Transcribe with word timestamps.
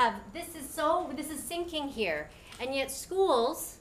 have 0.00 0.14
this 0.32 0.54
is 0.54 0.68
so 0.68 1.10
this 1.14 1.30
is 1.30 1.40
sinking 1.42 1.88
here, 1.88 2.30
and 2.60 2.74
yet 2.74 2.90
schools 2.90 3.78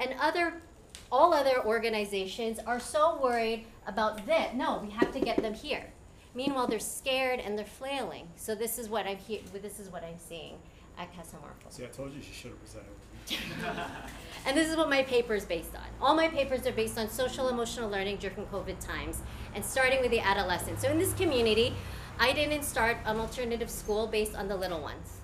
and 0.00 0.14
other 0.20 0.62
all 1.10 1.32
other 1.34 1.64
organizations 1.64 2.58
are 2.66 2.80
so 2.80 3.18
worried 3.22 3.66
about 3.86 4.26
that. 4.26 4.56
No, 4.56 4.80
we 4.84 4.90
have 4.90 5.12
to 5.12 5.20
get 5.20 5.36
them 5.42 5.54
here. 5.54 5.86
Meanwhile, 6.34 6.68
they're 6.68 6.78
scared 7.00 7.40
and 7.40 7.58
they're 7.58 7.74
flailing. 7.80 8.28
So 8.36 8.54
this 8.54 8.78
is 8.78 8.88
what 8.88 9.06
I'm 9.06 9.16
he- 9.16 9.44
This 9.62 9.80
is 9.80 9.90
what 9.90 10.04
I'm 10.04 10.18
seeing 10.18 10.54
at 10.98 11.14
Casa. 11.14 11.36
See, 11.70 11.84
I 11.84 11.88
told 11.88 12.12
you 12.14 12.20
she 12.22 12.32
should 12.32 12.52
have 12.52 12.60
presented. 12.64 12.96
And 14.46 14.56
this 14.56 14.68
is 14.68 14.76
what 14.76 14.88
my 14.88 15.02
paper 15.02 15.34
is 15.34 15.44
based 15.44 15.74
on. 15.74 15.88
All 16.00 16.14
my 16.14 16.28
papers 16.28 16.66
are 16.66 16.72
based 16.72 16.96
on 16.96 17.10
social 17.10 17.48
emotional 17.48 17.90
learning 17.90 18.16
during 18.18 18.46
COVID 18.46 18.78
times 18.80 19.20
and 19.54 19.62
starting 19.62 20.00
with 20.00 20.10
the 20.10 20.20
adolescents. 20.20 20.80
So 20.82 20.88
in 20.90 20.98
this 20.98 21.12
community, 21.12 21.74
I 22.18 22.32
didn't 22.32 22.62
start 22.62 22.96
an 23.04 23.18
alternative 23.18 23.68
school 23.68 24.06
based 24.06 24.34
on 24.34 24.48
the 24.48 24.56
little 24.56 24.80
ones. 24.80 25.17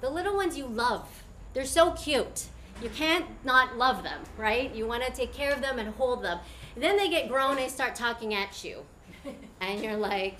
The 0.00 0.10
little 0.10 0.34
ones 0.34 0.56
you 0.56 0.66
love. 0.66 1.24
They're 1.52 1.64
so 1.64 1.92
cute. 1.92 2.46
You 2.82 2.88
can't 2.88 3.26
not 3.44 3.76
love 3.76 4.02
them, 4.02 4.22
right? 4.38 4.74
You 4.74 4.86
want 4.86 5.04
to 5.04 5.12
take 5.12 5.34
care 5.34 5.52
of 5.52 5.60
them 5.60 5.78
and 5.78 5.94
hold 5.94 6.24
them. 6.24 6.38
And 6.74 6.82
then 6.82 6.96
they 6.96 7.08
get 7.08 7.28
grown 7.28 7.58
and 7.58 7.70
start 7.70 7.94
talking 7.94 8.34
at 8.34 8.64
you. 8.64 8.84
And 9.60 9.84
you're 9.84 9.98
like, 9.98 10.38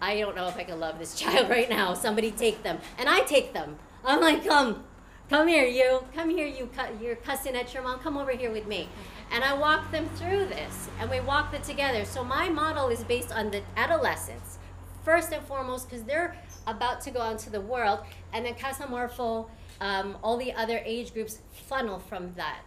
I 0.00 0.18
don't 0.18 0.34
know 0.34 0.48
if 0.48 0.56
I 0.56 0.64
can 0.64 0.80
love 0.80 0.98
this 0.98 1.14
child 1.14 1.50
right 1.50 1.68
now. 1.68 1.92
Somebody 1.92 2.30
take 2.30 2.62
them. 2.62 2.78
And 2.98 3.08
I 3.10 3.20
take 3.20 3.52
them. 3.52 3.76
I'm 4.04 4.22
like, 4.22 4.46
come, 4.46 4.84
come 5.28 5.48
here, 5.48 5.66
you. 5.66 6.04
Come 6.14 6.30
here, 6.30 6.46
you. 6.46 6.70
You're 7.00 7.16
cussing 7.16 7.54
at 7.54 7.74
your 7.74 7.82
mom. 7.82 7.98
Come 7.98 8.16
over 8.16 8.32
here 8.32 8.50
with 8.50 8.66
me. 8.66 8.88
And 9.30 9.44
I 9.44 9.52
walk 9.52 9.90
them 9.90 10.08
through 10.16 10.46
this, 10.46 10.88
and 11.00 11.10
we 11.10 11.20
walk 11.20 11.52
it 11.54 11.64
together. 11.64 12.04
So 12.04 12.24
my 12.24 12.48
model 12.48 12.88
is 12.88 13.04
based 13.04 13.32
on 13.32 13.50
the 13.50 13.62
adolescents, 13.76 14.58
first 15.02 15.32
and 15.32 15.44
foremost, 15.44 15.88
because 15.88 16.04
they're 16.04 16.36
about 16.66 17.00
to 17.02 17.10
go 17.10 17.20
out 17.20 17.32
into 17.32 17.50
the 17.50 17.60
world, 17.60 18.00
and 18.32 18.44
then 18.44 18.54
Casa 18.54 18.86
Morpho, 18.86 19.48
um, 19.80 20.16
all 20.22 20.36
the 20.36 20.52
other 20.52 20.80
age 20.84 21.12
groups 21.12 21.38
funnel 21.68 21.98
from 21.98 22.32
that. 22.34 22.60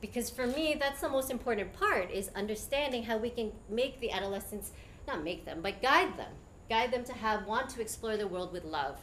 Because 0.00 0.28
for 0.30 0.46
me, 0.46 0.76
that's 0.78 1.00
the 1.00 1.08
most 1.08 1.30
important 1.30 1.72
part 1.72 2.10
is 2.10 2.30
understanding 2.34 3.04
how 3.04 3.18
we 3.18 3.30
can 3.30 3.52
make 3.70 4.00
the 4.00 4.10
adolescents, 4.10 4.72
not 5.06 5.22
make 5.22 5.44
them, 5.44 5.60
but 5.62 5.80
guide 5.80 6.18
them. 6.18 6.32
Guide 6.68 6.92
them 6.92 7.04
to 7.04 7.12
have, 7.12 7.46
want 7.46 7.68
to 7.70 7.80
explore 7.80 8.16
the 8.16 8.26
world 8.26 8.52
with 8.52 8.64
love 8.64 8.98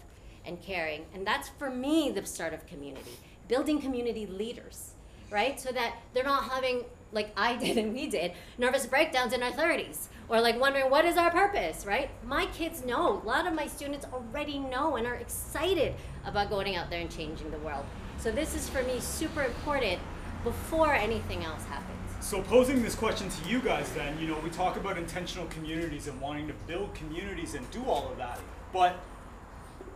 and 0.45 0.61
caring. 0.61 1.05
And 1.13 1.25
that's 1.25 1.47
for 1.47 1.69
me 1.69 2.11
the 2.11 2.25
start 2.25 2.53
of 2.53 2.65
community. 2.67 3.11
Building 3.47 3.79
community 3.79 4.25
leaders, 4.25 4.91
right? 5.31 5.59
So 5.59 5.71
that 5.71 5.95
they're 6.13 6.23
not 6.23 6.43
having, 6.45 6.83
like 7.13 7.31
I 7.37 7.55
did 7.63 7.77
and 7.77 7.93
we 7.93 8.09
did, 8.09 8.33
nervous 8.57 8.85
breakdowns 8.85 9.31
in 9.31 9.41
our 9.41 9.51
30s. 9.51 10.07
Or 10.29 10.39
like 10.41 10.59
wondering 10.59 10.91
what 10.91 11.05
is 11.05 11.17
our 11.17 11.31
purpose, 11.31 11.85
right? 11.85 12.11
My 12.23 12.45
kids 12.47 12.85
know. 12.85 13.21
A 13.23 13.25
lot 13.25 13.47
of 13.47 13.53
my 13.53 13.65
students 13.65 14.05
already 14.13 14.59
know 14.59 14.95
and 14.95 15.07
are 15.07 15.15
excited 15.15 15.95
about 16.23 16.49
going 16.49 16.75
out 16.75 16.91
there 16.91 17.01
and 17.01 17.09
changing 17.09 17.49
the 17.49 17.57
world. 17.59 17.83
So 18.19 18.31
this 18.31 18.55
is 18.55 18.69
for 18.69 18.83
me 18.83 18.99
super 18.99 19.43
important 19.43 19.99
before 20.43 20.93
anything 20.93 21.43
else 21.43 21.63
happens. 21.65 21.95
So 22.21 22.41
posing 22.43 22.83
this 22.83 22.95
question 22.95 23.29
to 23.29 23.49
you 23.49 23.59
guys 23.59 23.91
then, 23.93 24.19
you 24.19 24.27
know, 24.27 24.37
we 24.43 24.51
talk 24.51 24.77
about 24.77 24.97
intentional 24.97 25.47
communities 25.47 26.07
and 26.07 26.19
wanting 26.21 26.47
to 26.47 26.53
build 26.67 26.93
communities 26.93 27.55
and 27.55 27.69
do 27.71 27.83
all 27.85 28.11
of 28.11 28.17
that. 28.17 28.39
But 28.71 28.99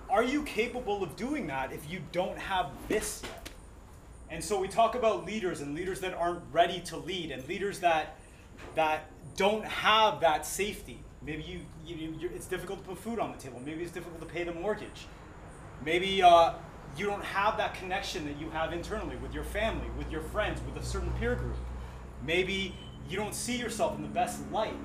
are 0.09 0.23
you 0.23 0.43
capable 0.43 1.03
of 1.03 1.15
doing 1.15 1.47
that 1.47 1.71
if 1.71 1.91
you 1.91 2.01
don't 2.11 2.37
have 2.37 2.71
this 2.87 3.21
yet? 3.23 3.49
And 4.31 4.43
so 4.43 4.59
we 4.59 4.67
talk 4.67 4.95
about 4.95 5.25
leaders 5.25 5.61
and 5.61 5.75
leaders 5.75 5.99
that 5.99 6.15
aren't 6.15 6.41
ready 6.51 6.79
to 6.81 6.97
lead 6.97 7.29
and 7.29 7.47
leaders 7.47 7.79
that 7.79 8.17
that 8.75 9.09
don't 9.35 9.65
have 9.65 10.21
that 10.21 10.45
safety. 10.45 10.99
Maybe 11.21 11.43
you, 11.43 11.61
you, 11.85 12.29
it's 12.33 12.45
difficult 12.45 12.79
to 12.83 12.89
put 12.89 12.97
food 12.97 13.19
on 13.19 13.31
the 13.31 13.37
table. 13.37 13.61
Maybe 13.63 13.83
it's 13.83 13.91
difficult 13.91 14.19
to 14.19 14.27
pay 14.27 14.43
the 14.43 14.53
mortgage. 14.53 15.07
Maybe 15.85 16.21
uh, 16.21 16.53
you 16.97 17.05
don't 17.05 17.23
have 17.23 17.57
that 17.57 17.73
connection 17.73 18.25
that 18.25 18.39
you 18.39 18.49
have 18.49 18.73
internally 18.73 19.15
with 19.17 19.33
your 19.33 19.43
family, 19.43 19.87
with 19.97 20.11
your 20.11 20.21
friends, 20.21 20.59
with 20.65 20.81
a 20.81 20.85
certain 20.85 21.11
peer 21.13 21.35
group. 21.35 21.55
Maybe 22.25 22.75
you 23.09 23.17
don't 23.17 23.33
see 23.33 23.57
yourself 23.57 23.95
in 23.95 24.01
the 24.01 24.09
best 24.09 24.39
light. 24.51 24.75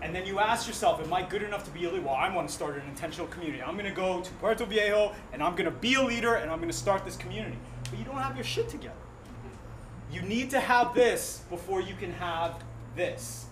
And 0.00 0.14
then 0.14 0.26
you 0.26 0.40
ask 0.40 0.66
yourself, 0.66 1.00
am 1.00 1.12
I 1.12 1.22
good 1.22 1.42
enough 1.42 1.64
to 1.64 1.70
be 1.70 1.84
a 1.84 1.90
leader? 1.90 2.06
Well, 2.06 2.14
I 2.14 2.34
want 2.34 2.48
to 2.48 2.54
start 2.54 2.74
an 2.74 2.82
intentional 2.88 3.28
community. 3.28 3.62
I'm 3.62 3.74
going 3.74 3.88
to 3.88 3.94
go 3.94 4.20
to 4.20 4.30
Puerto 4.34 4.66
Viejo 4.66 5.12
and 5.32 5.42
I'm 5.42 5.52
going 5.52 5.66
to 5.66 5.70
be 5.70 5.94
a 5.94 6.02
leader 6.02 6.34
and 6.34 6.50
I'm 6.50 6.58
going 6.58 6.70
to 6.70 6.76
start 6.76 7.04
this 7.04 7.16
community. 7.16 7.56
But 7.88 7.98
you 8.00 8.04
don't 8.04 8.16
have 8.16 8.34
your 8.34 8.44
shit 8.44 8.68
together. 8.68 8.96
You 10.10 10.22
need 10.22 10.50
to 10.50 10.60
have 10.60 10.92
this 10.92 11.42
before 11.48 11.80
you 11.80 11.94
can 11.94 12.12
have 12.14 12.62
this. 12.96 13.46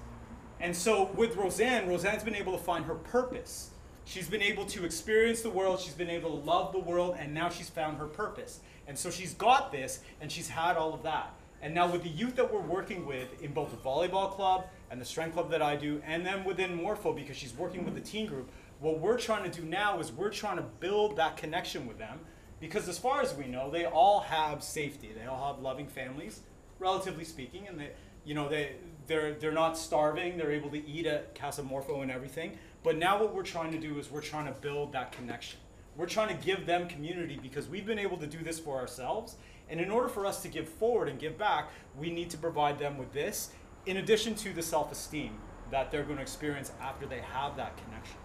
And 0.60 0.76
so 0.76 1.10
with 1.14 1.36
Roseanne, 1.36 1.88
Roseanne's 1.88 2.22
been 2.22 2.34
able 2.34 2.52
to 2.52 2.62
find 2.62 2.84
her 2.84 2.94
purpose. 2.94 3.70
She's 4.04 4.28
been 4.28 4.42
able 4.42 4.66
to 4.66 4.84
experience 4.84 5.40
the 5.40 5.50
world, 5.50 5.80
she's 5.80 5.94
been 5.94 6.10
able 6.10 6.30
to 6.30 6.44
love 6.44 6.72
the 6.72 6.80
world, 6.80 7.16
and 7.18 7.32
now 7.32 7.48
she's 7.48 7.70
found 7.70 7.98
her 7.98 8.06
purpose. 8.06 8.60
And 8.86 8.98
so 8.98 9.10
she's 9.10 9.34
got 9.34 9.70
this, 9.70 10.00
and 10.20 10.30
she's 10.30 10.48
had 10.48 10.76
all 10.76 10.92
of 10.92 11.02
that. 11.04 11.32
And 11.62 11.74
now 11.74 11.90
with 11.90 12.02
the 12.02 12.08
youth 12.08 12.36
that 12.36 12.52
we're 12.52 12.60
working 12.60 13.06
with 13.06 13.40
in 13.42 13.52
both 13.52 13.70
the 13.70 13.76
volleyball 13.76 14.32
club 14.32 14.64
and 14.90 15.00
the 15.00 15.04
strength 15.04 15.34
club 15.34 15.50
that 15.50 15.62
I 15.62 15.76
do, 15.76 16.02
and 16.04 16.26
then 16.26 16.44
within 16.44 16.74
Morpho, 16.74 17.12
because 17.12 17.36
she's 17.36 17.54
working 17.54 17.84
with 17.84 17.94
the 17.94 18.00
teen 18.00 18.26
group, 18.26 18.50
what 18.80 18.98
we're 18.98 19.18
trying 19.18 19.48
to 19.48 19.60
do 19.60 19.66
now 19.66 20.00
is 20.00 20.10
we're 20.10 20.30
trying 20.30 20.56
to 20.56 20.64
build 20.80 21.16
that 21.16 21.36
connection 21.36 21.86
with 21.86 21.98
them. 21.98 22.18
Because 22.60 22.88
as 22.88 22.98
far 22.98 23.22
as 23.22 23.34
we 23.34 23.46
know, 23.46 23.70
they 23.70 23.86
all 23.86 24.20
have 24.20 24.62
safety. 24.62 25.10
They 25.18 25.26
all 25.26 25.54
have 25.54 25.62
loving 25.62 25.86
families, 25.86 26.40
relatively 26.78 27.24
speaking, 27.24 27.68
and 27.68 27.78
they, 27.78 27.90
you 28.24 28.34
know, 28.34 28.48
they 28.48 28.72
they're 29.10 29.34
they're 29.34 29.52
not 29.52 29.76
starving. 29.76 30.38
They're 30.38 30.52
able 30.52 30.70
to 30.70 30.88
eat 30.88 31.04
at 31.04 31.34
Casa 31.34 31.64
Morpho 31.64 32.00
and 32.00 32.10
everything. 32.10 32.56
But 32.84 32.96
now 32.96 33.20
what 33.20 33.34
we're 33.34 33.42
trying 33.42 33.72
to 33.72 33.78
do 33.78 33.98
is 33.98 34.10
we're 34.10 34.22
trying 34.22 34.46
to 34.46 34.58
build 34.60 34.92
that 34.92 35.12
connection. 35.12 35.58
We're 35.96 36.06
trying 36.06 36.28
to 36.28 36.46
give 36.46 36.64
them 36.64 36.88
community 36.88 37.38
because 37.42 37.68
we've 37.68 37.84
been 37.84 37.98
able 37.98 38.16
to 38.18 38.26
do 38.26 38.38
this 38.38 38.58
for 38.60 38.78
ourselves. 38.78 39.36
And 39.68 39.80
in 39.80 39.90
order 39.90 40.08
for 40.08 40.24
us 40.24 40.40
to 40.42 40.48
give 40.48 40.68
forward 40.68 41.08
and 41.08 41.18
give 41.18 41.36
back, 41.36 41.70
we 41.98 42.10
need 42.10 42.30
to 42.30 42.38
provide 42.38 42.78
them 42.78 42.96
with 42.96 43.12
this, 43.12 43.50
in 43.86 43.98
addition 43.98 44.34
to 44.36 44.52
the 44.52 44.62
self-esteem 44.62 45.36
that 45.70 45.90
they're 45.90 46.04
going 46.04 46.16
to 46.16 46.22
experience 46.22 46.72
after 46.80 47.06
they 47.06 47.20
have 47.20 47.56
that 47.56 47.76
connection. 47.84 48.16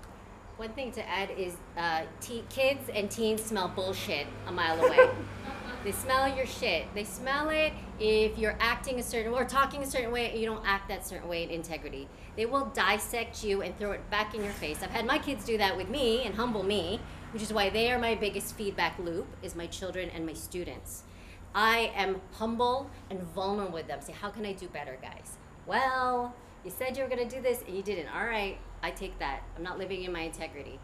One 0.57 0.71
thing 0.71 0.91
to 0.93 1.07
add 1.07 1.31
is 1.37 1.57
uh, 1.77 2.03
te- 2.21 2.45
kids 2.49 2.89
and 2.93 3.11
teens 3.11 3.43
smell 3.43 3.67
bullshit 3.67 4.27
a 4.47 4.51
mile 4.51 4.83
away. 4.85 5.09
They 5.85 5.91
smell 5.91 6.35
your 6.35 6.47
shit. 6.47 6.87
They 6.95 7.03
smell 7.03 7.49
it 7.49 7.71
if 7.99 8.39
you're 8.39 8.57
acting 8.59 8.99
a 8.99 9.03
certain 9.03 9.31
way 9.31 9.41
or 9.41 9.45
talking 9.45 9.83
a 9.83 9.85
certain 9.85 10.11
way 10.11 10.31
and 10.31 10.39
you 10.39 10.47
don't 10.47 10.65
act 10.65 10.89
that 10.89 11.05
certain 11.05 11.29
way 11.29 11.43
in 11.43 11.51
integrity. 11.51 12.07
They 12.35 12.47
will 12.47 12.65
dissect 12.73 13.43
you 13.43 13.61
and 13.61 13.77
throw 13.77 13.91
it 13.91 14.09
back 14.09 14.33
in 14.33 14.43
your 14.43 14.53
face. 14.53 14.81
I've 14.81 14.89
had 14.89 15.05
my 15.05 15.19
kids 15.19 15.45
do 15.45 15.59
that 15.59 15.77
with 15.77 15.87
me 15.87 16.23
and 16.23 16.33
humble 16.33 16.63
me, 16.63 16.99
which 17.31 17.43
is 17.43 17.53
why 17.53 17.69
they 17.69 17.91
are 17.91 17.99
my 17.99 18.15
biggest 18.15 18.55
feedback 18.55 18.97
loop 18.97 19.27
is 19.43 19.55
my 19.55 19.67
children 19.67 20.09
and 20.09 20.25
my 20.25 20.33
students. 20.33 21.03
I 21.53 21.91
am 21.95 22.19
humble 22.33 22.89
and 23.11 23.21
vulnerable 23.21 23.71
with 23.71 23.87
them. 23.87 24.01
Say, 24.01 24.13
how 24.13 24.31
can 24.31 24.43
I 24.43 24.53
do 24.53 24.67
better, 24.67 24.97
guys? 24.99 25.37
Well, 25.67 26.33
you 26.63 26.71
said 26.71 26.97
you 26.97 27.03
were 27.03 27.09
going 27.09 27.29
to 27.29 27.35
do 27.35 27.43
this 27.43 27.61
and 27.67 27.77
you 27.77 27.83
didn't. 27.83 28.07
All 28.07 28.25
right, 28.25 28.57
I 28.81 28.89
take 28.89 29.19
that. 29.19 29.43
I'm 29.55 29.61
not 29.61 29.77
living 29.77 30.03
in 30.03 30.11
my 30.11 30.21
integrity. 30.21 30.79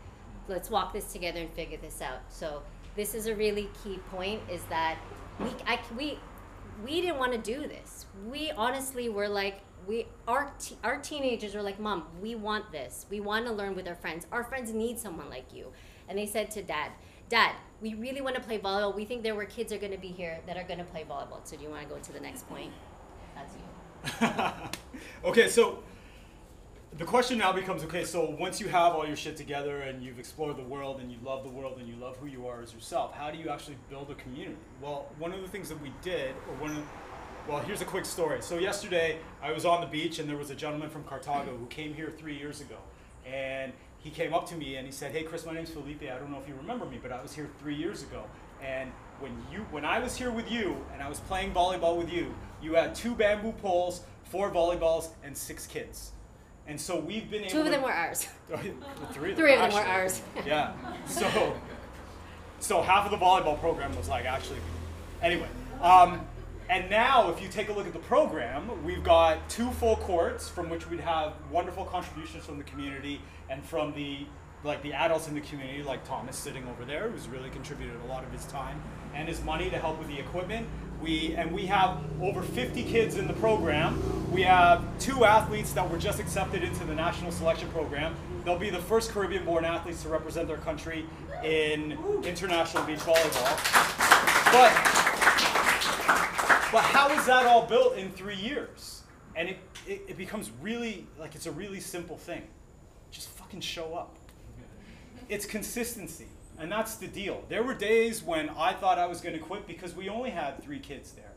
Let's 0.47 0.69
walk 0.69 0.93
this 0.93 1.11
together 1.11 1.39
and 1.39 1.51
figure 1.53 1.79
this 1.81 2.03
out. 2.03 2.19
So 2.29 2.61
this 2.95 3.15
is 3.15 3.27
a 3.27 3.35
really 3.35 3.69
key 3.83 3.99
point: 4.11 4.41
is 4.49 4.63
that 4.65 4.97
we 5.39 5.49
I, 5.67 5.79
we 5.97 6.19
we 6.83 7.01
didn't 7.01 7.17
want 7.17 7.31
to 7.33 7.37
do 7.37 7.67
this. 7.67 8.05
We 8.29 8.51
honestly 8.51 9.09
were 9.09 9.27
like 9.27 9.61
we 9.87 10.07
our 10.27 10.53
te- 10.59 10.77
our 10.83 10.97
teenagers 10.99 11.55
were 11.55 11.61
like, 11.61 11.79
"Mom, 11.79 12.05
we 12.21 12.35
want 12.35 12.71
this. 12.71 13.05
We 13.09 13.19
want 13.19 13.45
to 13.47 13.53
learn 13.53 13.75
with 13.75 13.87
our 13.87 13.95
friends. 13.95 14.27
Our 14.31 14.43
friends 14.43 14.73
need 14.73 14.99
someone 14.99 15.29
like 15.29 15.53
you." 15.53 15.71
And 16.07 16.17
they 16.17 16.25
said 16.25 16.51
to 16.51 16.61
Dad, 16.61 16.91
"Dad, 17.29 17.55
we 17.81 17.93
really 17.93 18.21
want 18.21 18.35
to 18.35 18.41
play 18.41 18.59
volleyball. 18.59 18.95
We 18.95 19.05
think 19.05 19.23
there 19.23 19.35
were 19.35 19.45
kids 19.45 19.71
are 19.73 19.77
going 19.77 19.91
to 19.91 19.97
be 19.97 20.09
here 20.09 20.39
that 20.45 20.57
are 20.57 20.63
going 20.63 20.79
to 20.79 20.85
play 20.85 21.05
volleyball. 21.09 21.39
So 21.43 21.57
do 21.57 21.63
you 21.63 21.69
want 21.69 21.83
to 21.83 21.89
go 21.89 21.99
to 21.99 22.13
the 22.13 22.19
next 22.19 22.47
point? 22.47 22.71
That's 23.35 23.53
you." 23.55 23.69
okay, 25.29 25.47
so 25.47 25.83
the 26.97 27.05
question 27.05 27.37
now 27.37 27.53
becomes 27.53 27.83
okay, 27.83 28.03
so 28.03 28.35
once 28.37 28.59
you 28.59 28.67
have 28.67 28.93
all 28.93 29.07
your 29.07 29.15
shit 29.15 29.37
together 29.37 29.81
and 29.81 30.03
you've 30.03 30.19
explored 30.19 30.57
the 30.57 30.63
world 30.63 30.99
and 30.99 31.11
you 31.11 31.17
love 31.23 31.43
the 31.43 31.49
world 31.49 31.77
and 31.79 31.87
you 31.87 31.95
love 31.95 32.17
who 32.17 32.27
you 32.27 32.47
are 32.47 32.61
as 32.61 32.73
yourself, 32.73 33.13
how 33.13 33.31
do 33.31 33.37
you 33.37 33.49
actually 33.49 33.77
build 33.89 34.11
a 34.11 34.15
community? 34.15 34.57
Well, 34.81 35.07
one 35.17 35.31
of 35.31 35.41
the 35.41 35.47
things 35.47 35.69
that 35.69 35.81
we 35.81 35.93
did, 36.01 36.31
or 36.49 36.55
one 36.55 36.71
of 36.71 36.83
well, 37.47 37.59
here's 37.59 37.81
a 37.81 37.85
quick 37.85 38.05
story. 38.05 38.41
So 38.41 38.59
yesterday 38.59 39.17
I 39.41 39.51
was 39.51 39.65
on 39.65 39.81
the 39.81 39.87
beach 39.87 40.19
and 40.19 40.29
there 40.29 40.37
was 40.37 40.51
a 40.51 40.55
gentleman 40.55 40.89
from 40.89 41.03
Cartago 41.03 41.57
who 41.57 41.65
came 41.67 41.93
here 41.93 42.11
three 42.11 42.37
years 42.37 42.61
ago. 42.61 42.77
And 43.25 43.73
he 43.97 44.11
came 44.11 44.33
up 44.33 44.47
to 44.49 44.55
me 44.55 44.75
and 44.75 44.85
he 44.85 44.91
said, 44.91 45.11
Hey 45.11 45.23
Chris, 45.23 45.45
my 45.45 45.53
name's 45.53 45.71
Felipe. 45.71 46.03
I 46.03 46.19
don't 46.19 46.29
know 46.29 46.39
if 46.39 46.47
you 46.47 46.55
remember 46.55 46.85
me, 46.85 46.99
but 47.01 47.11
I 47.11 47.21
was 47.21 47.33
here 47.33 47.49
three 47.59 47.75
years 47.75 48.03
ago. 48.03 48.23
And 48.63 48.91
when 49.19 49.31
you 49.51 49.65
when 49.71 49.85
I 49.85 49.99
was 49.99 50.15
here 50.15 50.31
with 50.31 50.51
you 50.51 50.75
and 50.93 51.01
I 51.01 51.09
was 51.09 51.19
playing 51.21 51.53
volleyball 51.53 51.97
with 51.97 52.11
you, 52.11 52.35
you 52.61 52.75
had 52.75 52.93
two 52.93 53.15
bamboo 53.15 53.53
poles, 53.53 54.01
four 54.25 54.51
volleyballs, 54.51 55.09
and 55.23 55.35
six 55.35 55.65
kids. 55.65 56.11
And 56.71 56.79
so 56.79 56.97
we've 56.97 57.29
been 57.29 57.41
able 57.41 57.51
Two 57.51 57.59
of 57.59 57.65
to- 57.65 57.71
them 57.71 57.81
were 57.81 57.91
ours. 57.91 58.29
Three 59.11 59.31
of 59.31 59.35
them, 59.37 59.45
of 59.45 59.59
them 59.59 59.73
were 59.73 59.91
ours. 59.91 60.21
yeah. 60.45 60.71
So, 61.05 61.53
so 62.61 62.81
half 62.81 63.03
of 63.03 63.11
the 63.11 63.17
volleyball 63.17 63.59
program 63.59 63.93
was 63.97 64.07
like 64.07 64.23
actually. 64.23 64.59
Anyway, 65.21 65.49
um, 65.81 66.21
and 66.69 66.89
now 66.89 67.29
if 67.29 67.41
you 67.41 67.49
take 67.49 67.67
a 67.67 67.73
look 67.73 67.87
at 67.87 67.91
the 67.91 67.99
program, 67.99 68.85
we've 68.85 69.03
got 69.03 69.49
two 69.49 69.69
full 69.71 69.97
courts 69.97 70.47
from 70.47 70.69
which 70.69 70.89
we'd 70.89 71.01
have 71.01 71.33
wonderful 71.51 71.83
contributions 71.83 72.45
from 72.45 72.57
the 72.57 72.63
community 72.63 73.21
and 73.49 73.61
from 73.65 73.93
the 73.93 74.25
like 74.63 74.81
the 74.83 74.93
adults 74.93 75.27
in 75.27 75.33
the 75.33 75.41
community, 75.41 75.83
like 75.83 76.07
Thomas 76.07 76.37
sitting 76.37 76.67
over 76.67 76.85
there, 76.85 77.09
who's 77.09 77.27
really 77.27 77.49
contributed 77.49 77.95
a 78.01 78.05
lot 78.05 78.23
of 78.23 78.31
his 78.31 78.45
time 78.45 78.81
and 79.13 79.27
his 79.27 79.43
money 79.43 79.69
to 79.69 79.77
help 79.77 79.97
with 79.99 80.07
the 80.07 80.19
equipment. 80.19 80.67
We 81.01 81.33
and 81.35 81.51
we 81.51 81.65
have 81.65 81.97
over 82.21 82.43
50 82.43 82.83
kids 82.83 83.17
in 83.17 83.27
the 83.27 83.33
program. 83.33 83.99
We 84.31 84.43
have 84.43 84.83
two 84.99 85.25
athletes 85.25 85.73
that 85.73 85.89
were 85.89 85.97
just 85.97 86.19
accepted 86.19 86.63
into 86.63 86.83
the 86.85 86.93
national 86.93 87.31
selection 87.31 87.69
program. 87.69 88.15
They'll 88.45 88.59
be 88.59 88.69
the 88.69 88.79
first 88.79 89.11
Caribbean-born 89.11 89.65
athletes 89.65 90.03
to 90.03 90.09
represent 90.09 90.47
their 90.47 90.57
country 90.57 91.05
in 91.43 91.97
international 92.23 92.83
beach 92.83 92.99
volleyball. 92.99 93.57
But 94.51 94.71
but 96.71 96.83
how 96.83 97.09
is 97.09 97.25
that 97.25 97.45
all 97.47 97.65
built 97.65 97.97
in 97.97 98.11
three 98.11 98.35
years? 98.35 99.03
And 99.35 99.49
it, 99.49 99.57
it, 99.87 100.03
it 100.09 100.17
becomes 100.17 100.51
really 100.61 101.07
like 101.19 101.33
it's 101.33 101.47
a 101.47 101.51
really 101.51 101.79
simple 101.79 102.17
thing. 102.17 102.43
Just 103.09 103.29
fucking 103.29 103.61
show 103.61 103.95
up. 103.95 104.17
It's 105.31 105.45
consistency. 105.45 106.27
And 106.59 106.69
that's 106.69 106.95
the 106.95 107.07
deal. 107.07 107.45
There 107.47 107.63
were 107.63 107.73
days 107.73 108.21
when 108.21 108.49
I 108.49 108.73
thought 108.73 108.99
I 108.99 109.05
was 109.05 109.21
going 109.21 109.33
to 109.33 109.39
quit 109.39 109.65
because 109.65 109.95
we 109.95 110.09
only 110.09 110.29
had 110.29 110.61
three 110.61 110.77
kids 110.77 111.13
there. 111.13 111.31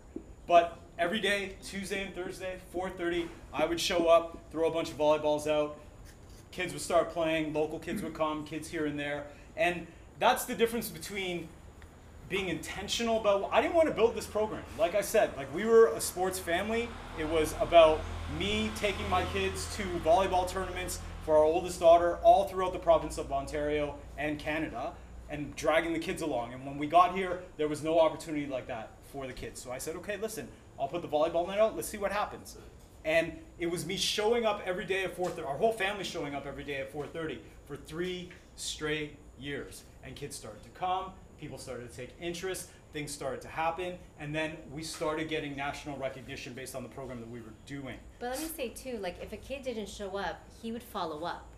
But 0.49 0.81
every 0.99 1.21
day, 1.21 1.55
Tuesday 1.63 2.05
and 2.05 2.13
Thursday, 2.13 2.59
4:30, 2.75 3.29
I 3.53 3.65
would 3.67 3.81
show 3.81 4.09
up, 4.09 4.37
throw 4.51 4.69
a 4.69 4.73
bunch 4.73 4.91
of 4.91 4.99
volleyballs 4.99 5.47
out. 5.47 5.79
Kids 6.51 6.73
would 6.73 6.83
start 6.83 7.11
playing, 7.11 7.53
local 7.53 7.79
kids 7.79 8.03
would 8.03 8.15
come, 8.15 8.45
kids 8.45 8.69
here 8.69 8.85
and 8.85 8.99
there. 8.99 9.27
And 9.57 9.87
that's 10.19 10.45
the 10.45 10.57
difference 10.57 10.89
between 10.89 11.49
being 12.29 12.49
intentional 12.49 13.21
about 13.21 13.49
I 13.53 13.63
didn't 13.63 13.75
want 13.75 13.87
to 13.87 13.95
build 13.95 14.17
this 14.17 14.27
program. 14.27 14.65
Like 14.77 14.97
I 14.97 15.03
said, 15.03 15.31
like 15.37 15.55
we 15.55 15.67
were 15.67 15.95
a 15.95 16.01
sports 16.01 16.41
family. 16.41 16.89
It 17.17 17.29
was 17.29 17.55
about 17.61 18.01
me 18.41 18.73
taking 18.75 19.09
my 19.09 19.25
kids 19.27 19.73
to 19.77 19.85
volleyball 20.05 20.49
tournaments 20.49 20.99
for 21.25 21.37
our 21.37 21.45
oldest 21.45 21.81
daughter 21.81 22.19
all 22.23 22.47
throughout 22.47 22.73
the 22.73 22.79
province 22.79 23.17
of 23.17 23.33
Ontario 23.33 23.97
and 24.19 24.39
Canada 24.39 24.93
and 25.31 25.57
dragging 25.57 25.95
the 25.95 25.99
kids 25.99 26.21
along. 26.21 26.53
And 26.53 26.67
when 26.67 26.77
we 26.77 26.87
got 26.87 27.17
here, 27.17 27.43
there 27.57 27.67
was 27.67 27.83
no 27.83 27.99
opportunity 27.99 28.47
like 28.47 28.67
that 28.67 28.91
for 29.11 29.27
the 29.27 29.33
kids. 29.33 29.61
So 29.61 29.73
I 29.73 29.79
said, 29.79 29.97
"Okay, 29.97 30.19
listen, 30.19 30.49
I'll 30.79 30.89
put 30.89 31.01
the 31.01 31.09
volleyball 31.09 31.49
net 31.49 31.59
out. 31.59 31.75
Let's 31.75 31.89
see 31.89 31.97
what 31.97 32.13
happens." 32.13 32.59
And 33.07 33.39
it 33.59 33.67
was 33.67 33.87
me 33.87 33.97
showing 33.97 34.45
up 34.45 34.63
every 34.67 34.85
day 34.85 35.05
at 35.05 35.17
4:30. 35.17 35.47
Our 35.47 35.57
whole 35.57 35.73
family 35.73 36.05
showing 36.05 36.35
up 36.35 36.47
every 36.47 36.65
day 36.65 36.77
at 36.77 36.93
4:30 36.93 37.41
for 37.67 37.77
3 37.77 38.31
straight 38.57 39.17
years. 39.39 39.85
And 40.03 40.15
kids 40.15 40.37
started 40.37 40.63
to 40.63 40.71
come, 40.71 41.13
people 41.39 41.59
started 41.59 41.91
to 41.91 41.97
take 41.97 42.11
interest, 42.21 42.69
things 42.95 43.13
started 43.13 43.43
to 43.43 43.49
happen, 43.49 43.99
and 44.19 44.35
then 44.35 44.57
we 44.73 44.83
started 44.83 45.29
getting 45.29 45.55
national 45.55 45.99
recognition 45.99 46.55
based 46.55 46.75
on 46.75 46.83
the 46.83 46.89
program 46.89 47.21
that 47.21 47.29
we 47.29 47.41
were 47.41 47.53
doing. 47.67 47.97
But 48.21 48.31
let 48.31 48.41
me 48.41 48.47
say 48.47 48.69
too, 48.69 48.99
like 48.99 49.17
if 49.21 49.33
a 49.33 49.37
kid 49.37 49.63
didn't 49.63 49.89
show 49.89 50.17
up, 50.17 50.41
he 50.63 50.73
would 50.73 50.83
follow 50.83 51.25
up. 51.25 51.51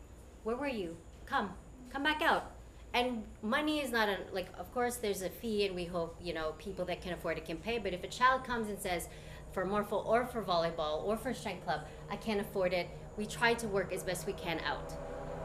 Where 0.42 0.56
were 0.56 0.66
you? 0.66 0.96
Come, 1.26 1.50
come 1.92 2.02
back 2.02 2.22
out. 2.22 2.52
And 2.94 3.22
money 3.42 3.80
is 3.80 3.92
not 3.92 4.08
a 4.08 4.16
like. 4.32 4.48
Of 4.58 4.72
course, 4.72 4.96
there's 4.96 5.20
a 5.20 5.28
fee, 5.28 5.66
and 5.66 5.74
we 5.74 5.84
hope 5.84 6.16
you 6.22 6.32
know 6.32 6.54
people 6.58 6.86
that 6.86 7.02
can 7.02 7.12
afford 7.12 7.36
it 7.36 7.44
can 7.44 7.58
pay. 7.58 7.78
But 7.78 7.92
if 7.92 8.02
a 8.02 8.08
child 8.08 8.42
comes 8.42 8.68
and 8.70 8.78
says, 8.78 9.08
for 9.52 9.66
Morpho 9.66 9.96
or 9.98 10.24
for 10.24 10.42
volleyball 10.42 11.04
or 11.04 11.16
for 11.16 11.34
strength 11.34 11.64
club, 11.64 11.80
I 12.10 12.16
can't 12.16 12.40
afford 12.40 12.72
it. 12.72 12.88
We 13.18 13.26
try 13.26 13.54
to 13.54 13.66
work 13.68 13.92
as 13.92 14.02
best 14.02 14.26
we 14.26 14.32
can 14.34 14.60
out, 14.60 14.92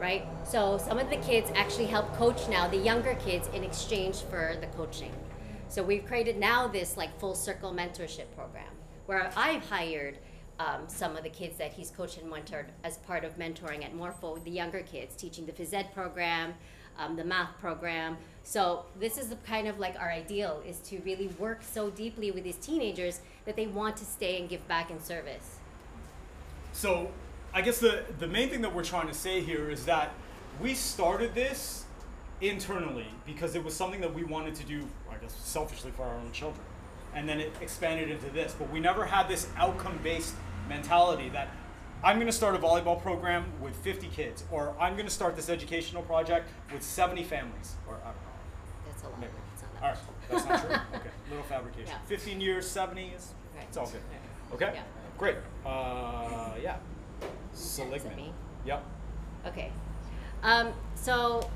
right? 0.00 0.26
So 0.46 0.78
some 0.78 0.98
of 0.98 1.10
the 1.10 1.16
kids 1.16 1.50
actually 1.54 1.86
help 1.86 2.14
coach 2.14 2.48
now 2.48 2.68
the 2.68 2.76
younger 2.76 3.14
kids 3.16 3.48
in 3.54 3.64
exchange 3.64 4.22
for 4.30 4.56
the 4.60 4.66
coaching. 4.68 5.12
So 5.72 5.82
we've 5.82 6.04
created 6.04 6.36
now 6.36 6.68
this 6.68 6.98
like 6.98 7.18
full 7.18 7.34
circle 7.34 7.72
mentorship 7.72 8.26
program 8.36 8.68
where 9.06 9.32
I've 9.34 9.66
hired 9.66 10.18
um, 10.58 10.82
some 10.86 11.16
of 11.16 11.22
the 11.22 11.30
kids 11.30 11.56
that 11.56 11.72
he's 11.72 11.88
coached 11.88 12.18
and 12.18 12.30
mentored 12.30 12.66
as 12.84 12.98
part 12.98 13.24
of 13.24 13.38
mentoring 13.38 13.82
at 13.82 13.94
Morpho, 13.94 14.36
the 14.44 14.50
younger 14.50 14.80
kids, 14.80 15.16
teaching 15.16 15.46
the 15.46 15.52
phys 15.52 15.72
ed 15.72 15.94
program, 15.94 16.52
um, 16.98 17.16
the 17.16 17.24
math 17.24 17.58
program. 17.58 18.18
So 18.42 18.84
this 19.00 19.16
is 19.16 19.28
the 19.28 19.36
kind 19.36 19.66
of 19.66 19.78
like 19.78 19.98
our 19.98 20.10
ideal 20.10 20.62
is 20.68 20.76
to 20.90 20.98
really 21.06 21.28
work 21.38 21.62
so 21.62 21.88
deeply 21.88 22.30
with 22.30 22.44
these 22.44 22.56
teenagers 22.56 23.22
that 23.46 23.56
they 23.56 23.66
want 23.66 23.96
to 23.96 24.04
stay 24.04 24.38
and 24.38 24.50
give 24.50 24.68
back 24.68 24.90
in 24.90 25.00
service. 25.00 25.56
So 26.74 27.10
I 27.54 27.62
guess 27.62 27.78
the, 27.78 28.02
the 28.18 28.28
main 28.28 28.50
thing 28.50 28.60
that 28.60 28.74
we're 28.74 28.84
trying 28.84 29.08
to 29.08 29.14
say 29.14 29.40
here 29.40 29.70
is 29.70 29.86
that 29.86 30.12
we 30.60 30.74
started 30.74 31.34
this 31.34 31.81
internally 32.42 33.06
because 33.24 33.54
it 33.54 33.64
was 33.64 33.74
something 33.74 34.00
that 34.00 34.12
we 34.12 34.24
wanted 34.24 34.54
to 34.56 34.64
do, 34.64 34.86
I 35.10 35.16
guess, 35.16 35.34
selfishly 35.34 35.92
for 35.92 36.02
our 36.02 36.16
own 36.16 36.32
children. 36.32 36.64
And 37.14 37.28
then 37.28 37.40
it 37.40 37.52
expanded 37.60 38.10
into 38.10 38.30
this. 38.30 38.54
But 38.58 38.70
we 38.70 38.80
never 38.80 39.04
had 39.04 39.28
this 39.28 39.48
outcome 39.56 39.98
based 40.02 40.34
mentality 40.68 41.28
that 41.30 41.48
I'm 42.04 42.16
going 42.16 42.26
to 42.26 42.32
start 42.32 42.56
a 42.56 42.58
volleyball 42.58 43.00
program 43.00 43.44
with 43.60 43.76
50 43.76 44.08
kids, 44.08 44.44
or 44.50 44.74
I'm 44.80 44.94
going 44.94 45.06
to 45.06 45.12
start 45.12 45.36
this 45.36 45.48
educational 45.48 46.02
project 46.02 46.48
with 46.72 46.82
70 46.82 47.22
families, 47.22 47.76
or 47.86 47.94
I 47.94 48.06
don't 48.06 48.14
know. 48.14 48.22
That's 48.86 49.02
a 49.02 49.06
lot. 49.06 49.20
Maybe. 49.20 49.32
It's 49.54 49.62
not 49.62 49.72
that 49.74 49.82
All 49.82 49.90
right, 49.90 49.98
that's 50.28 50.44
not 50.44 50.60
true. 50.60 50.98
Okay, 50.98 51.10
little 51.30 51.44
fabrication. 51.44 51.88
Yeah. 51.88 52.08
15 52.08 52.40
years, 52.40 52.68
70 52.68 53.02
is. 53.16 53.34
Right. 53.54 53.64
It's 53.68 53.76
all 53.76 53.86
good. 53.86 54.00
Right. 54.10 54.54
Okay. 54.54 54.72
Yeah. 54.74 54.82
Great. 55.16 55.36
Uh, 55.64 56.54
yeah. 56.60 56.76
Seligman. 57.52 58.32
Yep. 58.66 58.84
Okay. 59.46 59.70
Um, 60.42 60.72
so 60.96 61.48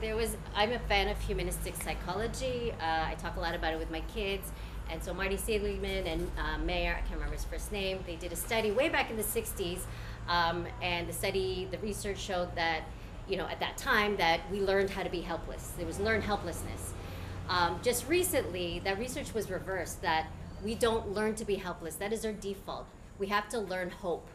there 0.00 0.16
was, 0.16 0.36
I'm 0.54 0.72
a 0.72 0.78
fan 0.78 1.08
of 1.08 1.20
humanistic 1.20 1.74
psychology. 1.76 2.72
Uh, 2.80 3.04
I 3.06 3.16
talk 3.18 3.36
a 3.36 3.40
lot 3.40 3.54
about 3.54 3.74
it 3.74 3.78
with 3.78 3.90
my 3.90 4.00
kids. 4.14 4.50
And 4.90 5.02
so 5.02 5.14
Marty 5.14 5.36
Seligman 5.36 6.06
and 6.06 6.30
uh, 6.36 6.58
Maier, 6.58 6.96
I 6.96 7.00
can't 7.00 7.12
remember 7.12 7.34
his 7.34 7.44
first 7.44 7.70
name, 7.70 8.00
they 8.06 8.16
did 8.16 8.32
a 8.32 8.36
study 8.36 8.72
way 8.72 8.88
back 8.88 9.10
in 9.10 9.16
the 9.16 9.22
60s. 9.22 9.80
Um, 10.28 10.66
and 10.82 11.08
the 11.08 11.12
study, 11.12 11.68
the 11.70 11.78
research 11.78 12.18
showed 12.18 12.54
that, 12.56 12.82
you 13.28 13.36
know, 13.36 13.46
at 13.46 13.60
that 13.60 13.76
time 13.76 14.16
that 14.16 14.40
we 14.50 14.60
learned 14.60 14.90
how 14.90 15.02
to 15.02 15.10
be 15.10 15.20
helpless. 15.20 15.72
There 15.76 15.86
was 15.86 16.00
learned 16.00 16.24
helplessness. 16.24 16.92
Um, 17.48 17.78
just 17.82 18.08
recently, 18.08 18.80
that 18.84 18.98
research 18.98 19.34
was 19.34 19.50
reversed 19.50 20.02
that 20.02 20.28
we 20.64 20.74
don't 20.74 21.12
learn 21.12 21.34
to 21.36 21.44
be 21.44 21.56
helpless. 21.56 21.96
That 21.96 22.12
is 22.12 22.24
our 22.24 22.32
default. 22.32 22.86
We 23.18 23.26
have 23.28 23.48
to 23.50 23.58
learn 23.58 23.90
hope. 23.90 24.28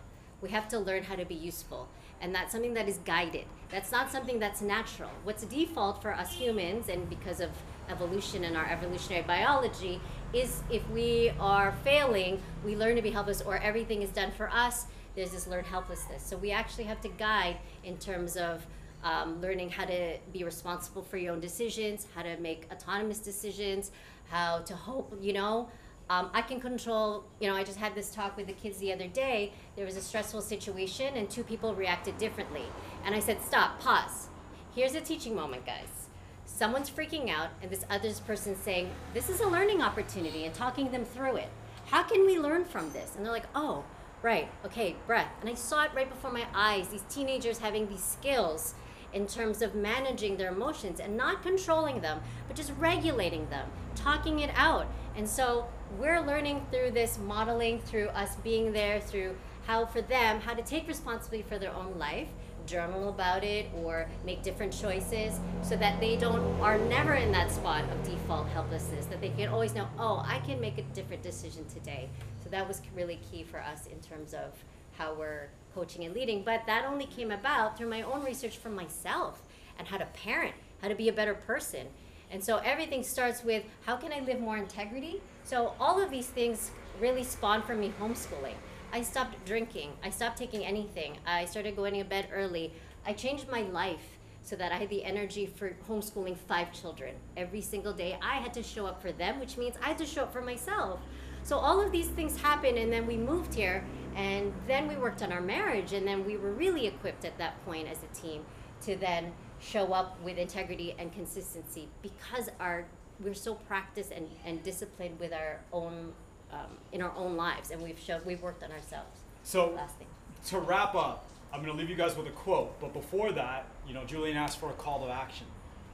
We 0.46 0.52
have 0.52 0.68
to 0.70 0.80
learn 0.80 1.02
how 1.02 1.16
to 1.16 1.26
be 1.26 1.34
useful. 1.34 1.88
And 2.22 2.34
that's 2.36 2.52
something 2.52 2.76
that 2.76 2.88
is 2.88 3.00
guided. 3.00 3.46
That's 3.72 3.92
not 3.92 4.12
something 4.12 4.38
that's 4.38 4.62
natural. 4.62 5.10
What's 5.24 5.44
default 5.46 6.04
for 6.04 6.14
us 6.14 6.32
humans, 6.32 6.88
and 6.88 7.10
because 7.10 7.40
of 7.40 7.50
evolution 7.90 8.44
and 8.44 8.56
our 8.56 8.68
evolutionary 8.68 9.24
biology, 9.24 10.00
is 10.34 10.62
if 10.70 10.88
we 10.92 11.32
are 11.40 11.74
failing, 11.84 12.40
we 12.64 12.76
learn 12.76 12.96
to 12.96 13.02
be 13.02 13.10
helpless, 13.10 13.42
or 13.42 13.58
everything 13.58 14.04
is 14.04 14.12
done 14.12 14.32
for 14.38 14.52
us, 14.52 14.86
there's 15.16 15.32
this 15.32 15.48
learned 15.48 15.66
helplessness. 15.66 16.22
So 16.22 16.38
we 16.38 16.52
actually 16.52 16.84
have 16.84 17.02
to 17.02 17.10
guide 17.10 17.58
in 17.84 17.98
terms 17.98 18.38
of 18.38 18.64
um, 19.04 19.42
learning 19.42 19.72
how 19.72 19.86
to 19.86 20.18
be 20.32 20.44
responsible 20.44 21.02
for 21.02 21.18
your 21.18 21.34
own 21.34 21.40
decisions, 21.40 22.06
how 22.14 22.22
to 22.22 22.38
make 22.38 22.68
autonomous 22.72 23.18
decisions, 23.18 23.90
how 24.30 24.60
to 24.60 24.76
hope, 24.76 25.18
you 25.20 25.34
know. 25.34 25.70
Um, 26.08 26.30
I 26.36 26.44
can 26.44 26.60
control, 26.60 27.24
you 27.40 27.48
know, 27.50 27.56
I 27.56 27.64
just 27.64 27.80
had 27.80 27.96
this 27.96 28.12
talk 28.12 28.38
with 28.38 28.46
the 28.46 28.54
kids 28.54 28.78
the 28.78 28.94
other 28.94 29.08
day. 29.08 29.54
There 29.76 29.86
was 29.86 29.98
a 29.98 30.02
stressful 30.02 30.42
situation 30.42 31.18
and 31.18 31.30
two 31.30 31.44
people 31.44 31.76
reacted 31.76 32.18
differently. 32.18 32.64
And 33.04 33.14
I 33.14 33.20
said, 33.20 33.42
stop, 33.42 33.80
pause. 33.80 34.30
Here's 34.74 34.96
a 34.96 35.02
teaching 35.02 35.36
moment, 35.36 35.66
guys. 35.66 36.08
Someone's 36.46 36.90
freaking 36.90 37.30
out, 37.30 37.50
and 37.62 37.70
this 37.70 37.86
other 37.90 38.12
person's 38.26 38.60
saying, 38.60 38.90
this 39.14 39.30
is 39.30 39.42
a 39.42 39.48
learning 39.48 39.82
opportunity, 39.82 40.46
and 40.46 40.54
talking 40.54 40.92
them 40.92 41.04
through 41.04 41.36
it. 41.38 41.50
How 41.88 42.04
can 42.04 42.26
we 42.26 42.40
learn 42.40 42.64
from 42.64 42.92
this? 42.94 43.16
And 43.16 43.26
they're 43.26 43.34
like, 43.34 43.48
oh, 43.56 43.84
right, 44.22 44.48
okay, 44.64 44.96
breath. 45.08 45.32
And 45.42 45.50
I 45.50 45.56
saw 45.56 45.84
it 45.84 45.92
right 45.94 46.10
before 46.10 46.32
my 46.32 46.46
eyes, 46.54 46.88
these 46.88 47.04
teenagers 47.10 47.58
having 47.58 47.90
these 47.90 48.04
skills 48.04 48.76
in 49.12 49.28
terms 49.28 49.62
of 49.62 49.76
managing 49.76 50.38
their 50.38 50.52
emotions 50.52 51.00
and 51.00 51.18
not 51.18 51.42
controlling 51.42 52.02
them, 52.02 52.22
but 52.48 52.56
just 52.56 52.72
regulating 52.78 53.50
them, 53.50 53.68
talking 53.96 54.40
it 54.40 54.52
out. 54.56 54.88
And 55.16 55.28
so 55.28 55.68
we're 55.98 56.20
learning 56.20 56.66
through 56.72 56.92
this 56.92 57.18
modeling, 57.18 57.80
through 57.80 58.08
us 58.10 58.36
being 58.38 58.74
there, 58.74 59.00
through 59.00 59.36
how 59.66 59.86
for 59.86 60.02
them, 60.02 60.40
how 60.40 60.54
to 60.54 60.62
take 60.62 60.88
responsibility 60.88 61.48
for 61.48 61.58
their 61.58 61.74
own 61.74 61.98
life, 61.98 62.28
journal 62.66 63.10
about 63.10 63.44
it, 63.44 63.68
or 63.84 64.08
make 64.26 64.44
different 64.44 64.74
choices 64.74 65.40
so 65.62 65.76
that 65.76 66.00
they 66.00 66.16
don't 66.16 66.42
are 66.62 66.78
never 66.78 67.14
in 67.14 67.32
that 67.32 67.52
spot 67.52 67.84
of 67.92 68.04
default 68.04 68.48
helplessness, 68.50 69.06
that 69.06 69.22
they 69.22 69.30
can 69.30 69.50
always 69.50 69.74
know, 69.74 69.88
oh, 70.00 70.24
I 70.26 70.40
can 70.40 70.60
make 70.60 70.78
a 70.78 70.84
different 70.94 71.24
decision 71.24 71.66
today. 71.68 72.10
So 72.44 72.50
that 72.50 72.68
was 72.68 72.82
really 72.96 73.20
key 73.32 73.44
for 73.44 73.60
us 73.60 73.88
in 73.88 74.00
terms 74.00 74.34
of 74.34 74.54
how 74.98 75.14
we're 75.14 75.50
coaching 75.74 76.06
and 76.06 76.14
leading. 76.14 76.44
But 76.44 76.64
that 76.68 76.86
only 76.86 77.06
came 77.06 77.32
about 77.32 77.78
through 77.78 77.90
my 77.90 78.02
own 78.04 78.24
research 78.24 78.58
for 78.58 78.70
myself 78.70 79.42
and 79.78 79.88
how 79.88 79.98
to 79.98 80.06
parent, 80.06 80.56
how 80.82 80.88
to 80.88 80.96
be 80.96 81.10
a 81.10 81.14
better 81.14 81.34
person. 81.34 81.88
And 82.32 82.44
so 82.44 82.58
everything 82.58 83.04
starts 83.04 83.44
with 83.44 83.64
how 83.86 83.96
can 83.98 84.12
I 84.12 84.20
live 84.20 84.40
more 84.40 84.58
integrity? 84.58 85.22
So 85.44 85.74
all 85.80 86.02
of 86.02 86.10
these 86.10 86.28
things 86.28 86.72
really 87.00 87.24
spawned 87.24 87.66
from 87.66 87.80
me 87.80 87.94
homeschooling. 88.00 88.56
I 88.92 89.02
stopped 89.02 89.46
drinking. 89.46 89.94
I 90.04 90.10
stopped 90.10 90.38
taking 90.38 90.66
anything. 90.66 91.18
I 91.26 91.46
started 91.46 91.76
going 91.76 91.96
to 91.96 92.04
bed 92.04 92.28
early. 92.34 92.74
I 93.06 93.14
changed 93.14 93.50
my 93.50 93.62
life 93.62 94.18
so 94.42 94.56
that 94.56 94.72
I 94.72 94.78
had 94.78 94.90
the 94.90 95.04
energy 95.04 95.46
for 95.46 95.76
homeschooling 95.90 96.38
five 96.38 96.72
children. 96.72 97.16
Every 97.36 97.62
single 97.62 97.94
day, 97.94 98.18
I 98.22 98.36
had 98.36 98.54
to 98.54 98.64
show 98.64 98.86
up 98.86 99.02
for 99.02 99.12
them, 99.12 99.40
which 99.40 99.58
means 99.58 99.76
I 99.84 99.88
had 99.88 99.98
to 99.98 100.06
show 100.06 100.24
up 100.24 100.34
for 100.34 100.42
myself. 100.42 101.00
So 101.44 101.58
all 101.58 101.82
of 101.82 101.92
these 101.92 102.08
things 102.08 102.40
happened, 102.40 102.78
and 102.78 102.92
then 102.92 103.06
we 103.06 103.18
moved 103.18 103.54
here, 103.54 103.84
and 104.16 104.54
then 104.68 104.88
we 104.88 104.96
worked 104.96 105.22
on 105.24 105.32
our 105.32 105.42
marriage, 105.42 105.94
and 105.94 106.08
then 106.08 106.26
we 106.26 106.38
were 106.38 106.52
really 106.52 106.88
equipped 106.88 107.26
at 107.26 107.38
that 107.38 107.64
point 107.66 107.88
as 107.88 108.00
a 108.04 108.20
team 108.20 108.46
to 108.82 108.96
then 108.96 109.32
show 109.60 109.94
up 109.94 110.22
with 110.22 110.38
integrity 110.38 110.96
and 111.00 111.12
consistency 111.14 111.88
because 112.02 112.50
our 112.60 112.86
we're 113.24 113.34
so 113.34 113.56
practiced 113.56 114.12
and, 114.12 114.28
and 114.46 114.62
disciplined 114.62 115.18
with 115.20 115.32
our 115.32 115.62
own 115.72 116.12
um, 116.56 116.78
in 116.92 117.02
our 117.02 117.14
own 117.16 117.36
lives 117.36 117.72
and 117.72 117.82
we've 117.82 118.00
showed 118.00 118.26
we've 118.26 118.42
worked 118.42 118.64
on 118.64 118.72
ourselves 118.72 119.20
So 119.44 119.72
last 119.72 119.96
thing 119.98 120.08
to 120.48 120.60
wrap 120.60 120.96
up, 120.96 121.28
I'm 121.52 121.64
going 121.64 121.74
to 121.74 121.78
leave 121.78 121.90
you 121.90 121.96
guys 121.96 122.16
with 122.16 122.28
a 122.28 122.32
quote. 122.32 122.80
But 122.80 122.94
before 122.94 123.32
that, 123.32 123.66
you 123.88 123.94
know, 123.94 124.06
Julian 124.06 124.38
asked 124.38 124.60
for 124.60 124.70
a 124.70 124.74
call 124.74 125.06
to 125.06 125.12
action. 125.12 125.48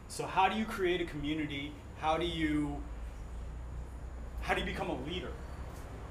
So 0.07 0.25
how 0.25 0.49
do 0.49 0.57
you 0.57 0.65
create 0.65 1.01
a 1.01 1.05
community? 1.05 1.71
How 1.99 2.17
do 2.17 2.25
you 2.25 2.81
how 4.41 4.55
do 4.55 4.59
you 4.59 4.65
become 4.65 4.89
a 4.89 4.99
leader? 5.03 5.31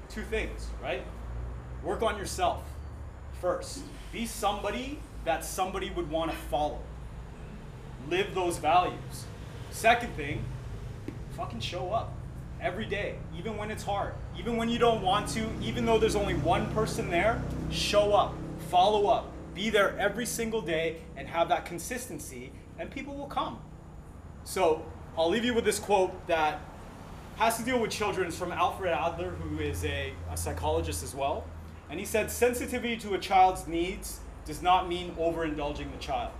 Two 0.09 0.23
things, 0.23 0.67
right? 0.81 1.03
Work 1.83 2.01
on 2.01 2.17
yourself 2.17 2.63
first. 3.41 3.81
Be 4.11 4.25
somebody 4.25 4.99
that 5.25 5.43
somebody 5.43 5.89
would 5.91 6.09
want 6.09 6.31
to 6.31 6.37
follow. 6.37 6.79
Live 8.09 8.33
those 8.33 8.57
values. 8.57 9.25
Second 9.69 10.15
thing, 10.15 10.43
fucking 11.35 11.59
show 11.59 11.91
up 11.91 12.13
every 12.61 12.85
day, 12.85 13.15
even 13.37 13.57
when 13.57 13.71
it's 13.71 13.83
hard, 13.83 14.13
even 14.37 14.55
when 14.55 14.69
you 14.69 14.77
don't 14.77 15.01
want 15.01 15.27
to, 15.29 15.49
even 15.61 15.85
though 15.85 15.97
there's 15.97 16.15
only 16.15 16.35
one 16.35 16.71
person 16.73 17.09
there, 17.09 17.41
show 17.71 18.13
up, 18.13 18.35
follow 18.69 19.07
up, 19.07 19.31
be 19.55 19.69
there 19.69 19.97
every 19.97 20.25
single 20.25 20.61
day 20.61 20.97
and 21.17 21.27
have 21.27 21.49
that 21.49 21.65
consistency, 21.65 22.51
and 22.77 22.89
people 22.91 23.15
will 23.15 23.27
come. 23.27 23.59
So 24.43 24.85
I'll 25.17 25.29
leave 25.29 25.43
you 25.43 25.53
with 25.53 25.65
this 25.65 25.79
quote 25.79 26.27
that 26.27 26.59
has 27.37 27.57
to 27.57 27.63
deal 27.63 27.79
with 27.79 27.91
children. 27.91 28.27
It's 28.27 28.37
from 28.37 28.51
Alfred 28.51 28.91
Adler, 28.91 29.31
who 29.31 29.59
is 29.59 29.83
a, 29.83 30.13
a 30.31 30.37
psychologist 30.37 31.03
as 31.03 31.15
well. 31.15 31.43
And 31.89 31.99
he 31.99 32.05
said, 32.05 32.31
sensitivity 32.31 32.95
to 32.97 33.15
a 33.15 33.17
child's 33.17 33.67
needs 33.67 34.19
does 34.45 34.61
not 34.61 34.87
mean 34.87 35.13
overindulging 35.15 35.91
the 35.91 35.97
child. 35.99 36.31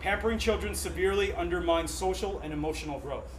Pampering 0.00 0.38
children 0.38 0.74
severely 0.74 1.34
undermines 1.34 1.90
social 1.90 2.40
and 2.40 2.52
emotional 2.52 2.98
growth. 3.00 3.38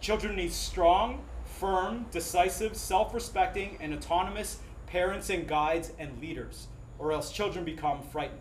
Children 0.00 0.36
need 0.36 0.52
strong, 0.52 1.22
firm, 1.60 2.06
decisive, 2.10 2.74
self 2.74 3.12
respecting, 3.14 3.76
and 3.80 3.92
autonomous 3.92 4.58
parents 4.86 5.28
and 5.28 5.46
guides 5.46 5.92
and 5.98 6.18
leaders, 6.20 6.66
or 6.98 7.12
else 7.12 7.30
children 7.30 7.64
become 7.64 8.02
frightened. 8.02 8.40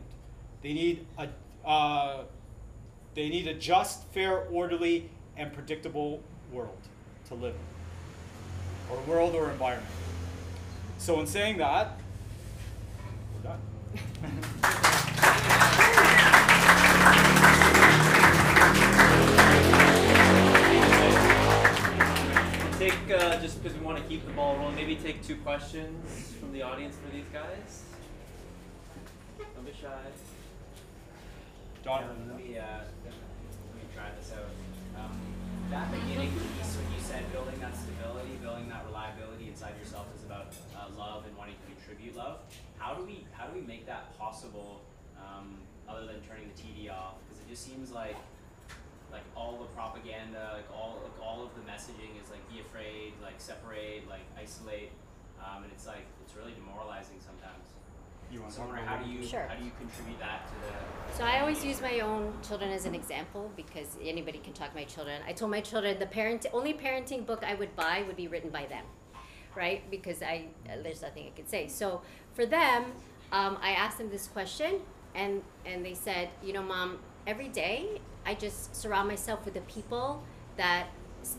They 0.64 0.74
need 0.74 1.06
a, 1.18 1.28
uh, 1.68 2.24
they 3.14 3.28
need 3.28 3.48
a 3.48 3.54
just, 3.54 4.08
fair, 4.08 4.46
orderly, 4.46 5.10
and 5.36 5.52
predictable 5.54 6.24
world 6.52 6.80
to 7.28 7.36
live 7.36 7.54
in, 7.54 8.96
or 8.96 9.02
world 9.04 9.36
or 9.36 9.52
environment. 9.52 9.92
So, 10.98 11.20
in 11.20 11.28
saying 11.28 11.58
that, 11.58 12.00
we're 13.36 13.52
done. 13.52 14.96
Uh, 23.10 23.42
just 23.42 23.64
because 23.64 23.76
we 23.76 23.84
want 23.84 23.98
to 23.98 24.04
keep 24.04 24.24
the 24.24 24.32
ball 24.34 24.56
rolling. 24.58 24.76
Maybe 24.76 24.96
take 24.96 25.26
two 25.26 25.36
questions 25.38 26.32
from 26.40 26.54
the 26.54 26.62
audience 26.62 26.96
for 26.96 27.12
these 27.12 27.26
guys. 27.34 27.82
Don't 29.40 29.66
be 29.66 29.72
shy. 29.72 29.90
John. 31.84 32.04
Let 32.28 32.38
me 32.38 32.60
uh, 32.60 32.86
let 33.04 33.14
me 33.74 33.90
try 33.96 34.14
this 34.16 34.32
out. 34.32 34.54
Um, 35.02 35.18
that 35.72 35.90
beginning 35.90 36.30
piece 36.30 36.78
when 36.78 36.86
you 36.94 37.02
said 37.02 37.26
building 37.32 37.60
that 37.62 37.74
stability, 37.76 38.38
building 38.44 38.70
that 38.70 38.86
reliability 38.86 39.48
inside 39.48 39.74
yourself 39.80 40.06
is 40.16 40.24
about 40.24 40.54
uh, 40.78 40.86
love 40.96 41.26
and 41.26 41.36
wanting 41.36 41.56
to 41.56 41.74
contribute 41.74 42.16
love. 42.16 42.42
How 42.78 42.94
do 42.94 43.04
we 43.04 43.26
how 43.32 43.48
do 43.48 43.60
we 43.60 43.66
make 43.66 43.88
that 43.88 44.16
possible 44.20 44.82
um, 45.18 45.58
other 45.90 46.06
than 46.06 46.22
turning 46.30 46.52
the 46.54 46.62
TV 46.62 46.94
off? 46.94 47.16
Because 47.26 47.42
it 47.42 47.50
just 47.50 47.66
seems 47.66 47.90
like 47.90 48.18
like 49.12 49.24
all 49.36 49.58
the 49.58 49.70
propaganda, 49.76 50.54
like 50.54 50.70
all 50.74 51.00
like 51.04 51.18
all 51.22 51.44
of 51.44 51.52
the 51.56 51.62
messaging 51.70 52.20
is 52.22 52.30
like 52.30 52.44
be 52.52 52.60
afraid, 52.60 53.14
like 53.22 53.40
separate, 53.40 54.08
like 54.08 54.26
isolate, 54.38 54.92
um, 55.40 55.64
and 55.64 55.72
it's 55.72 55.88
like 55.88 56.06
it's 56.24 56.36
really 56.36 56.54
demoralizing 56.54 57.18
sometimes. 57.20 57.66
You 58.32 58.42
want 58.42 58.54
So 58.54 58.62
I 58.62 58.66
talk 58.66 58.76
wonder 58.76 58.84
about 58.84 59.00
how 59.00 59.04
do 59.06 59.12
you 59.12 59.26
Sure. 59.26 59.48
how 59.48 59.56
do 59.56 59.66
you 59.66 59.72
contribute 59.80 60.20
that 60.20 60.48
to 60.48 60.54
the 60.62 61.18
So 61.18 61.24
I 61.24 61.40
always 61.40 61.66
use 61.66 61.82
my 61.82 62.00
own 62.02 62.34
children 62.48 62.72
as 62.72 62.86
an 62.86 62.94
example 62.94 63.52
because 63.56 63.98
anybody 64.04 64.38
can 64.38 64.54
talk 64.54 64.70
to 64.70 64.76
my 64.76 64.84
children. 64.84 65.22
I 65.28 65.34
told 65.34 65.50
my 65.50 65.62
children 65.62 65.98
the 65.98 66.06
parent 66.06 66.46
only 66.54 66.74
parenting 66.74 67.26
book 67.26 67.44
I 67.44 67.56
would 67.56 67.76
buy 67.76 68.04
would 68.06 68.16
be 68.16 68.28
written 68.28 68.52
by 68.52 68.68
them, 68.68 68.86
right? 69.56 69.90
Because 69.90 70.22
I 70.22 70.46
there's 70.84 71.02
nothing 71.02 71.26
I 71.26 71.32
could 71.36 71.50
say. 71.50 71.68
So 71.68 72.02
for 72.34 72.46
them, 72.46 72.94
um, 73.32 73.58
I 73.62 73.72
asked 73.72 73.98
them 73.98 74.10
this 74.12 74.28
question, 74.28 74.82
and 75.16 75.42
and 75.66 75.84
they 75.84 75.96
said, 75.96 76.30
you 76.44 76.54
know, 76.54 76.62
mom, 76.62 77.00
every 77.28 77.48
day 77.48 78.02
I 78.26 78.36
just 78.36 78.76
surround 78.76 79.08
myself 79.08 79.46
with 79.46 79.54
the 79.54 79.62
people 79.62 80.24
that 80.58 80.88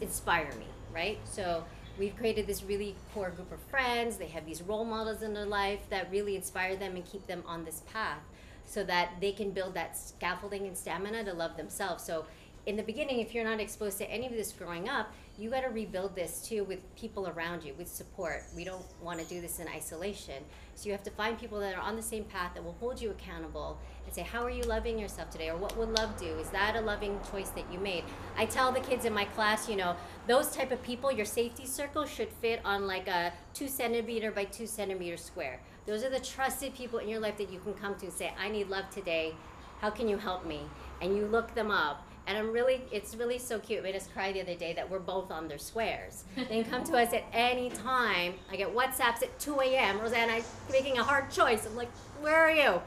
inspire 0.00 0.50
me, 0.58 0.66
right? 0.92 1.18
So 1.24 1.64
we've 1.98 2.16
created 2.16 2.46
this 2.46 2.62
really 2.62 2.96
core 3.14 3.30
group 3.30 3.52
of 3.52 3.60
friends. 3.62 4.16
They 4.16 4.28
have 4.28 4.46
these 4.46 4.62
role 4.62 4.84
models 4.84 5.22
in 5.22 5.34
their 5.34 5.46
life 5.46 5.80
that 5.90 6.10
really 6.10 6.36
inspire 6.36 6.76
them 6.76 6.96
and 6.96 7.04
keep 7.04 7.26
them 7.26 7.42
on 7.46 7.64
this 7.64 7.82
path 7.92 8.20
so 8.64 8.84
that 8.84 9.14
they 9.20 9.32
can 9.32 9.50
build 9.50 9.74
that 9.74 9.96
scaffolding 9.98 10.66
and 10.66 10.76
stamina 10.76 11.24
to 11.24 11.32
love 11.32 11.56
themselves. 11.56 12.04
So 12.04 12.24
in 12.66 12.76
the 12.76 12.82
beginning, 12.82 13.20
if 13.20 13.34
you're 13.34 13.44
not 13.44 13.58
exposed 13.58 13.98
to 13.98 14.10
any 14.10 14.26
of 14.26 14.32
this 14.32 14.52
growing 14.52 14.88
up, 14.88 15.12
you 15.38 15.48
got 15.50 15.62
to 15.62 15.68
rebuild 15.68 16.14
this 16.14 16.42
too 16.42 16.64
with 16.64 16.94
people 16.94 17.26
around 17.28 17.64
you, 17.64 17.74
with 17.74 17.88
support. 17.88 18.44
We 18.54 18.64
don't 18.64 18.84
want 19.02 19.18
to 19.18 19.24
do 19.26 19.40
this 19.40 19.58
in 19.58 19.68
isolation. 19.68 20.44
So 20.74 20.86
you 20.86 20.92
have 20.92 21.02
to 21.04 21.10
find 21.10 21.38
people 21.38 21.58
that 21.60 21.74
are 21.74 21.80
on 21.80 21.96
the 21.96 22.02
same 22.02 22.24
path 22.24 22.52
that 22.54 22.62
will 22.62 22.76
hold 22.78 23.00
you 23.00 23.10
accountable 23.10 23.78
and 24.10 24.14
say, 24.16 24.22
How 24.22 24.42
are 24.42 24.50
you 24.50 24.64
loving 24.64 24.98
yourself 24.98 25.30
today? 25.30 25.50
Or 25.50 25.56
what 25.56 25.76
would 25.76 25.90
love 25.96 26.18
do? 26.18 26.26
Is 26.38 26.50
that 26.50 26.74
a 26.74 26.80
loving 26.80 27.18
choice 27.30 27.50
that 27.50 27.64
you 27.72 27.78
made? 27.78 28.04
I 28.36 28.44
tell 28.44 28.72
the 28.72 28.80
kids 28.80 29.04
in 29.04 29.12
my 29.12 29.24
class, 29.24 29.68
you 29.68 29.76
know, 29.76 29.94
those 30.26 30.50
type 30.50 30.72
of 30.72 30.82
people, 30.82 31.12
your 31.12 31.24
safety 31.24 31.64
circle 31.64 32.04
should 32.04 32.28
fit 32.28 32.60
on 32.64 32.86
like 32.86 33.06
a 33.06 33.32
two 33.54 33.68
centimeter 33.68 34.32
by 34.32 34.44
two 34.44 34.66
centimeter 34.66 35.16
square. 35.16 35.60
Those 35.86 36.02
are 36.02 36.10
the 36.10 36.20
trusted 36.20 36.74
people 36.74 36.98
in 36.98 37.08
your 37.08 37.20
life 37.20 37.38
that 37.38 37.52
you 37.52 37.60
can 37.60 37.74
come 37.74 37.94
to 37.96 38.06
and 38.06 38.12
say, 38.12 38.32
I 38.38 38.48
need 38.48 38.68
love 38.68 38.90
today. 38.90 39.34
How 39.80 39.90
can 39.90 40.08
you 40.08 40.18
help 40.18 40.44
me? 40.44 40.62
And 41.00 41.16
you 41.16 41.26
look 41.26 41.54
them 41.54 41.70
up. 41.70 42.06
And 42.26 42.36
I'm 42.36 42.52
really, 42.52 42.82
it's 42.92 43.14
really 43.16 43.38
so 43.38 43.58
cute. 43.58 43.80
It 43.80 43.82
made 43.82 43.96
us 43.96 44.06
cry 44.12 44.30
the 44.30 44.42
other 44.42 44.54
day 44.54 44.72
that 44.74 44.88
we're 44.88 44.98
both 44.98 45.32
on 45.32 45.48
their 45.48 45.58
squares. 45.58 46.24
They 46.36 46.62
can 46.62 46.64
come 46.64 46.84
to 46.84 46.96
us 46.96 47.12
at 47.12 47.24
any 47.32 47.70
time. 47.70 48.34
I 48.52 48.56
get 48.56 48.74
WhatsApps 48.74 49.22
at 49.22 49.38
2 49.40 49.60
a.m. 49.60 49.98
Rosanna, 50.00 50.34
I'm 50.34 50.42
making 50.70 50.98
a 50.98 51.02
hard 51.02 51.30
choice. 51.30 51.66
I'm 51.66 51.74
like, 51.76 51.90
where 52.20 52.36
are 52.36 52.52
you? 52.52 52.80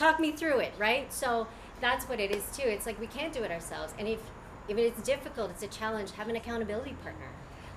Talk 0.00 0.18
me 0.18 0.32
through 0.32 0.60
it, 0.60 0.72
right? 0.78 1.12
So 1.12 1.46
that's 1.82 2.08
what 2.08 2.20
it 2.20 2.30
is 2.30 2.42
too. 2.56 2.66
It's 2.66 2.86
like 2.86 2.98
we 2.98 3.06
can't 3.06 3.34
do 3.34 3.42
it 3.42 3.50
ourselves. 3.50 3.92
And 3.98 4.08
if, 4.08 4.18
if 4.66 4.78
it's 4.78 5.02
difficult, 5.02 5.50
it's 5.50 5.62
a 5.62 5.66
challenge, 5.66 6.12
have 6.12 6.28
an 6.28 6.36
accountability 6.36 6.96
partner 7.02 7.28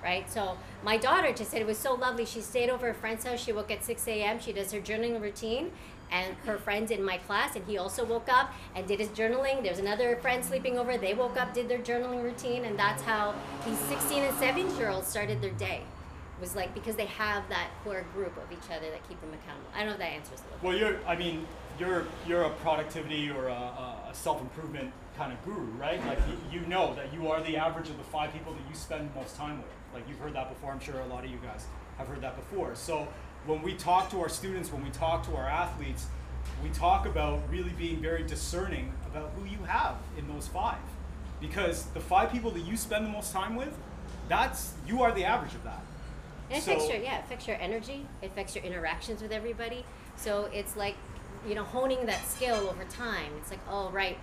right? 0.02 0.30
So 0.30 0.58
my 0.82 0.98
daughter 0.98 1.32
just 1.32 1.50
said 1.50 1.62
it 1.62 1.66
was 1.66 1.78
so 1.78 1.94
lovely. 1.94 2.26
She 2.26 2.42
stayed 2.42 2.68
over 2.68 2.88
at 2.88 2.94
a 2.94 2.98
friend's 2.98 3.24
house. 3.24 3.42
She 3.42 3.52
woke 3.52 3.70
at 3.70 3.82
6 3.82 4.06
a.m. 4.06 4.38
She 4.38 4.52
does 4.52 4.70
her 4.70 4.78
journaling 4.78 5.20
routine, 5.20 5.72
and 6.12 6.36
her 6.44 6.58
friends 6.58 6.90
in 6.90 7.02
my 7.02 7.16
class, 7.16 7.56
and 7.56 7.64
he 7.64 7.78
also 7.78 8.04
woke 8.04 8.28
up 8.28 8.52
and 8.76 8.86
did 8.86 9.00
his 9.00 9.08
journaling. 9.08 9.62
There's 9.62 9.78
another 9.78 10.16
friend 10.16 10.44
sleeping 10.44 10.78
over. 10.78 10.98
They 10.98 11.14
woke 11.14 11.38
up, 11.38 11.54
did 11.54 11.68
their 11.68 11.78
journaling 11.78 12.22
routine, 12.22 12.66
and 12.66 12.78
that's 12.78 13.02
how 13.02 13.34
these 13.66 13.78
16 13.78 14.24
and 14.24 14.36
17 14.36 14.76
year 14.76 14.90
olds 14.90 15.08
started 15.08 15.40
their 15.40 15.52
day. 15.52 15.80
It 16.36 16.40
was 16.40 16.54
like 16.54 16.74
because 16.74 16.96
they 16.96 17.06
have 17.06 17.48
that 17.48 17.70
core 17.82 18.04
group 18.12 18.36
of 18.36 18.52
each 18.52 18.70
other 18.70 18.90
that 18.90 19.08
keep 19.08 19.18
them 19.22 19.30
accountable. 19.30 19.70
I 19.74 19.78
don't 19.78 19.86
know 19.86 19.92
if 19.92 19.98
that 20.00 20.12
answers 20.12 20.40
the. 20.40 20.66
Well, 20.66 20.76
you're, 20.76 20.98
I 21.06 21.16
mean, 21.16 21.46
you're, 21.78 22.06
you're 22.26 22.42
a 22.42 22.50
productivity 22.50 23.30
or 23.30 23.48
a, 23.48 23.52
a, 23.52 24.10
self 24.12 24.40
improvement 24.40 24.92
kind 25.16 25.32
of 25.32 25.44
guru, 25.44 25.66
right? 25.72 26.04
Like, 26.06 26.18
you, 26.50 26.60
you 26.60 26.66
know 26.66 26.94
that 26.94 27.12
you 27.12 27.28
are 27.28 27.42
the 27.42 27.56
average 27.56 27.88
of 27.88 27.98
the 27.98 28.04
five 28.04 28.32
people 28.32 28.52
that 28.52 28.62
you 28.68 28.74
spend 28.74 29.12
most 29.14 29.36
time 29.36 29.58
with. 29.58 29.70
Like, 29.92 30.08
you've 30.08 30.18
heard 30.18 30.34
that 30.34 30.48
before. 30.48 30.72
I'm 30.72 30.80
sure 30.80 31.00
a 31.00 31.06
lot 31.06 31.24
of 31.24 31.30
you 31.30 31.38
guys 31.38 31.66
have 31.98 32.08
heard 32.08 32.20
that 32.20 32.36
before. 32.36 32.74
So, 32.74 33.08
when 33.46 33.60
we 33.62 33.74
talk 33.74 34.10
to 34.10 34.20
our 34.20 34.28
students, 34.28 34.72
when 34.72 34.82
we 34.82 34.90
talk 34.90 35.26
to 35.26 35.36
our 35.36 35.48
athletes, 35.48 36.06
we 36.62 36.70
talk 36.70 37.06
about 37.06 37.40
really 37.50 37.70
being 37.70 38.00
very 38.00 38.22
discerning 38.22 38.92
about 39.06 39.30
who 39.36 39.44
you 39.44 39.58
have 39.64 39.96
in 40.16 40.26
those 40.28 40.48
five. 40.48 40.78
Because 41.40 41.84
the 41.86 42.00
five 42.00 42.30
people 42.32 42.50
that 42.52 42.60
you 42.60 42.76
spend 42.76 43.04
the 43.04 43.10
most 43.10 43.32
time 43.32 43.56
with, 43.56 43.76
that's, 44.28 44.74
you 44.86 45.02
are 45.02 45.12
the 45.12 45.24
average 45.24 45.54
of 45.54 45.64
that. 45.64 45.82
And 46.50 46.58
it 46.58 46.62
So- 46.62 46.72
affects 46.72 46.88
your 46.92 47.02
yeah, 47.02 47.18
it 47.18 47.24
affects 47.24 47.46
your 47.46 47.56
energy. 47.60 48.06
It 48.22 48.26
affects 48.26 48.54
your 48.54 48.64
interactions 48.64 49.22
with 49.22 49.32
everybody. 49.32 49.84
So 50.16 50.48
it's 50.52 50.76
like, 50.76 50.96
you 51.46 51.54
know, 51.54 51.64
honing 51.64 52.06
that 52.06 52.26
skill 52.26 52.68
over 52.68 52.84
time. 52.84 53.32
It's 53.38 53.50
like, 53.50 53.60
oh 53.70 53.90
right, 53.90 54.18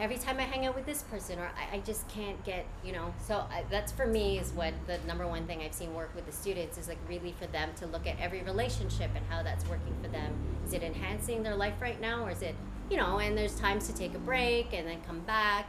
every 0.00 0.16
time 0.16 0.38
I 0.38 0.42
hang 0.42 0.66
out 0.66 0.74
with 0.74 0.86
this 0.86 1.02
person, 1.02 1.38
or 1.38 1.50
I, 1.56 1.76
I 1.76 1.78
just 1.80 2.08
can't 2.08 2.42
get, 2.44 2.66
you 2.84 2.92
know. 2.92 3.12
So 3.24 3.44
I, 3.50 3.64
that's 3.70 3.92
for 3.92 4.06
me 4.06 4.38
is 4.38 4.50
what 4.52 4.74
the 4.86 4.98
number 5.06 5.26
one 5.26 5.46
thing 5.46 5.60
I've 5.62 5.74
seen 5.74 5.94
work 5.94 6.14
with 6.14 6.26
the 6.26 6.32
students 6.32 6.78
is 6.78 6.88
like 6.88 6.98
really 7.08 7.34
for 7.38 7.46
them 7.46 7.70
to 7.76 7.86
look 7.86 8.06
at 8.06 8.18
every 8.20 8.42
relationship 8.42 9.10
and 9.14 9.24
how 9.28 9.42
that's 9.42 9.66
working 9.68 9.94
for 10.02 10.08
them. 10.08 10.34
Is 10.66 10.72
it 10.72 10.82
enhancing 10.82 11.42
their 11.42 11.56
life 11.56 11.74
right 11.80 12.00
now, 12.00 12.24
or 12.24 12.30
is 12.30 12.42
it, 12.42 12.54
you 12.90 12.96
know? 12.96 13.18
And 13.18 13.36
there's 13.36 13.54
times 13.56 13.86
to 13.88 13.94
take 13.94 14.14
a 14.14 14.18
break 14.18 14.72
and 14.72 14.86
then 14.88 15.00
come 15.06 15.20
back, 15.20 15.68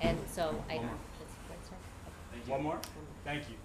and 0.00 0.18
so 0.28 0.54
I 0.70 0.76
don't. 0.76 0.86
That's, 1.18 1.34
that's 1.48 1.70
right. 1.70 1.80
Thank 2.32 2.46
you. 2.46 2.52
One 2.52 2.62
more? 2.62 2.78
Thank 3.24 3.48
you. 3.48 3.56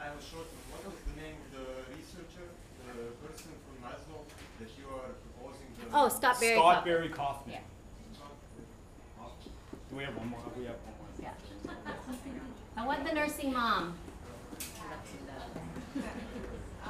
I 0.00 0.04
have 0.04 0.18
a 0.18 0.22
short 0.22 0.44
one. 0.44 0.62
What 0.76 0.92
was 0.92 1.02
the 1.08 1.16
name 1.20 1.36
of 1.40 1.48
the 1.56 1.66
researcher, 1.96 2.46
the 2.84 3.16
person 3.26 3.50
from 3.64 3.88
Maslow 3.88 4.22
that 4.60 4.70
you 4.76 4.86
are 4.92 5.08
proposing 5.08 5.24
the 5.24 5.25
Oh, 5.92 6.08
Scott 6.08 6.40
Barry. 6.40 6.54
Scott 6.56 6.74
Kaufman. 6.76 6.84
Barry 6.94 7.08
Kaufman. 7.08 7.54
Yeah. 7.54 7.60
You 9.90 9.96
We 9.96 10.02
have 10.04 10.16
one 10.16 10.28
more. 10.28 10.40
We 10.58 10.64
have 10.66 10.76
one 10.84 10.94
more. 10.98 11.08
Yeah. 11.22 11.32
I 12.76 12.86
want 12.86 13.04
the 13.06 13.12
nursing 13.12 13.52
mom. 13.52 13.94
Um, 13.94 13.98
I 16.84 16.86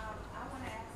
wanna 0.50 0.66
ask, 0.66 0.90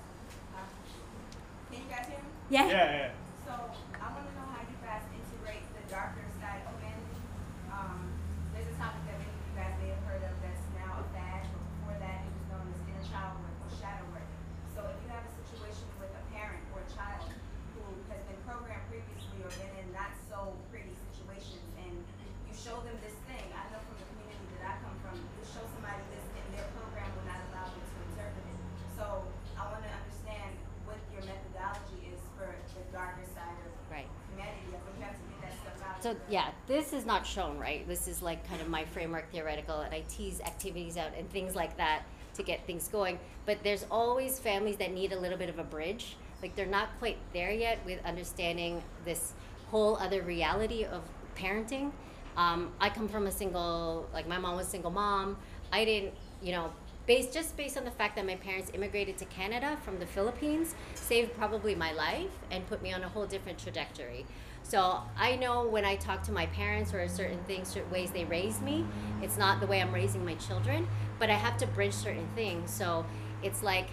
can 1.71 1.79
you 1.79 1.87
guys 1.89 2.07
hear 2.11 2.19
me? 2.19 2.25
Yeah. 2.51 2.67
Yeah, 2.67 2.73
yeah. 2.73 2.91
yeah. 2.91 3.11
So, 3.47 3.53
I 3.95 4.07
wanna 4.11 4.27
know 4.35 4.51
how 4.51 4.67
you 4.67 4.75
guys 4.83 5.07
integrate 5.15 5.63
the 5.79 5.85
darker 5.87 6.27
side 6.43 6.67
of 6.67 6.75
humanity. 6.83 7.23
Um, 7.71 8.11
there's 8.53 8.67
a 8.67 8.75
topic 8.77 8.99
that 9.07 9.15
many 9.23 9.31
of 9.31 9.39
you 9.47 9.55
guys 9.55 9.71
may 9.79 9.95
have 9.95 10.03
heard 10.11 10.23
of 10.27 10.35
that's 10.43 10.67
now 10.75 10.99
a 10.99 11.07
fad, 11.15 11.47
but 11.55 11.63
before 11.79 11.95
that, 12.03 12.27
it 12.27 12.33
was 12.35 12.43
known 12.51 12.67
as 12.75 12.83
inner 12.91 13.07
child 13.07 13.39
work 13.47 13.55
or 13.63 13.71
shadow 13.79 14.03
work. 14.11 14.27
So 14.75 14.83
if 14.91 14.99
you 15.07 15.09
have 15.15 15.23
a 15.23 15.31
situation 15.47 15.87
with 16.03 16.11
a 16.11 16.23
parent 16.35 16.67
or 16.75 16.83
a 16.83 16.89
child 16.91 17.31
who 17.79 17.87
has 18.11 18.19
been 18.27 18.41
programmed 18.43 18.83
previously 18.91 19.39
or 19.47 19.51
been 19.55 19.71
in 19.79 19.87
not 19.95 20.11
so 20.27 20.59
pretty 20.75 20.91
situations, 21.15 21.63
and 21.87 21.95
you 21.95 22.53
show 22.59 22.83
them 22.83 22.99
this 23.07 23.15
thing, 23.31 23.47
I 23.55 23.63
know 23.71 23.79
from 23.87 23.95
the 24.03 24.07
community 24.11 24.51
that 24.59 24.67
I 24.67 24.75
come 24.83 24.99
from, 25.07 25.15
you 25.17 25.45
show 25.47 25.63
somebody 25.71 26.03
this 26.11 26.27
and 26.35 26.47
their 26.59 26.67
program 26.77 27.07
will 27.15 27.27
not 27.31 27.39
allow 27.51 27.67
them 27.71 27.79
to 27.83 27.97
interpret 28.11 28.43
it. 28.45 28.59
So 28.99 29.23
I 29.57 29.63
wanna 29.71 29.89
understand 29.91 30.59
what 30.85 30.99
your 31.15 31.23
methodology 31.25 32.11
is 32.13 32.21
for 32.37 32.51
the 32.51 32.83
darker 32.93 33.25
side 33.33 33.57
of 33.65 33.71
Right. 33.89 34.09
humanity, 34.33 34.75
but 34.77 34.83
you 34.97 35.01
have 35.07 35.15
to 35.17 35.25
get 35.31 35.39
that 35.47 35.55
stuff 35.63 35.79
out. 35.89 35.97
So 36.03 36.11
of 36.13 36.17
the- 36.20 36.20
yeah, 36.31 36.51
this 36.69 36.93
is 36.93 37.05
not 37.05 37.27
shown, 37.27 37.59
right? 37.59 37.87
This 37.89 38.07
is 38.07 38.23
like 38.23 38.49
kind 38.49 38.61
of 38.61 38.69
my 38.69 38.85
framework 38.85 39.31
theoretical 39.33 39.81
and 39.81 39.93
I 39.93 40.03
tease 40.09 40.41
activities 40.41 40.97
out 40.97 41.11
and 41.19 41.29
things 41.31 41.57
like 41.57 41.77
that 41.77 42.03
to 42.35 42.43
get 42.43 42.65
things 42.67 42.89
going. 42.89 43.19
But 43.47 43.63
there's 43.65 43.85
always 43.91 44.39
families 44.39 44.77
that 44.77 44.93
need 44.93 45.13
a 45.13 45.19
little 45.19 45.39
bit 45.39 45.49
of 45.49 45.59
a 45.59 45.65
bridge. 45.65 46.17
Like 46.41 46.55
they're 46.55 46.67
not 46.67 46.89
quite 46.99 47.19
there 47.33 47.51
yet 47.51 47.85
with 47.85 48.05
understanding 48.05 48.83
this 49.05 49.33
whole 49.71 49.97
other 49.97 50.23
reality 50.23 50.85
of 50.85 51.03
parenting. 51.37 51.91
Um, 52.37 52.73
I 52.81 52.91
come 52.91 53.09
from 53.09 53.27
a 53.27 53.33
single, 53.33 54.09
like 54.13 54.29
my 54.29 54.39
mom 54.39 54.57
was 54.57 54.69
a 54.69 54.71
single 54.71 54.91
mom. 54.91 55.37
I 55.73 55.85
didn't, 55.85 56.15
you 56.41 56.53
know, 56.53 56.71
based 57.07 57.33
just 57.33 57.57
based 57.57 57.77
on 57.77 57.85
the 57.85 57.91
fact 57.91 58.15
that 58.17 58.25
my 58.25 58.37
parents 58.37 58.71
immigrated 58.73 59.19
to 59.19 59.25
Canada 59.25 59.77
from 59.85 59.99
the 59.99 60.07
Philippines, 60.07 60.77
saved 60.95 61.35
probably 61.35 61.75
my 61.75 61.93
life 61.93 62.31
and 62.53 62.67
put 62.69 62.83
me 62.83 62.93
on 62.93 63.03
a 63.03 63.09
whole 63.09 63.27
different 63.27 63.59
trajectory. 63.59 64.25
So 64.71 65.03
I 65.19 65.35
know 65.35 65.67
when 65.67 65.85
I 65.85 65.97
talk 65.97 66.23
to 66.25 66.33
my 66.33 66.47
parents 66.47 66.95
or 66.95 67.09
certain 67.09 67.43
things, 67.49 67.67
certain 67.67 67.91
ways 67.91 68.13
they 68.13 68.25
raised 68.25 68.63
me, 68.63 68.87
it's 69.21 69.37
not 69.37 69.59
the 69.59 69.67
way 69.67 69.83
I'm 69.83 69.93
raising 69.93 70.25
my 70.25 70.37
children, 70.37 70.87
but 71.19 71.29
I 71.29 71.35
have 71.35 71.57
to 71.59 71.67
bridge 71.67 71.93
certain 71.93 72.29
things. 72.37 72.71
So 72.73 73.05
it's 73.43 73.65
like 73.65 73.89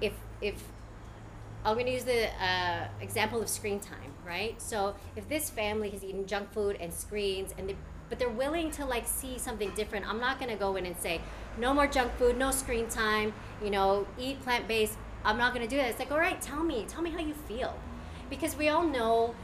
if 0.00 0.12
if 0.40 0.62
I'm 1.64 1.74
going 1.74 1.86
to 1.86 1.92
use 1.92 2.04
the 2.04 2.28
uh, 2.40 2.86
example 3.00 3.42
of 3.42 3.48
screen 3.48 3.80
time, 3.80 4.12
right? 4.24 4.60
So 4.62 4.94
if 5.16 5.28
this 5.28 5.50
family 5.50 5.90
has 5.90 6.04
eaten 6.04 6.26
junk 6.26 6.52
food 6.52 6.76
and 6.78 6.92
screens, 6.92 7.52
and 7.58 7.68
they, 7.68 7.76
but 8.08 8.20
they're 8.20 8.28
willing 8.28 8.70
to 8.72 8.84
like 8.84 9.08
see 9.08 9.36
something 9.38 9.72
different, 9.74 10.06
I'm 10.06 10.20
not 10.20 10.38
going 10.38 10.50
to 10.50 10.56
go 10.56 10.76
in 10.76 10.86
and 10.86 10.96
say 10.96 11.22
no 11.58 11.74
more 11.74 11.88
junk 11.88 12.12
food, 12.18 12.38
no 12.38 12.52
screen 12.52 12.86
time, 12.88 13.32
you 13.64 13.70
know, 13.70 14.06
eat 14.16 14.42
plant 14.42 14.68
based. 14.68 14.96
I'm 15.24 15.38
not 15.38 15.54
going 15.54 15.66
to 15.66 15.70
do 15.74 15.78
that. 15.78 15.88
It's 15.88 15.98
like, 15.98 16.12
all 16.12 16.18
right, 16.18 16.40
tell 16.40 16.62
me, 16.62 16.84
tell 16.86 17.02
me 17.02 17.10
how 17.10 17.20
you 17.20 17.34
feel, 17.34 17.76
because 18.30 18.54
we 18.56 18.68
all 18.68 18.84
know 18.86 19.34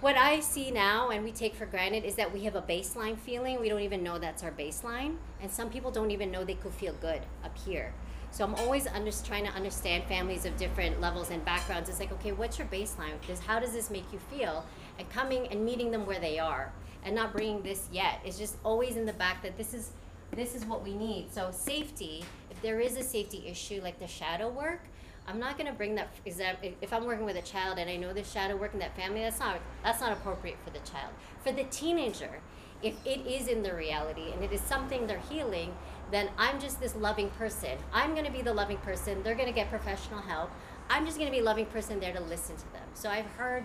what 0.00 0.16
I 0.16 0.40
see 0.40 0.70
now 0.70 1.10
and 1.10 1.22
we 1.24 1.30
take 1.30 1.54
for 1.54 1.66
granted 1.66 2.04
is 2.04 2.14
that 2.14 2.32
we 2.32 2.44
have 2.44 2.54
a 2.54 2.62
baseline 2.62 3.18
feeling. 3.18 3.60
We 3.60 3.68
don't 3.68 3.82
even 3.82 4.02
know 4.02 4.18
that's 4.18 4.42
our 4.42 4.50
baseline. 4.50 5.16
And 5.42 5.50
some 5.50 5.68
people 5.68 5.90
don't 5.90 6.10
even 6.10 6.30
know 6.30 6.42
they 6.42 6.54
could 6.54 6.72
feel 6.72 6.94
good 7.00 7.20
up 7.44 7.56
here. 7.58 7.92
So 8.30 8.44
I'm 8.44 8.54
always 8.54 8.86
under, 8.86 9.10
trying 9.10 9.44
to 9.44 9.52
understand 9.52 10.04
families 10.04 10.46
of 10.46 10.56
different 10.56 11.00
levels 11.00 11.30
and 11.30 11.44
backgrounds. 11.44 11.88
It's 11.88 12.00
like, 12.00 12.12
okay, 12.12 12.32
what's 12.32 12.58
your 12.58 12.68
baseline? 12.68 13.20
This, 13.26 13.40
how 13.40 13.58
does 13.58 13.72
this 13.72 13.90
make 13.90 14.10
you 14.12 14.18
feel? 14.30 14.64
And 14.98 15.10
coming 15.10 15.48
and 15.48 15.64
meeting 15.64 15.90
them 15.90 16.06
where 16.06 16.20
they 16.20 16.38
are 16.38 16.72
and 17.04 17.14
not 17.14 17.32
bringing 17.32 17.62
this 17.62 17.88
yet. 17.92 18.20
It's 18.24 18.38
just 18.38 18.56
always 18.64 18.96
in 18.96 19.04
the 19.04 19.12
back 19.12 19.42
that 19.42 19.58
this 19.58 19.74
is 19.74 19.90
this 20.32 20.54
is 20.54 20.64
what 20.64 20.84
we 20.84 20.94
need. 20.94 21.32
So 21.32 21.50
safety, 21.50 22.24
if 22.52 22.62
there 22.62 22.78
is 22.78 22.96
a 22.96 23.02
safety 23.02 23.44
issue 23.48 23.80
like 23.82 23.98
the 23.98 24.06
shadow 24.06 24.48
work, 24.48 24.82
I'm 25.26 25.38
not 25.38 25.56
going 25.56 25.70
to 25.70 25.76
bring 25.76 25.94
that. 25.96 26.08
That 26.24 26.58
if 26.80 26.92
I'm 26.92 27.04
working 27.04 27.24
with 27.24 27.36
a 27.36 27.42
child 27.42 27.78
and 27.78 27.88
I 27.88 27.96
know 27.96 28.12
there's 28.12 28.30
shadow 28.30 28.56
work 28.56 28.72
in 28.72 28.80
that 28.80 28.96
family, 28.96 29.20
that's 29.20 29.38
not 29.38 29.60
that's 29.82 30.00
not 30.00 30.12
appropriate 30.12 30.56
for 30.64 30.70
the 30.70 30.80
child. 30.80 31.12
For 31.44 31.52
the 31.52 31.64
teenager, 31.64 32.40
if 32.82 32.94
it 33.04 33.26
is 33.26 33.46
in 33.46 33.62
the 33.62 33.74
reality 33.74 34.32
and 34.32 34.42
it 34.42 34.52
is 34.52 34.60
something 34.60 35.06
they're 35.06 35.22
healing, 35.30 35.74
then 36.10 36.30
I'm 36.38 36.58
just 36.58 36.80
this 36.80 36.96
loving 36.96 37.30
person. 37.30 37.78
I'm 37.92 38.14
going 38.14 38.24
to 38.24 38.32
be 38.32 38.42
the 38.42 38.54
loving 38.54 38.78
person. 38.78 39.22
They're 39.22 39.34
going 39.34 39.48
to 39.48 39.54
get 39.54 39.70
professional 39.70 40.20
help. 40.20 40.50
I'm 40.88 41.04
just 41.04 41.18
going 41.18 41.30
to 41.30 41.32
be 41.32 41.40
a 41.40 41.44
loving 41.44 41.66
person 41.66 42.00
there 42.00 42.12
to 42.12 42.20
listen 42.20 42.56
to 42.56 42.72
them. 42.72 42.82
So 42.94 43.08
I've 43.08 43.26
heard 43.26 43.64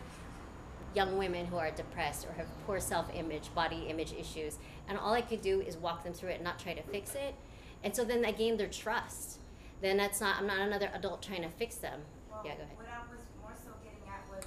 young 0.94 1.18
women 1.18 1.46
who 1.46 1.58
are 1.58 1.72
depressed 1.72 2.26
or 2.26 2.34
have 2.34 2.48
poor 2.66 2.80
self-image, 2.80 3.54
body 3.54 3.88
image 3.90 4.14
issues, 4.14 4.58
and 4.88 4.98
all 4.98 5.14
I 5.14 5.22
could 5.22 5.42
do 5.42 5.62
is 5.62 5.76
walk 5.76 6.04
them 6.04 6.14
through 6.14 6.30
it 6.30 6.36
and 6.36 6.44
not 6.44 6.60
try 6.60 6.74
to 6.74 6.84
fix 6.84 7.16
it. 7.16 7.36
And 7.84 7.96
so 7.96 8.04
then 8.04 8.26
I 8.26 8.32
gain 8.32 8.58
their 8.58 8.68
trust. 8.68 9.40
Then 9.82 9.98
that's 9.98 10.20
not 10.22 10.38
I'm 10.40 10.48
not 10.48 10.60
another 10.60 10.90
adult 10.94 11.22
trying 11.22 11.44
to 11.44 11.50
fix 11.50 11.76
them. 11.76 12.02
Well, 12.32 12.42
yeah, 12.46 12.56
go 12.56 12.64
ahead. 12.64 12.78
What 12.78 12.88
I 12.90 13.02
was 13.12 13.22
more 13.42 13.54
so 13.56 13.72
getting 13.84 14.04
at 14.10 14.24
was 14.32 14.44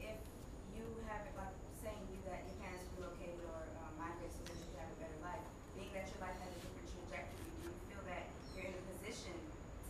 if 0.00 0.16
you 0.74 0.84
have, 1.10 1.26
it 1.26 1.34
like, 1.36 1.52
saying 1.82 1.98
you 2.10 2.18
that 2.30 2.46
your 2.46 2.56
parents 2.62 2.86
relocated 2.96 3.42
or 3.44 3.68
uh, 3.78 3.90
migrated 3.98 4.32
so 4.32 4.42
that 4.48 4.56
you 4.56 4.66
could 4.72 4.80
have 4.80 4.92
a 4.94 4.98
better 5.02 5.18
life, 5.20 5.44
being 5.76 5.90
that 5.92 6.06
your 6.08 6.20
life 6.22 6.36
had 6.40 6.50
a 6.50 6.58
different 6.62 6.88
trajectory, 6.88 7.42
do 7.60 7.68
you 7.68 7.74
feel 7.90 8.02
that 8.06 8.22
you're 8.54 8.68
in 8.70 8.74
a 8.78 8.84
position 8.96 9.34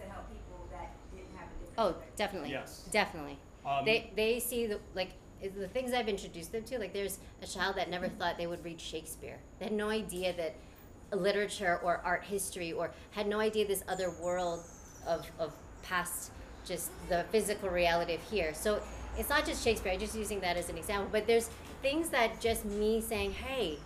to 0.01 0.03
help 0.09 0.27
people 0.33 0.67
that 0.73 0.89
didn't 1.15 1.33
have 1.37 1.49
a 1.53 1.57
different 1.61 1.79
Oh, 1.79 1.91
trajectory? 1.95 2.17
definitely. 2.19 2.53
Yes. 2.57 2.71
Definitely. 2.91 3.37
Um, 3.67 3.85
they 3.85 4.11
they 4.17 4.41
see 4.41 4.67
the 4.67 4.81
like 4.97 5.13
the 5.43 5.69
things 5.69 5.93
I've 5.93 6.09
introduced 6.09 6.51
them 6.53 6.65
to. 6.65 6.79
Like 6.79 6.93
there's 6.93 7.19
a 7.43 7.47
child 7.47 7.77
that 7.77 7.91
never 7.91 8.09
thought 8.09 8.39
they 8.39 8.47
would 8.49 8.65
read 8.65 8.81
Shakespeare. 8.81 9.39
They 9.59 9.67
had 9.67 9.75
no 9.75 9.89
idea 9.91 10.33
that 10.35 10.57
literature 11.13 11.81
or 11.83 12.01
art 12.05 12.25
history 12.25 12.73
or 12.73 12.91
had 13.13 13.27
no 13.27 13.41
idea 13.41 13.67
this 13.67 13.83
other 13.89 14.11
world 14.11 14.65
of 15.07 15.31
of 15.39 15.53
past 15.83 16.33
just 16.65 16.91
the 17.09 17.25
physical 17.31 17.71
reality 17.71 18.15
of 18.15 18.23
here. 18.23 18.53
So 18.55 18.81
it's 19.17 19.31
not 19.31 19.47
just 19.47 19.65
Shakespeare. 19.65 19.93
I'm 19.93 19.99
just 19.99 20.15
using 20.15 20.41
that 20.41 20.57
as 20.57 20.69
an 20.69 20.77
example. 20.77 21.09
But 21.11 21.27
there's 21.27 21.51
things 21.83 22.11
that 22.11 22.41
just 22.41 22.65
me 22.65 23.01
saying, 23.01 23.33
hey, 23.33 23.79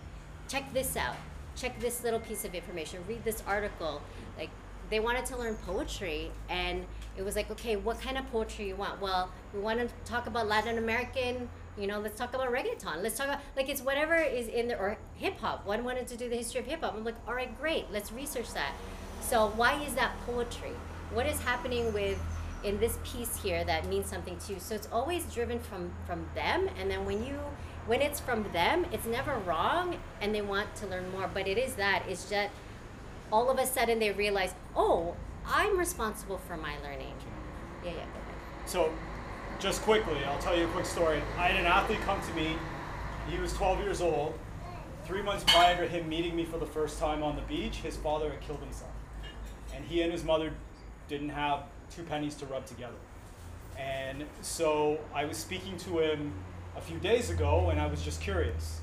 check 0.47 0.71
this 0.73 0.97
out. 0.97 1.15
Check 1.55 1.79
this 1.79 2.03
little 2.03 2.19
piece 2.19 2.43
of 2.45 2.53
information. 2.53 2.99
Read 3.07 3.23
this 3.23 3.41
article. 3.47 4.01
Like 4.37 4.49
they 4.89 4.99
wanted 4.99 5.25
to 5.25 5.37
learn 5.37 5.55
poetry 5.65 6.29
and 6.49 6.85
it 7.17 7.23
was 7.23 7.35
like 7.35 7.49
okay 7.49 7.75
what 7.75 7.99
kind 8.01 8.17
of 8.17 8.29
poetry 8.31 8.67
you 8.67 8.75
want 8.75 9.01
well 9.01 9.31
we 9.53 9.59
want 9.59 9.79
to 9.79 9.87
talk 10.05 10.27
about 10.27 10.47
latin 10.47 10.77
american 10.77 11.49
you 11.77 11.87
know 11.87 11.99
let's 11.99 12.17
talk 12.17 12.33
about 12.33 12.51
reggaeton 12.51 13.01
let's 13.01 13.17
talk 13.17 13.27
about 13.27 13.39
like 13.55 13.69
it's 13.69 13.81
whatever 13.81 14.15
is 14.15 14.47
in 14.47 14.67
there 14.67 14.79
or 14.79 14.97
hip-hop 15.15 15.65
one 15.65 15.83
wanted 15.83 16.07
to 16.07 16.17
do 16.17 16.29
the 16.29 16.35
history 16.35 16.59
of 16.59 16.67
hip-hop 16.67 16.93
i'm 16.95 17.03
like 17.03 17.15
all 17.27 17.33
right 17.33 17.59
great 17.59 17.85
let's 17.91 18.11
research 18.11 18.53
that 18.53 18.73
so 19.21 19.51
why 19.55 19.81
is 19.83 19.95
that 19.95 20.11
poetry 20.25 20.73
what 21.13 21.25
is 21.25 21.39
happening 21.41 21.93
with 21.93 22.19
in 22.63 22.79
this 22.79 22.97
piece 23.03 23.35
here 23.35 23.63
that 23.65 23.87
means 23.87 24.07
something 24.07 24.37
to 24.37 24.53
you 24.53 24.59
so 24.59 24.73
it's 24.73 24.87
always 24.91 25.25
driven 25.33 25.59
from 25.59 25.91
from 26.07 26.25
them 26.33 26.69
and 26.79 26.89
then 26.89 27.05
when 27.05 27.25
you 27.25 27.37
when 27.87 28.01
it's 28.01 28.19
from 28.19 28.43
them 28.53 28.85
it's 28.93 29.05
never 29.05 29.37
wrong 29.39 29.97
and 30.21 30.33
they 30.33 30.41
want 30.41 30.73
to 30.75 30.87
learn 30.87 31.09
more 31.11 31.29
but 31.33 31.47
it 31.47 31.57
is 31.57 31.75
that 31.75 32.03
it's 32.07 32.29
just 32.29 32.49
all 33.33 33.49
of 33.49 33.57
a 33.57 33.65
sudden 33.65 33.97
they 33.97 34.11
realize, 34.11 34.53
oh, 34.75 35.15
I'm 35.45 35.77
responsible 35.77 36.37
for 36.37 36.55
my 36.55 36.75
learning. 36.83 37.15
Yeah, 37.83 37.91
yeah. 37.91 38.05
So, 38.67 38.93
just 39.59 39.81
quickly, 39.81 40.23
I'll 40.25 40.39
tell 40.39 40.55
you 40.55 40.65
a 40.65 40.69
quick 40.69 40.85
story. 40.85 41.19
I 41.37 41.47
had 41.47 41.59
an 41.59 41.65
athlete 41.65 41.99
come 42.01 42.21
to 42.21 42.33
me. 42.35 42.55
He 43.27 43.39
was 43.39 43.51
12 43.53 43.79
years 43.79 44.01
old. 44.01 44.37
Three 45.05 45.23
months 45.23 45.43
prior 45.47 45.75
to 45.77 45.87
him 45.87 46.07
meeting 46.07 46.35
me 46.35 46.45
for 46.45 46.59
the 46.59 46.65
first 46.65 46.99
time 46.99 47.23
on 47.23 47.35
the 47.35 47.41
beach, 47.41 47.77
his 47.77 47.97
father 47.97 48.29
had 48.29 48.39
killed 48.41 48.59
himself. 48.59 48.91
And 49.75 49.83
he 49.83 50.03
and 50.03 50.11
his 50.11 50.23
mother 50.23 50.53
didn't 51.13 51.29
have 51.29 51.59
two 51.95 52.03
pennies 52.03 52.35
to 52.35 52.45
rub 52.47 52.65
together. 52.65 52.95
And 53.77 54.25
so 54.41 54.99
I 55.13 55.25
was 55.25 55.37
speaking 55.37 55.77
to 55.77 55.99
him 55.99 56.33
a 56.75 56.81
few 56.81 56.97
days 56.97 57.29
ago, 57.29 57.69
and 57.69 57.79
I 57.79 57.87
was 57.87 58.01
just 58.01 58.19
curious. 58.19 58.81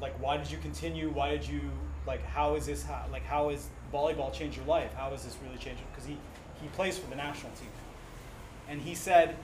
Like, 0.00 0.18
why 0.20 0.38
did 0.38 0.50
you 0.50 0.58
continue? 0.58 1.10
Why 1.10 1.30
did 1.30 1.46
you, 1.46 1.60
like, 2.06 2.24
how 2.24 2.54
is 2.54 2.66
this, 2.66 2.82
how, 2.84 3.04
like, 3.12 3.24
how 3.24 3.50
has 3.50 3.68
volleyball 3.92 4.32
changed 4.32 4.56
your 4.56 4.66
life? 4.66 4.92
How 4.94 5.10
has 5.10 5.24
this 5.24 5.36
really 5.44 5.58
changed? 5.58 5.82
Because 5.90 6.06
he, 6.06 6.16
he 6.60 6.68
plays 6.68 6.98
for 6.98 7.08
the 7.10 7.16
national 7.16 7.52
team. 7.52 7.68
And 8.68 8.80
he 8.80 8.94
said, 8.94 9.36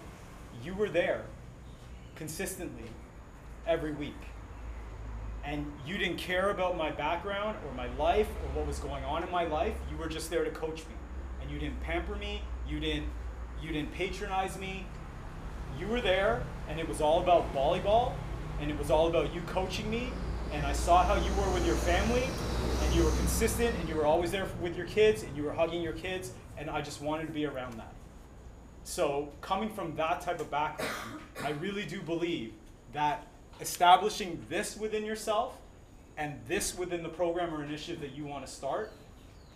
You 0.63 0.75
were 0.75 0.89
there 0.89 1.25
consistently 2.17 2.89
every 3.67 3.93
week. 3.93 4.17
And 5.45 5.71
you 5.87 5.99
didn't 5.99 6.19
care 6.19 6.51
about 6.51 6.77
my 6.77 6.91
background 6.91 7.57
or 7.67 7.75
my 7.75 7.89
life 7.97 8.29
or 8.29 8.59
what 8.59 8.67
was 8.67 8.79
going 8.79 9.05
on 9.05 9.23
in 9.23 9.31
my 9.31 9.45
life. 9.45 9.75
You 9.91 9.97
were 9.97 10.09
just 10.09 10.31
there 10.31 10.45
to 10.45 10.51
coach 10.51 10.79
me. 10.81 10.95
You 11.51 11.59
didn't 11.59 11.81
pamper 11.81 12.17
me. 12.17 12.43
You 12.69 12.81
didn't 12.81 13.07
you 13.61 13.73
didn't 13.73 13.93
patronize 13.93 14.59
me. 14.59 14.87
You 15.79 15.87
were 15.87 16.01
there 16.01 16.43
and 16.69 16.79
it 16.79 16.89
was 16.89 17.01
all 17.01 17.21
about 17.21 17.53
volleyball 17.55 18.13
and 18.61 18.71
it 18.71 18.79
was 18.79 18.91
all 18.91 19.09
about 19.09 19.35
you 19.35 19.41
coaching 19.43 19.91
me 19.91 20.13
and 20.53 20.65
I 20.67 20.73
saw 20.73 21.03
how 21.05 21.15
you 21.15 21.33
were 21.35 21.51
with 21.53 21.67
your 21.67 21.77
family 21.77 22.25
and 22.83 22.95
you 22.95 23.05
were 23.05 23.11
consistent 23.11 23.75
and 23.79 23.89
you 23.89 23.95
were 23.95 24.07
always 24.07 24.31
there 24.31 24.49
with 24.61 24.77
your 24.77 24.87
kids 24.87 25.23
and 25.23 25.37
you 25.37 25.43
were 25.43 25.53
hugging 25.53 25.83
your 25.83 25.93
kids 25.93 26.33
and 26.57 26.71
I 26.71 26.81
just 26.81 27.01
wanted 27.01 27.27
to 27.27 27.33
be 27.33 27.47
around 27.47 27.75
that. 27.75 27.93
So, 28.83 29.29
coming 29.41 29.69
from 29.69 29.95
that 29.97 30.21
type 30.23 30.41
of 30.41 30.51
background, 30.51 31.21
I 31.45 31.51
really 31.51 31.85
do 31.85 32.01
believe 32.01 32.53
that 32.93 33.27
establishing 33.61 34.45
this 34.49 34.77
within 34.77 35.05
yourself 35.05 35.59
and 36.17 36.35
this 36.49 36.77
within 36.77 37.03
the 37.03 37.09
program 37.09 37.55
or 37.55 37.63
initiative 37.63 38.01
that 38.01 38.17
you 38.17 38.25
want 38.25 38.45
to 38.45 38.51
start 38.51 38.91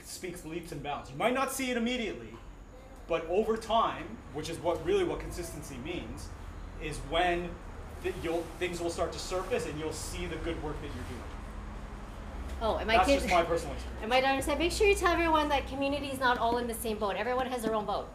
speaks 0.07 0.45
leaps 0.45 0.73
and 0.73 0.83
bounds. 0.83 1.11
You 1.11 1.17
might 1.17 1.35
not 1.35 1.53
see 1.53 1.71
it 1.71 1.77
immediately, 1.77 2.35
but 3.09 3.27
over 3.29 3.57
time, 3.57 4.17
which 4.33 4.49
is 4.49 4.59
what 4.59 4.85
really 4.85 5.05
what 5.05 5.21
consistency 5.21 5.77
means, 5.85 6.29
is 6.83 6.99
when 7.11 7.49
th- 8.03 8.15
you'll, 8.23 8.45
things 8.59 8.81
will 8.81 8.91
start 8.91 9.13
to 9.13 9.19
surface 9.19 9.67
and 9.67 9.79
you'll 9.79 9.93
see 9.93 10.27
the 10.27 10.37
good 10.37 10.63
work 10.63 10.81
that 10.81 10.87
you're 10.87 10.95
doing. 10.95 11.23
Oh, 12.63 12.77
and 12.77 12.87
my 12.87 12.97
That's 12.97 13.09
kids. 13.09 13.23
just 13.25 13.35
my 13.35 13.43
personal 13.43 13.75
experience. 13.75 14.01
And 14.01 14.11
my 14.11 14.21
daughter 14.21 14.41
said, 14.41 14.59
make 14.59 14.73
sure 14.73 14.87
you 14.87 14.95
tell 14.95 15.13
everyone 15.13 15.49
that 15.49 15.67
community 15.69 16.09
is 16.09 16.21
not 16.21 16.39
all 16.39 16.59
in 16.59 16.67
the 16.67 16.75
same 16.75 16.99
boat. 16.99 17.17
Everyone 17.17 17.47
has 17.47 17.63
their 17.63 17.75
own 17.75 17.85
boat. 17.85 18.09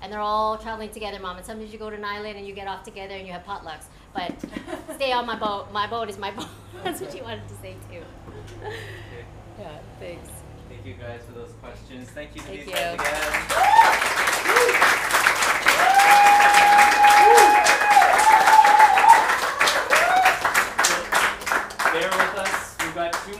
And 0.00 0.12
they're 0.12 0.20
all 0.20 0.56
traveling 0.56 0.90
together, 0.90 1.18
mom. 1.18 1.36
And 1.38 1.44
sometimes 1.44 1.72
you 1.72 1.78
go 1.78 1.90
to 1.90 1.96
an 1.96 2.04
island 2.04 2.36
and 2.36 2.46
you 2.46 2.54
get 2.54 2.68
off 2.68 2.84
together 2.84 3.14
and 3.14 3.26
you 3.26 3.32
have 3.32 3.44
potlucks. 3.44 3.86
But 4.14 4.32
stay 4.94 5.10
on 5.10 5.26
my 5.26 5.36
boat. 5.36 5.72
My 5.72 5.88
boat 5.88 6.08
is 6.08 6.18
my 6.18 6.30
boat. 6.30 6.46
That's 6.84 7.00
what 7.00 7.16
you 7.16 7.24
wanted 7.24 7.48
to 7.48 7.54
say 7.56 7.74
too. 7.90 8.02
Yeah, 9.58 9.78
thanks. 9.98 10.28
Thank 10.88 11.00
you 11.00 11.06
guys 11.06 11.20
for 11.26 11.32
those 11.32 11.52
questions. 11.60 12.08
Thank 12.08 12.34
you 12.34 12.40
to 12.40 12.46
Thank 12.46 12.64
these 12.64 12.74
guys 12.74 12.94
again. 12.94 13.04
Bear 21.92 22.08
with 22.08 22.38
us. 22.40 22.76
We've 22.80 22.94
got 22.94 23.12
two 23.26 23.36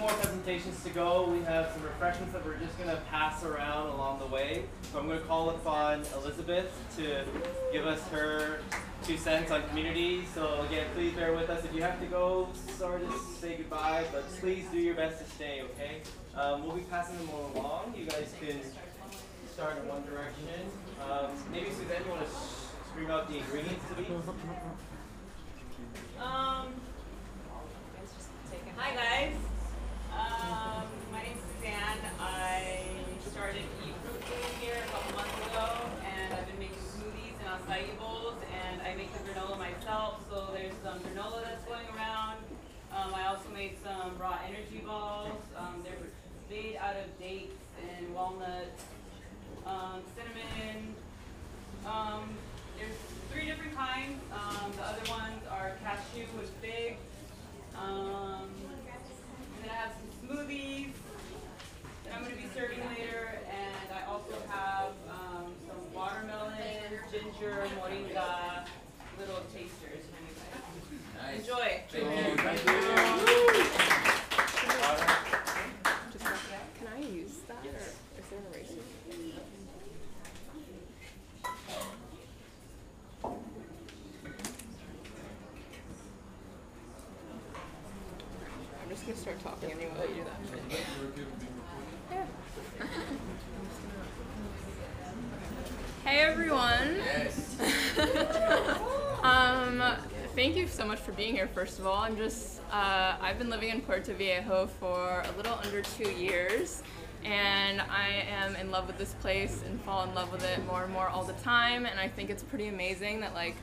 presentations 0.58 0.84
to 0.84 0.90
go. 0.90 1.28
We 1.30 1.42
have 1.44 1.70
some 1.72 1.82
refreshments 1.82 2.32
that 2.32 2.44
we're 2.44 2.58
just 2.58 2.76
going 2.78 2.90
to 2.90 3.00
pass 3.10 3.44
around 3.44 3.88
along 3.88 4.18
the 4.18 4.26
way. 4.26 4.64
So 4.92 4.98
I'm 4.98 5.06
going 5.06 5.20
to 5.20 5.26
call 5.26 5.50
upon 5.50 6.02
Elizabeth 6.16 6.72
to 6.96 7.24
give 7.72 7.86
us 7.86 8.02
her 8.08 8.60
two 9.04 9.16
cents 9.16 9.50
on 9.50 9.66
community. 9.68 10.24
So 10.34 10.62
again, 10.62 10.86
please 10.94 11.12
bear 11.14 11.32
with 11.32 11.48
us. 11.50 11.64
If 11.64 11.74
you 11.74 11.82
have 11.82 12.00
to 12.00 12.06
go, 12.06 12.48
sorry 12.76 13.02
to 13.02 13.18
say 13.40 13.56
goodbye, 13.56 14.04
but 14.12 14.28
please 14.40 14.66
do 14.72 14.78
your 14.78 14.94
best 14.94 15.24
to 15.24 15.30
stay, 15.30 15.62
okay? 15.62 16.00
Um, 16.34 16.64
we'll 16.64 16.76
be 16.76 16.82
passing 16.82 17.16
them 17.18 17.28
all 17.30 17.52
along. 17.54 17.94
You 17.96 18.06
guys 18.06 18.32
can 18.40 18.60
start 19.52 19.78
in 19.78 19.88
one 19.88 20.02
direction. 20.04 20.46
Um, 21.02 21.30
maybe 21.52 21.70
Suzanne, 21.70 22.02
you 22.04 22.10
want 22.10 22.24
to 22.24 22.32
scream 22.90 23.10
out 23.10 23.28
the 23.28 23.38
ingredients 23.38 23.84
to 23.88 23.94
these? 23.94 24.10
Um, 26.20 26.72
hi 28.76 28.94
guys. 28.94 29.47
Um, 30.18 30.83
my 31.12 31.22
name's 31.22 31.38
Suzanne. 31.54 32.02
I 32.18 32.74
started 33.31 33.62
Food 34.02 34.44
here 34.61 34.74
a 34.74 34.90
couple 34.90 35.14
months 35.14 35.46
ago, 35.46 35.68
and 36.04 36.35
I've 36.35 36.46
been 36.48 36.59
making 36.59 36.83
smoothies 36.90 37.38
and 37.38 37.46
acai 37.54 37.96
bowls, 37.98 38.35
and 38.50 38.83
I 38.83 38.96
make 38.96 39.12
the 39.12 39.20
granola 39.31 39.57
myself. 39.57 40.24
So 40.28 40.48
there's 40.52 40.74
some 40.83 40.98
granola 40.98 41.44
that's 41.44 41.64
going 41.66 41.87
around. 41.94 42.38
Um, 42.90 43.14
I 43.14 43.28
also 43.28 43.48
made 43.54 43.76
some 43.85 44.18
raw 44.18 44.38
energy 44.44 44.83
balls. 44.85 45.40
Um, 45.57 45.85
they're 45.85 45.94
made 46.50 46.76
out 46.78 46.96
of 46.96 47.07
dates 47.20 47.54
and 47.78 48.12
walnuts, 48.12 48.83
um, 49.66 50.02
cinnamon, 50.16 50.96
um, 51.87 52.28
there's 52.76 52.96
three 53.31 53.46
different 53.46 53.74
kinds. 53.76 54.20
The 54.76 54.83
other 54.83 55.11
ones 55.11 55.42
are 55.50 55.72
cashew 55.83 56.26
with 56.38 56.50
fig. 56.61 56.96
And 57.76 58.50
then 59.62 59.70
I 59.70 59.90
smoothies 60.28 60.92
that 62.04 62.14
I'm 62.14 62.22
going 62.22 62.36
to 62.36 62.42
be 62.42 62.48
serving 62.54 62.80
later. 62.90 63.40
And 63.48 63.92
I 63.92 64.06
also 64.10 64.34
have 64.48 64.92
um, 65.08 65.52
some 65.66 65.94
watermelon, 65.94 66.54
ginger, 67.10 67.66
moringa, 67.80 68.66
little 69.18 69.42
tasters. 69.52 70.04
for 70.04 70.22
you 70.22 70.32
guys. 71.24 71.40
Enjoy. 71.40 71.68
Can 76.78 76.86
I 76.86 77.00
use 77.00 77.38
that, 77.48 77.64
or 77.64 77.70
is 77.70 78.26
there 78.30 78.38
an 78.38 78.44
eraser? 78.52 78.82
I'm 88.88 88.94
just 88.94 89.04
gonna 89.06 89.18
start 89.18 89.42
talking 89.42 89.70
anyway 89.70 89.90
while 89.94 90.08
you 90.08 90.14
do 90.14 90.24
that. 90.24 90.40
Yeah. 92.10 92.24
Everyone. 96.50 96.96
um, 99.22 99.82
thank 100.34 100.56
you 100.56 100.66
so 100.66 100.87
much 100.87 100.98
for 100.98 101.12
being 101.12 101.34
here. 101.34 101.46
First 101.46 101.78
of 101.78 101.87
all, 101.87 101.98
I'm 101.98 102.16
just 102.16 102.62
uh, 102.72 103.16
I've 103.20 103.38
been 103.38 103.50
living 103.50 103.68
in 103.68 103.82
Puerto 103.82 104.14
Viejo 104.14 104.66
for 104.66 105.22
a 105.26 105.37
little 105.37 105.58
under 105.62 105.82
two 105.82 106.08
years, 106.11 106.82
and 107.22 107.82
I 107.82 108.24
am 108.30 108.56
in 108.56 108.70
love 108.70 108.87
with 108.87 108.96
this 108.96 109.12
place 109.20 109.62
and 109.66 109.78
fall 109.82 110.04
in 110.04 110.14
love 110.14 110.32
with 110.32 110.42
it 110.42 110.64
more 110.64 110.84
and 110.84 110.92
more 110.92 111.08
all 111.08 111.22
the 111.22 111.34
time. 111.34 111.84
And 111.84 112.00
I 112.00 112.08
think 112.08 112.30
it's 112.30 112.42
pretty 112.42 112.68
amazing 112.68 113.20
that 113.20 113.34
like 113.34 113.56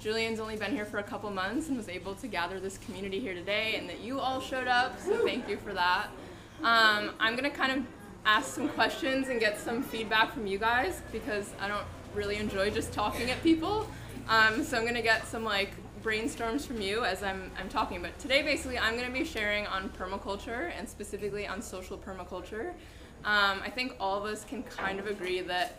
Julian's 0.00 0.40
only 0.40 0.56
been 0.56 0.72
here 0.72 0.86
for 0.86 0.96
a 0.96 1.02
couple 1.02 1.28
months 1.28 1.68
and 1.68 1.76
was 1.76 1.90
able 1.90 2.14
to 2.14 2.26
gather 2.26 2.58
this 2.58 2.78
community 2.78 3.20
here 3.20 3.34
today, 3.34 3.74
and 3.76 3.86
that 3.86 4.00
you 4.00 4.18
all 4.18 4.40
showed 4.40 4.66
up. 4.66 4.98
So 4.98 5.26
thank 5.26 5.46
you 5.46 5.58
for 5.58 5.74
that. 5.74 6.06
Um, 6.62 7.10
I'm 7.20 7.36
gonna 7.36 7.50
kind 7.50 7.72
of 7.72 7.84
ask 8.24 8.54
some 8.54 8.70
questions 8.70 9.28
and 9.28 9.40
get 9.40 9.58
some 9.58 9.82
feedback 9.82 10.32
from 10.32 10.46
you 10.46 10.58
guys 10.58 11.02
because 11.12 11.52
I 11.60 11.68
don't 11.68 11.84
really 12.14 12.36
enjoy 12.36 12.70
just 12.70 12.92
talking 12.92 13.30
at 13.30 13.42
people. 13.42 13.88
Um, 14.28 14.64
so 14.64 14.76
I'm 14.76 14.86
gonna 14.86 15.02
get 15.02 15.26
some 15.26 15.44
like 15.44 15.72
brainstorms 16.02 16.66
from 16.66 16.80
you 16.80 17.04
as 17.04 17.22
I'm, 17.22 17.50
I'm 17.58 17.68
talking. 17.68 18.00
But 18.02 18.18
today, 18.18 18.42
basically, 18.42 18.78
I'm 18.78 18.96
gonna 18.96 19.10
be 19.10 19.24
sharing 19.24 19.66
on 19.66 19.90
permaculture 19.90 20.72
and 20.76 20.88
specifically 20.88 21.46
on 21.46 21.60
social 21.60 21.98
permaculture. 21.98 22.70
Um, 23.24 23.60
I 23.62 23.70
think 23.70 23.96
all 24.00 24.16
of 24.18 24.24
us 24.24 24.44
can 24.44 24.62
kind 24.62 24.98
of 24.98 25.06
agree 25.06 25.40
that 25.42 25.76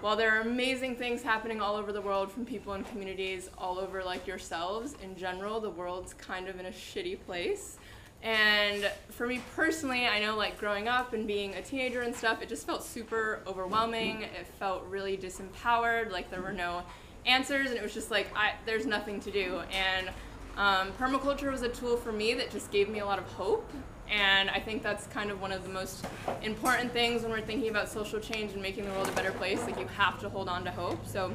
while 0.00 0.16
there 0.16 0.36
are 0.36 0.40
amazing 0.40 0.96
things 0.96 1.22
happening 1.22 1.60
all 1.60 1.76
over 1.76 1.92
the 1.92 2.00
world 2.00 2.30
from 2.30 2.44
people 2.44 2.72
and 2.72 2.86
communities 2.86 3.50
all 3.58 3.78
over 3.78 4.02
like 4.02 4.26
yourselves, 4.26 4.94
in 5.02 5.16
general, 5.16 5.60
the 5.60 5.70
world's 5.70 6.14
kind 6.14 6.48
of 6.48 6.58
in 6.58 6.66
a 6.66 6.70
shitty 6.70 7.18
place. 7.26 7.78
And 8.22 8.88
for 9.10 9.26
me 9.26 9.40
personally, 9.56 10.06
I 10.06 10.20
know 10.20 10.36
like 10.36 10.58
growing 10.58 10.86
up 10.86 11.12
and 11.12 11.26
being 11.26 11.54
a 11.54 11.62
teenager 11.62 12.02
and 12.02 12.14
stuff, 12.14 12.40
it 12.40 12.48
just 12.48 12.66
felt 12.66 12.84
super 12.84 13.40
overwhelming. 13.46 14.22
It 14.22 14.46
felt 14.58 14.84
really 14.86 15.16
disempowered, 15.16 16.12
like 16.12 16.30
there 16.30 16.42
were 16.42 16.52
no 16.52 16.82
answers, 17.26 17.70
and 17.70 17.78
it 17.78 17.82
was 17.82 17.94
just 17.94 18.10
like, 18.10 18.28
I, 18.36 18.52
there's 18.64 18.86
nothing 18.86 19.20
to 19.20 19.30
do. 19.30 19.62
And 19.72 20.10
um, 20.56 20.92
permaculture 20.92 21.50
was 21.50 21.62
a 21.62 21.68
tool 21.68 21.96
for 21.96 22.12
me 22.12 22.34
that 22.34 22.50
just 22.50 22.70
gave 22.70 22.88
me 22.88 23.00
a 23.00 23.04
lot 23.04 23.18
of 23.18 23.24
hope. 23.32 23.68
And 24.08 24.50
I 24.50 24.60
think 24.60 24.82
that's 24.82 25.06
kind 25.06 25.30
of 25.30 25.40
one 25.40 25.52
of 25.52 25.62
the 25.62 25.70
most 25.70 26.04
important 26.42 26.92
things 26.92 27.22
when 27.22 27.30
we're 27.30 27.40
thinking 27.40 27.70
about 27.70 27.88
social 27.88 28.20
change 28.20 28.52
and 28.52 28.60
making 28.60 28.84
the 28.84 28.90
world 28.90 29.08
a 29.08 29.12
better 29.12 29.32
place. 29.32 29.60
Like, 29.62 29.80
you 29.80 29.86
have 29.96 30.20
to 30.20 30.28
hold 30.28 30.48
on 30.48 30.64
to 30.64 30.70
hope. 30.70 31.06
So, 31.06 31.34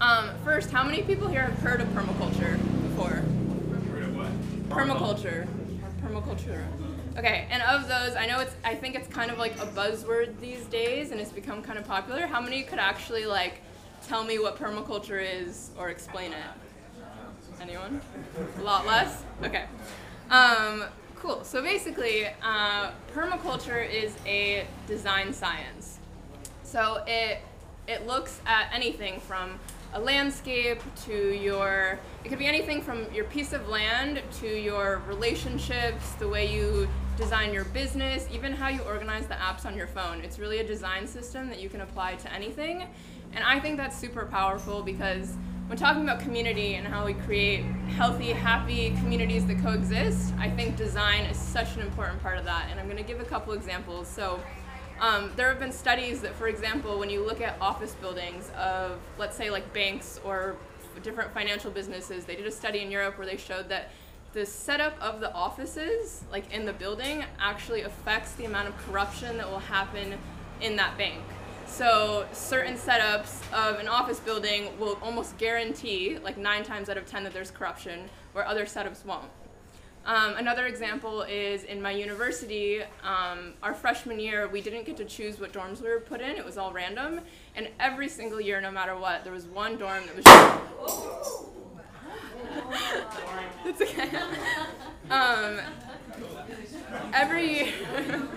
um, 0.00 0.30
first, 0.44 0.70
how 0.70 0.82
many 0.82 1.02
people 1.02 1.28
here 1.28 1.42
have 1.42 1.58
heard 1.58 1.80
of 1.80 1.88
permaculture 1.88 2.58
before? 2.88 3.22
Heard 3.92 4.02
of 4.04 4.16
what? 4.16 4.68
Permaculture. 4.70 5.46
Permaculture. 6.04 6.66
Okay, 7.16 7.46
and 7.50 7.62
of 7.62 7.88
those, 7.88 8.14
I 8.16 8.26
know 8.26 8.40
it's, 8.40 8.54
I 8.64 8.74
think 8.74 8.94
it's 8.94 9.08
kind 9.08 9.30
of 9.30 9.38
like 9.38 9.52
a 9.60 9.66
buzzword 9.66 10.38
these 10.40 10.64
days 10.66 11.12
and 11.12 11.20
it's 11.20 11.32
become 11.32 11.62
kind 11.62 11.78
of 11.78 11.86
popular. 11.86 12.26
How 12.26 12.40
many 12.40 12.62
could 12.62 12.78
actually 12.78 13.24
like 13.24 13.62
tell 14.06 14.24
me 14.24 14.38
what 14.38 14.56
permaculture 14.58 15.24
is 15.24 15.70
or 15.78 15.88
explain 15.88 16.32
it? 16.32 16.38
Anyone? 17.60 18.00
A 18.58 18.62
lot 18.62 18.84
less? 18.84 19.22
Okay. 19.42 19.64
Um, 20.30 20.84
cool. 21.16 21.44
So 21.44 21.62
basically, 21.62 22.26
uh, 22.42 22.90
permaculture 23.14 23.88
is 23.88 24.14
a 24.26 24.66
design 24.86 25.32
science. 25.32 25.98
So 26.64 27.02
it 27.06 27.38
it 27.86 28.06
looks 28.06 28.40
at 28.46 28.70
anything 28.72 29.20
from 29.20 29.58
a 29.94 30.00
landscape 30.00 30.82
to 31.06 31.34
your 31.34 31.98
it 32.24 32.28
could 32.28 32.38
be 32.38 32.46
anything 32.46 32.82
from 32.82 33.06
your 33.12 33.24
piece 33.26 33.52
of 33.52 33.68
land 33.68 34.22
to 34.40 34.48
your 34.48 35.02
relationships, 35.06 36.12
the 36.12 36.28
way 36.28 36.52
you 36.52 36.88
design 37.16 37.52
your 37.52 37.64
business, 37.66 38.26
even 38.32 38.52
how 38.52 38.68
you 38.68 38.80
organize 38.82 39.26
the 39.26 39.34
apps 39.34 39.66
on 39.66 39.76
your 39.76 39.86
phone. 39.86 40.20
It's 40.20 40.38
really 40.38 40.58
a 40.58 40.66
design 40.66 41.06
system 41.06 41.48
that 41.48 41.60
you 41.60 41.68
can 41.68 41.82
apply 41.82 42.16
to 42.16 42.32
anything. 42.32 42.86
And 43.34 43.44
I 43.44 43.60
think 43.60 43.76
that's 43.76 43.96
super 43.96 44.26
powerful 44.26 44.82
because 44.82 45.36
when 45.66 45.78
talking 45.78 46.02
about 46.02 46.20
community 46.20 46.74
and 46.74 46.86
how 46.86 47.06
we 47.06 47.14
create 47.14 47.64
healthy, 47.96 48.32
happy 48.32 48.90
communities 49.00 49.46
that 49.46 49.60
coexist, 49.60 50.34
I 50.38 50.50
think 50.50 50.76
design 50.76 51.24
is 51.24 51.36
such 51.36 51.76
an 51.76 51.82
important 51.82 52.20
part 52.20 52.38
of 52.38 52.44
that. 52.44 52.68
And 52.70 52.80
I'm 52.80 52.86
going 52.86 52.98
to 52.98 53.04
give 53.04 53.20
a 53.20 53.24
couple 53.24 53.52
examples. 53.52 54.08
So, 54.08 54.40
um, 55.00 55.32
there 55.36 55.48
have 55.48 55.58
been 55.58 55.72
studies 55.72 56.20
that, 56.22 56.34
for 56.34 56.48
example, 56.48 56.98
when 56.98 57.10
you 57.10 57.24
look 57.24 57.40
at 57.40 57.56
office 57.60 57.94
buildings 57.94 58.50
of, 58.56 58.98
let's 59.18 59.36
say, 59.36 59.50
like 59.50 59.72
banks 59.74 60.20
or 60.24 60.56
different 61.02 61.32
financial 61.34 61.70
businesses, 61.70 62.24
they 62.24 62.36
did 62.36 62.46
a 62.46 62.52
study 62.52 62.80
in 62.80 62.90
Europe 62.90 63.18
where 63.18 63.26
they 63.26 63.36
showed 63.36 63.68
that 63.68 63.90
the 64.32 64.46
setup 64.46 65.00
of 65.00 65.20
the 65.20 65.32
offices, 65.32 66.24
like 66.30 66.52
in 66.52 66.64
the 66.64 66.72
building, 66.72 67.24
actually 67.38 67.82
affects 67.82 68.32
the 68.32 68.44
amount 68.44 68.68
of 68.68 68.76
corruption 68.78 69.36
that 69.36 69.48
will 69.48 69.58
happen 69.58 70.14
in 70.60 70.76
that 70.76 70.96
bank. 70.98 71.22
So 71.66 72.26
certain 72.32 72.74
setups 72.74 73.40
of 73.52 73.80
an 73.80 73.88
office 73.88 74.20
building 74.20 74.78
will 74.78 74.98
almost 75.02 75.36
guarantee, 75.38 76.18
like 76.22 76.36
nine 76.36 76.62
times 76.62 76.88
out 76.88 76.96
of 76.96 77.06
ten, 77.06 77.24
that 77.24 77.32
there's 77.32 77.50
corruption. 77.50 78.08
where 78.34 78.46
other 78.46 78.66
setups 78.66 79.04
won't. 79.04 79.30
Um, 80.06 80.36
another 80.36 80.66
example 80.66 81.22
is 81.22 81.64
in 81.64 81.80
my 81.80 81.90
university, 81.90 82.82
um, 83.02 83.54
our 83.62 83.72
freshman 83.72 84.20
year, 84.20 84.48
we 84.48 84.60
didn't 84.60 84.84
get 84.84 84.98
to 84.98 85.04
choose 85.04 85.40
what 85.40 85.52
dorms 85.52 85.80
we 85.80 85.88
were 85.88 86.00
put 86.00 86.20
in. 86.20 86.36
It 86.36 86.44
was 86.44 86.58
all 86.58 86.72
random. 86.72 87.20
And 87.56 87.68
every 87.80 88.10
single 88.10 88.38
year, 88.40 88.60
no 88.60 88.70
matter 88.70 88.96
what, 88.96 89.24
there 89.24 89.32
was 89.32 89.46
one 89.46 89.78
dorm 89.78 90.04
that 90.06 90.14
was 90.14 90.24
just. 90.26 90.60
That's 93.64 93.80
okay. 93.80 94.10
Um, 95.10 95.60
every 97.12 97.54
year. 97.54 97.72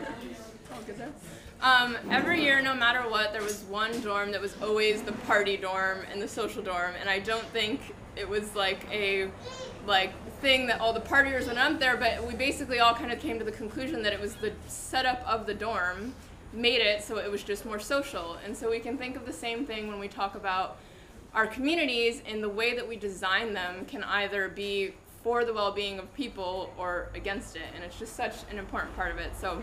Um, 1.60 1.98
every 2.12 2.44
year, 2.44 2.62
no 2.62 2.76
matter 2.76 3.10
what, 3.10 3.34
there 3.34 3.42
was 3.42 3.64
one 3.64 4.00
dorm 4.02 4.32
that 4.32 4.40
was 4.40 4.56
always 4.62 5.02
the 5.02 5.12
party 5.12 5.58
dorm 5.58 6.02
and 6.12 6.22
the 6.22 6.28
social 6.28 6.62
dorm, 6.62 6.94
and 7.00 7.10
I 7.10 7.18
don't 7.18 7.46
think 7.46 7.96
it 8.16 8.30
was 8.30 8.56
like 8.56 8.86
a 8.92 9.32
like 9.88 10.14
thing 10.42 10.68
that 10.68 10.80
all 10.80 10.94
the 10.94 11.00
partiers 11.00 11.48
went 11.48 11.58
up 11.58 11.80
there, 11.80 11.98
but 11.98 12.26
we 12.28 12.36
basically 12.36 12.80
all 12.80 12.94
kind 12.94 13.12
of 13.12 13.20
came 13.20 13.40
to 13.40 13.46
the 13.46 13.52
conclusion 13.52 14.04
that 14.04 14.14
it 14.14 14.20
was 14.20 14.36
the 14.36 14.52
setup 14.68 15.26
of 15.28 15.48
the 15.48 15.54
dorm 15.54 16.14
made 16.54 16.82
it 16.82 17.04
so 17.04 17.18
it 17.18 17.30
was 17.30 17.44
just 17.44 17.66
more 17.66 17.80
social, 17.80 18.38
and 18.46 18.56
so 18.56 18.70
we 18.70 18.80
can 18.80 18.98
think 18.98 19.16
of 19.16 19.26
the 19.26 19.34
same 19.34 19.66
thing 19.66 19.88
when 19.88 20.00
we 20.00 20.08
talk 20.08 20.36
about 20.36 20.78
our 21.34 21.48
communities 21.48 22.22
and 22.28 22.44
the 22.44 22.50
way 22.50 22.76
that 22.76 22.88
we 22.88 22.96
design 22.96 23.54
them 23.54 23.86
can 23.86 24.04
either 24.04 24.48
be 24.50 24.94
for 25.24 25.44
the 25.44 25.54
well-being 25.54 26.00
of 26.00 26.14
people 26.14 26.72
or 26.78 27.10
against 27.16 27.56
it, 27.56 27.64
and 27.76 27.84
it's 27.84 27.98
just 28.00 28.16
such 28.16 28.36
an 28.52 28.58
important 28.58 28.96
part 28.96 29.12
of 29.12 29.18
it. 29.18 29.32
So. 29.40 29.62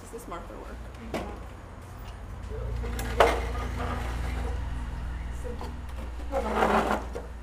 Does 0.00 0.22
this 0.22 0.28
marker 0.28 0.54
work? 0.54 0.76
So 5.42 5.48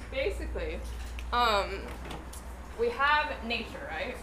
basically, 0.09 0.79
um, 1.33 1.81
we 2.79 2.89
have 2.89 3.31
nature, 3.43 3.89
right? 3.91 4.15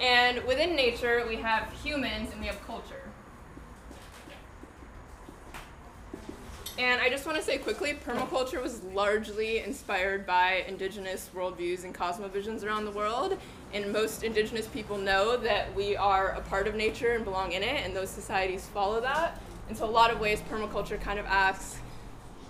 And 0.00 0.42
within 0.44 0.74
nature, 0.76 1.24
we 1.28 1.36
have 1.36 1.72
humans 1.82 2.30
and 2.32 2.40
we 2.40 2.46
have 2.46 2.64
culture. 2.66 3.02
And 6.78 7.00
I 7.00 7.08
just 7.08 7.24
want 7.24 7.38
to 7.38 7.44
say 7.44 7.56
quickly, 7.56 7.94
permaculture 7.94 8.62
was 8.62 8.82
largely 8.82 9.60
inspired 9.60 10.26
by 10.26 10.64
indigenous 10.68 11.30
worldviews 11.34 11.84
and 11.84 11.94
cosmovisions 11.94 12.64
around 12.64 12.84
the 12.84 12.90
world. 12.90 13.38
And 13.72 13.92
most 13.92 14.22
indigenous 14.22 14.66
people 14.66 14.98
know 14.98 15.38
that 15.38 15.74
we 15.74 15.96
are 15.96 16.30
a 16.30 16.40
part 16.42 16.66
of 16.68 16.74
nature 16.74 17.12
and 17.12 17.24
belong 17.24 17.52
in 17.52 17.62
it, 17.62 17.84
and 17.84 17.96
those 17.96 18.10
societies 18.10 18.66
follow 18.66 19.00
that. 19.00 19.40
And 19.68 19.76
so, 19.76 19.84
a 19.84 19.90
lot 19.90 20.10
of 20.10 20.20
ways, 20.20 20.42
permaculture 20.50 21.00
kind 21.00 21.18
of 21.18 21.26
asks 21.26 21.78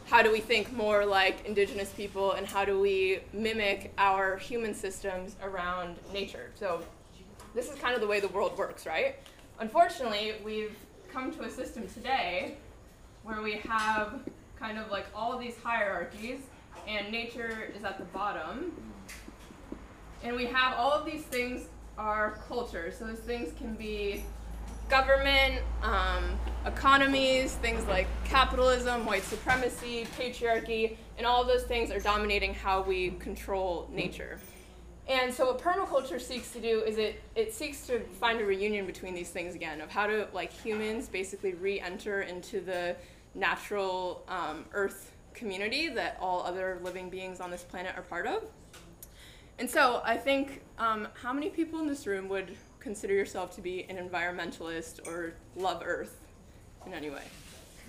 how 0.07 0.23
do 0.23 0.31
we 0.31 0.41
think 0.41 0.73
more 0.73 1.05
like 1.05 1.45
indigenous 1.47 1.91
people, 1.93 2.33
and 2.33 2.47
how 2.47 2.65
do 2.65 2.81
we 2.81 3.21
mimic 3.33 3.93
our 3.99 4.37
human 4.37 4.75
systems 4.75 5.37
around 5.43 5.97
nature? 6.13 6.51
So, 6.55 6.83
this 7.55 7.71
is 7.71 7.79
kind 7.79 7.95
of 7.95 8.01
the 8.01 8.07
way 8.07 8.21
the 8.21 8.29
world 8.29 8.57
works, 8.59 8.87
right? 8.87 9.17
Unfortunately, 9.59 10.35
we've 10.45 10.77
come 11.11 11.33
to 11.33 11.43
a 11.45 11.51
system 11.51 11.89
today 11.89 12.57
where 13.23 13.43
we 13.43 13.55
have 13.55 14.21
kind 14.59 14.79
of 14.79 14.91
like 14.91 15.07
all 15.15 15.33
of 15.33 15.41
these 15.41 15.57
hierarchies, 15.63 16.41
and 16.87 17.11
nature 17.11 17.73
is 17.75 17.85
at 17.85 17.99
the 17.99 18.05
bottom. 18.07 18.73
And 20.23 20.37
we 20.37 20.47
have 20.47 20.77
all 20.77 20.93
of 20.93 21.05
these 21.05 21.23
things 21.23 21.69
are 21.99 22.39
culture. 22.49 22.93
So 22.97 23.07
those 23.07 23.19
things 23.19 23.53
can 23.59 23.75
be 23.75 24.25
government, 24.89 25.63
um, 25.83 26.39
economies, 26.65 27.55
things 27.55 27.85
like 27.87 28.07
capitalism, 28.25 29.07
white 29.07 29.23
supremacy, 29.23 30.07
patriarchy, 30.19 30.97
and 31.19 31.27
all 31.27 31.45
those 31.45 31.63
things 31.63 31.91
are 31.91 32.01
dominating 32.01 32.55
how 32.55 32.83
we 32.83 33.11
control 33.13 33.89
nature. 33.93 34.39
And 35.09 35.33
so 35.33 35.47
what 35.47 35.61
permaculture 35.61 36.21
seeks 36.21 36.51
to 36.51 36.61
do 36.61 36.83
is 36.83 36.99
it, 36.99 37.23
it 37.37 37.55
seeks 37.55 37.87
to 37.87 38.01
find 38.01 38.41
a 38.41 38.45
reunion 38.45 38.87
between 38.87 39.15
these 39.15 39.31
things 39.31 39.55
again, 39.55 39.81
of 39.81 39.89
how 39.89 40.07
to, 40.07 40.27
like 40.33 40.53
humans, 40.53 41.09
basically 41.09 41.55
re-enter 41.55 42.23
into 42.23 42.61
the 42.61 42.97
natural 43.35 44.25
um, 44.29 44.65
earth 44.73 45.13
community 45.33 45.89
that 45.89 46.17
all 46.21 46.43
other 46.43 46.81
living 46.83 47.09
beings 47.09 47.41
on 47.41 47.51
this 47.51 47.63
planet 47.63 47.93
are 47.97 48.03
part 48.03 48.27
of. 48.27 48.43
And 49.59 49.71
so 49.71 50.03
I 50.05 50.17
think 50.17 50.63
um, 50.79 51.09
how 51.15 51.33
many 51.33 51.51
people 51.51 51.79
in 51.81 51.87
this 51.87 52.07
room 52.07 52.29
would 52.29 52.57
consider 52.87 53.15
yourself 53.15 53.53
to 53.57 53.61
be 53.61 53.85
an 53.89 53.97
environmentalist 53.97 55.05
or 55.09 55.35
love 55.57 55.83
earth 55.85 56.21
in 56.87 56.95
any 56.95 57.11
way? 57.11 57.25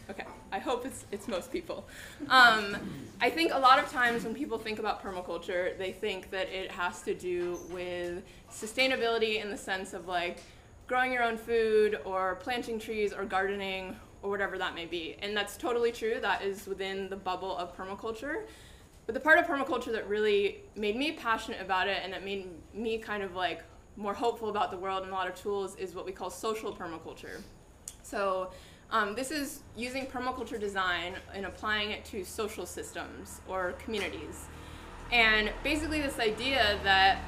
Okay, 0.09 0.25
I 0.51 0.57
hope 0.57 0.87
it's, 0.87 1.05
it's 1.11 1.27
most 1.27 1.51
people. 1.51 1.85
Um, 2.29 2.75
I 3.21 3.29
think 3.29 3.53
a 3.53 3.59
lot 3.59 3.77
of 3.77 3.91
times 3.91 4.23
when 4.23 4.33
people 4.33 4.57
think 4.57 4.79
about 4.79 5.03
permaculture, 5.03 5.77
they 5.77 5.91
think 5.91 6.31
that 6.31 6.49
it 6.49 6.71
has 6.71 7.03
to 7.03 7.13
do 7.13 7.59
with 7.69 8.23
sustainability 8.51 9.39
in 9.39 9.51
the 9.51 9.57
sense 9.57 9.93
of 9.93 10.07
like 10.07 10.39
growing 10.87 11.11
your 11.11 11.21
own 11.21 11.37
food 11.37 11.99
or 12.03 12.35
planting 12.35 12.79
trees 12.79 13.13
or 13.13 13.23
gardening 13.23 13.95
or 14.23 14.31
whatever 14.31 14.57
that 14.57 14.73
may 14.73 14.87
be. 14.87 15.15
And 15.21 15.37
that's 15.37 15.57
totally 15.57 15.91
true. 15.91 16.17
That 16.19 16.41
is 16.41 16.65
within 16.65 17.07
the 17.07 17.17
bubble 17.17 17.55
of 17.55 17.77
permaculture. 17.77 18.45
But 19.05 19.13
the 19.13 19.21
part 19.21 19.37
of 19.37 19.45
permaculture 19.45 19.91
that 19.91 20.09
really 20.09 20.63
made 20.75 20.95
me 20.95 21.11
passionate 21.11 21.61
about 21.61 21.87
it 21.87 21.99
and 22.03 22.11
that 22.13 22.25
made 22.25 22.47
me 22.73 22.97
kind 22.97 23.21
of 23.21 23.35
like 23.35 23.61
more 23.97 24.13
hopeful 24.13 24.49
about 24.49 24.71
the 24.71 24.77
world 24.77 25.03
and 25.03 25.11
a 25.11 25.13
lot 25.13 25.27
of 25.27 25.35
tools 25.35 25.75
is 25.75 25.93
what 25.95 26.05
we 26.05 26.11
call 26.11 26.29
social 26.29 26.73
permaculture. 26.73 27.41
So 28.03 28.51
um, 28.91 29.15
this 29.15 29.31
is 29.31 29.63
using 29.75 30.05
permaculture 30.05 30.59
design 30.59 31.15
and 31.33 31.45
applying 31.45 31.91
it 31.91 32.05
to 32.05 32.23
social 32.23 32.65
systems 32.65 33.41
or 33.47 33.73
communities. 33.83 34.45
And 35.11 35.51
basically 35.63 36.01
this 36.01 36.19
idea 36.19 36.79
that 36.83 37.19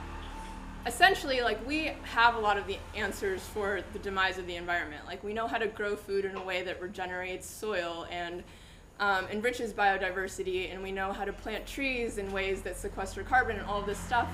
essentially 0.86 1.42
like 1.42 1.66
we 1.68 1.92
have 2.04 2.36
a 2.36 2.40
lot 2.40 2.58
of 2.58 2.66
the 2.66 2.78
answers 2.96 3.42
for 3.42 3.82
the 3.92 4.00
demise 4.00 4.38
of 4.38 4.48
the 4.48 4.56
environment 4.56 5.06
like 5.06 5.22
we 5.24 5.34
know 5.34 5.46
how 5.46 5.58
to 5.58 5.68
grow 5.68 5.94
food 5.94 6.24
in 6.24 6.38
a 6.38 6.44
way 6.44 6.62
that 6.64 6.82
regenerates 6.82 7.46
soil 7.46 8.08
and 8.10 8.44
um, 9.02 9.26
enriches 9.30 9.74
biodiversity 9.74 10.72
and 10.72 10.82
we 10.82 10.92
know 10.92 11.12
how 11.12 11.26
to 11.26 11.34
plant 11.34 11.68
trees 11.68 12.18
in 12.18 12.32
ways 12.32 12.62
that 12.62 12.78
sequester 12.78 13.24
carbon 13.24 13.58
and 13.58 13.66
all 13.66 13.82
this 13.82 14.00
stuff 14.00 14.30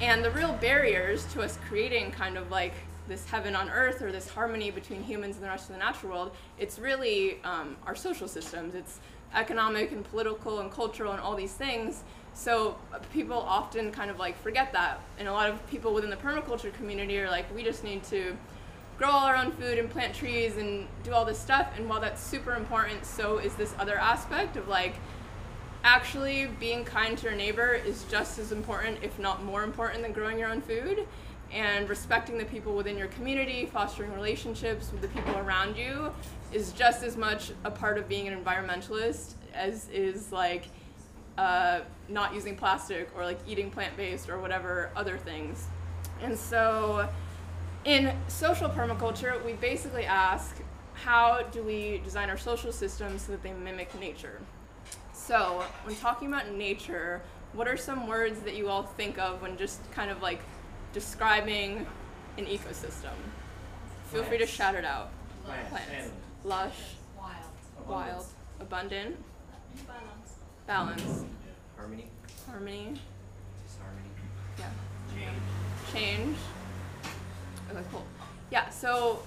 and 0.00 0.24
the 0.24 0.30
real 0.30 0.52
barriers 0.54 1.24
to 1.26 1.42
us 1.42 1.58
creating 1.68 2.10
kind 2.10 2.36
of 2.36 2.50
like 2.50 2.74
this 3.08 3.24
heaven 3.28 3.54
on 3.54 3.68
earth 3.70 4.00
or 4.00 4.12
this 4.12 4.28
harmony 4.28 4.70
between 4.70 5.02
humans 5.02 5.36
and 5.36 5.44
the 5.44 5.48
rest 5.48 5.68
of 5.68 5.74
the 5.74 5.78
natural 5.78 6.12
world 6.12 6.32
it's 6.58 6.78
really 6.78 7.38
um, 7.42 7.76
our 7.86 7.96
social 7.96 8.28
systems. 8.28 8.74
It's 8.74 9.00
economic 9.34 9.92
and 9.92 10.04
political 10.04 10.60
and 10.60 10.70
cultural 10.70 11.12
and 11.12 11.20
all 11.20 11.34
these 11.34 11.52
things. 11.52 12.04
So 12.34 12.76
uh, 12.92 12.98
people 13.12 13.36
often 13.36 13.90
kind 13.90 14.10
of 14.10 14.18
like 14.18 14.40
forget 14.40 14.72
that, 14.72 15.00
and 15.18 15.28
a 15.28 15.32
lot 15.32 15.50
of 15.50 15.66
people 15.68 15.92
within 15.92 16.08
the 16.10 16.16
permaculture 16.16 16.72
community 16.72 17.18
are 17.18 17.28
like, 17.28 17.52
we 17.54 17.62
just 17.62 17.84
need 17.84 18.04
to 18.04 18.36
grow 18.98 19.10
all 19.10 19.26
our 19.26 19.36
own 19.36 19.50
food 19.52 19.78
and 19.78 19.90
plant 19.90 20.14
trees 20.14 20.56
and 20.56 20.86
do 21.02 21.12
all 21.12 21.24
this 21.24 21.38
stuff. 21.38 21.72
And 21.76 21.88
while 21.88 22.00
that's 22.00 22.22
super 22.22 22.54
important, 22.54 23.04
so 23.04 23.38
is 23.38 23.54
this 23.56 23.74
other 23.78 23.98
aspect 23.98 24.56
of 24.56 24.68
like 24.68 24.94
actually 25.84 26.46
being 26.60 26.84
kind 26.84 27.16
to 27.18 27.26
your 27.26 27.34
neighbor 27.34 27.72
is 27.72 28.04
just 28.10 28.38
as 28.38 28.52
important, 28.52 28.98
if 29.02 29.18
not 29.18 29.42
more 29.44 29.64
important, 29.64 30.02
than 30.02 30.12
growing 30.12 30.38
your 30.38 30.48
own 30.48 30.60
food. 30.60 31.06
And 31.52 31.88
respecting 31.88 32.38
the 32.38 32.46
people 32.46 32.74
within 32.74 32.96
your 32.96 33.08
community, 33.08 33.66
fostering 33.66 34.12
relationships 34.14 34.90
with 34.90 35.02
the 35.02 35.08
people 35.08 35.36
around 35.36 35.76
you 35.76 36.12
is 36.50 36.72
just 36.72 37.02
as 37.02 37.16
much 37.16 37.52
a 37.64 37.70
part 37.70 37.98
of 37.98 38.08
being 38.08 38.26
an 38.28 38.42
environmentalist 38.42 39.34
as 39.54 39.88
is 39.90 40.32
like 40.32 40.68
uh, 41.38 41.80
not 42.08 42.34
using 42.34 42.56
plastic 42.56 43.08
or 43.16 43.24
like 43.24 43.38
eating 43.46 43.70
plant 43.70 43.96
based 43.96 44.28
or 44.28 44.38
whatever 44.38 44.90
other 44.96 45.18
things. 45.18 45.66
And 46.22 46.38
so 46.38 47.08
in 47.84 48.14
social 48.28 48.68
permaculture, 48.68 49.42
we 49.44 49.54
basically 49.54 50.04
ask 50.04 50.56
how 50.94 51.42
do 51.50 51.62
we 51.62 52.00
design 52.04 52.30
our 52.30 52.38
social 52.38 52.70
systems 52.72 53.22
so 53.22 53.32
that 53.32 53.42
they 53.42 53.52
mimic 53.52 53.98
nature? 53.98 54.40
So, 55.26 55.62
when 55.84 55.94
talking 55.96 56.26
about 56.26 56.50
nature, 56.50 57.22
what 57.52 57.68
are 57.68 57.76
some 57.76 58.08
words 58.08 58.40
that 58.40 58.56
you 58.56 58.68
all 58.68 58.82
think 58.82 59.18
of 59.18 59.40
when 59.40 59.56
just 59.56 59.78
kind 59.92 60.10
of 60.10 60.20
like 60.20 60.40
describing 60.92 61.86
an 62.38 62.46
ecosystem? 62.46 63.14
Feel 64.06 64.24
free 64.24 64.38
to 64.38 64.46
shout 64.46 64.74
it 64.74 64.84
out. 64.84 65.10
Plants. 65.44 65.70
Plants. 65.70 66.10
Lush. 66.44 66.74
Wild. 67.16 67.36
Wild. 67.86 68.26
Abundant. 68.60 69.16
Balance. 70.66 71.24
Harmony, 71.76 72.06
Harmony. 72.48 72.94
disharmony, 73.64 74.08
Yeah. 74.58 74.66
change. 75.14 75.92
Change. 75.92 76.36
Okay, 77.70 77.84
cool. 77.92 78.04
Yeah, 78.50 78.70
so 78.70 79.22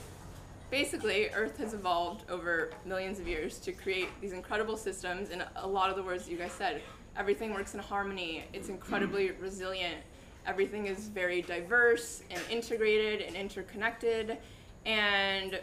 basically, 0.70 1.30
Earth 1.30 1.58
has 1.58 1.74
evolved 1.74 2.30
over 2.30 2.72
millions 2.86 3.20
of 3.20 3.28
years 3.28 3.60
to 3.60 3.72
create 3.72 4.10
these 4.22 4.34
incredible 4.34 4.78
systems, 4.78 5.30
and 5.30 5.46
a 5.58 5.68
lot 5.68 5.90
of 5.90 5.96
the 5.96 6.04
words 6.04 6.26
that 6.26 6.32
you 6.32 6.38
guys 6.38 6.52
said. 6.52 6.82
Everything 7.18 7.54
works 7.54 7.74
in 7.74 7.80
harmony, 7.80 8.44
it's 8.52 8.70
incredibly 8.70 9.32
resilient, 9.32 9.98
everything 10.46 10.88
is 10.88 11.08
very 11.08 11.42
diverse 11.42 12.24
and 12.30 12.42
integrated 12.50 13.22
and 13.22 13.36
interconnected, 13.36 14.38
and 14.86 15.60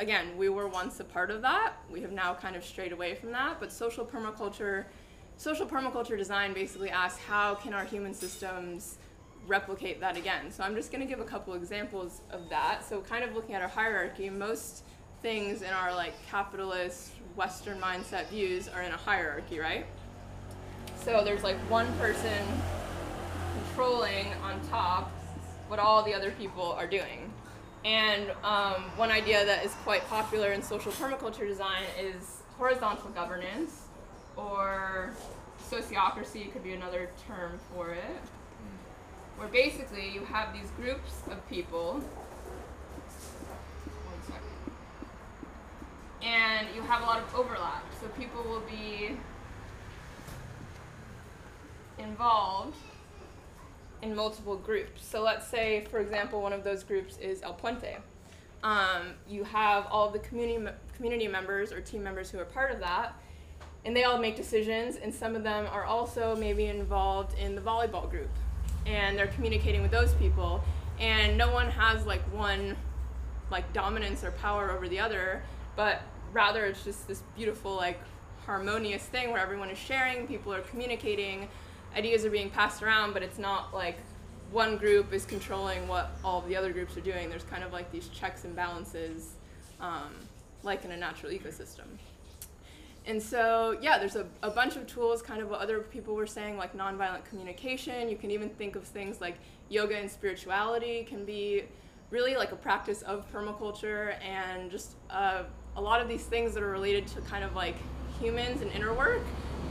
again, 0.00 0.36
we 0.36 0.48
were 0.48 0.66
once 0.66 0.98
a 0.98 1.04
part 1.04 1.30
of 1.30 1.42
that. 1.42 1.74
We 1.90 2.00
have 2.00 2.10
now 2.10 2.34
kind 2.34 2.56
of 2.56 2.64
strayed 2.64 2.92
away 2.92 3.14
from 3.14 3.30
that. 3.32 3.60
But 3.60 3.70
social 3.70 4.04
permaculture, 4.04 4.86
social 5.36 5.66
permaculture 5.66 6.16
design 6.16 6.52
basically 6.54 6.90
asks 6.90 7.20
how 7.20 7.54
can 7.54 7.72
our 7.74 7.84
human 7.84 8.14
systems 8.14 8.96
replicate 9.46 10.00
that 10.00 10.16
again. 10.16 10.50
So 10.50 10.62
I'm 10.62 10.74
just 10.74 10.92
going 10.92 11.00
to 11.00 11.06
give 11.06 11.20
a 11.20 11.28
couple 11.28 11.54
examples 11.54 12.20
of 12.30 12.48
that. 12.50 12.84
So 12.88 13.00
kind 13.00 13.24
of 13.24 13.34
looking 13.34 13.54
at 13.54 13.62
our 13.62 13.68
hierarchy, 13.68 14.30
most 14.30 14.84
things 15.22 15.62
in 15.62 15.70
our 15.70 15.94
like 15.94 16.14
capitalist 16.28 17.12
Western 17.36 17.78
mindset 17.80 18.28
views 18.28 18.68
are 18.68 18.82
in 18.82 18.92
a 18.92 18.96
hierarchy, 18.96 19.58
right? 19.58 19.86
So 21.04 21.22
there's 21.24 21.42
like 21.42 21.56
one 21.70 21.92
person 21.98 22.46
controlling 23.54 24.26
on 24.42 24.60
top 24.68 25.10
what 25.68 25.78
all 25.78 26.02
the 26.02 26.12
other 26.12 26.32
people 26.32 26.72
are 26.72 26.86
doing. 26.86 27.32
And 27.84 28.30
um, 28.44 28.82
one 28.96 29.10
idea 29.10 29.44
that 29.46 29.64
is 29.64 29.72
quite 29.84 30.06
popular 30.08 30.52
in 30.52 30.62
social 30.62 30.92
permaculture 30.92 31.46
design 31.46 31.84
is 31.98 32.42
horizontal 32.58 33.08
governance, 33.10 33.84
or 34.36 35.14
sociocracy 35.70 36.52
could 36.52 36.62
be 36.62 36.72
another 36.72 37.08
term 37.26 37.58
for 37.72 37.90
it, 37.90 38.20
where 39.40 39.48
basically 39.48 40.10
you 40.10 40.20
have 40.20 40.52
these 40.52 40.70
groups 40.72 41.22
of 41.30 41.48
people. 41.48 42.02
And 46.22 46.68
you 46.74 46.82
have 46.82 47.00
a 47.00 47.06
lot 47.06 47.22
of 47.22 47.34
overlap. 47.34 47.82
So 48.02 48.08
people 48.08 48.42
will 48.42 48.60
be 48.60 49.16
involved 51.98 52.76
in 54.02 54.14
multiple 54.14 54.56
groups. 54.56 55.06
So 55.06 55.22
let's 55.22 55.48
say, 55.48 55.86
for 55.90 56.00
example, 56.00 56.42
one 56.42 56.52
of 56.52 56.62
those 56.62 56.84
groups 56.84 57.16
is 57.16 57.40
El 57.40 57.54
Puente. 57.54 57.96
Um, 58.62 59.14
you 59.26 59.42
have 59.44 59.86
all 59.90 60.10
the 60.10 60.18
community 60.18 60.70
community 60.94 61.28
members 61.28 61.72
or 61.72 61.80
team 61.80 62.02
members 62.02 62.30
who 62.30 62.38
are 62.38 62.44
part 62.44 62.72
of 62.72 62.80
that, 62.80 63.14
and 63.86 63.96
they 63.96 64.04
all 64.04 64.18
make 64.18 64.36
decisions. 64.36 64.96
And 64.96 65.14
some 65.14 65.34
of 65.34 65.42
them 65.42 65.66
are 65.72 65.84
also 65.84 66.36
maybe 66.36 66.66
involved 66.66 67.38
in 67.38 67.54
the 67.54 67.62
volleyball 67.62 68.10
group, 68.10 68.28
and 68.86 69.16
they're 69.16 69.28
communicating 69.28 69.82
with 69.82 69.90
those 69.90 70.14
people. 70.14 70.62
And 70.98 71.38
no 71.38 71.52
one 71.52 71.70
has 71.70 72.06
like 72.06 72.22
one 72.34 72.76
like 73.50 73.72
dominance 73.72 74.22
or 74.22 74.30
power 74.32 74.70
over 74.70 74.88
the 74.88 75.00
other, 75.00 75.42
but 75.76 76.02
rather 76.32 76.66
it's 76.66 76.84
just 76.84 77.08
this 77.08 77.22
beautiful 77.36 77.74
like 77.74 77.98
harmonious 78.46 79.02
thing 79.02 79.30
where 79.30 79.40
everyone 79.40 79.70
is 79.70 79.78
sharing, 79.78 80.26
people 80.26 80.52
are 80.52 80.62
communicating, 80.62 81.48
ideas 81.96 82.24
are 82.24 82.30
being 82.30 82.50
passed 82.50 82.82
around, 82.82 83.12
but 83.12 83.22
it's 83.22 83.38
not 83.38 83.74
like 83.74 83.96
one 84.50 84.76
group 84.76 85.12
is 85.12 85.24
controlling 85.24 85.86
what 85.86 86.10
all 86.24 86.42
the 86.42 86.56
other 86.56 86.72
groups 86.72 86.96
are 86.96 87.02
doing. 87.02 87.28
There's 87.28 87.44
kind 87.44 87.62
of 87.62 87.72
like 87.72 87.90
these 87.92 88.08
checks 88.08 88.44
and 88.44 88.54
balances, 88.54 89.34
um, 89.80 90.14
like 90.62 90.84
in 90.84 90.90
a 90.90 90.96
natural 90.96 91.32
ecosystem. 91.32 91.86
And 93.06 93.22
so, 93.22 93.78
yeah, 93.80 93.98
there's 93.98 94.16
a, 94.16 94.26
a 94.42 94.50
bunch 94.50 94.76
of 94.76 94.86
tools, 94.86 95.22
kind 95.22 95.40
of 95.40 95.48
what 95.48 95.60
other 95.60 95.80
people 95.80 96.14
were 96.14 96.26
saying, 96.26 96.56
like 96.56 96.76
nonviolent 96.76 97.24
communication. 97.24 98.08
You 98.08 98.16
can 98.16 98.30
even 98.30 98.50
think 98.50 98.76
of 98.76 98.84
things 98.84 99.20
like 99.20 99.36
yoga 99.68 99.96
and 99.96 100.10
spirituality 100.10 101.04
can 101.04 101.24
be 101.24 101.64
really 102.10 102.36
like 102.36 102.52
a 102.52 102.56
practice 102.56 103.02
of 103.02 103.30
permaculture 103.32 104.14
and 104.22 104.70
just 104.70 104.96
uh, 105.08 105.44
a 105.76 105.80
lot 105.80 106.00
of 106.00 106.08
these 106.08 106.24
things 106.24 106.52
that 106.54 106.62
are 106.62 106.70
related 106.70 107.06
to 107.06 107.20
kind 107.22 107.44
of 107.44 107.54
like 107.54 107.76
humans 108.20 108.60
and 108.62 108.70
inner 108.72 108.92
work. 108.92 109.22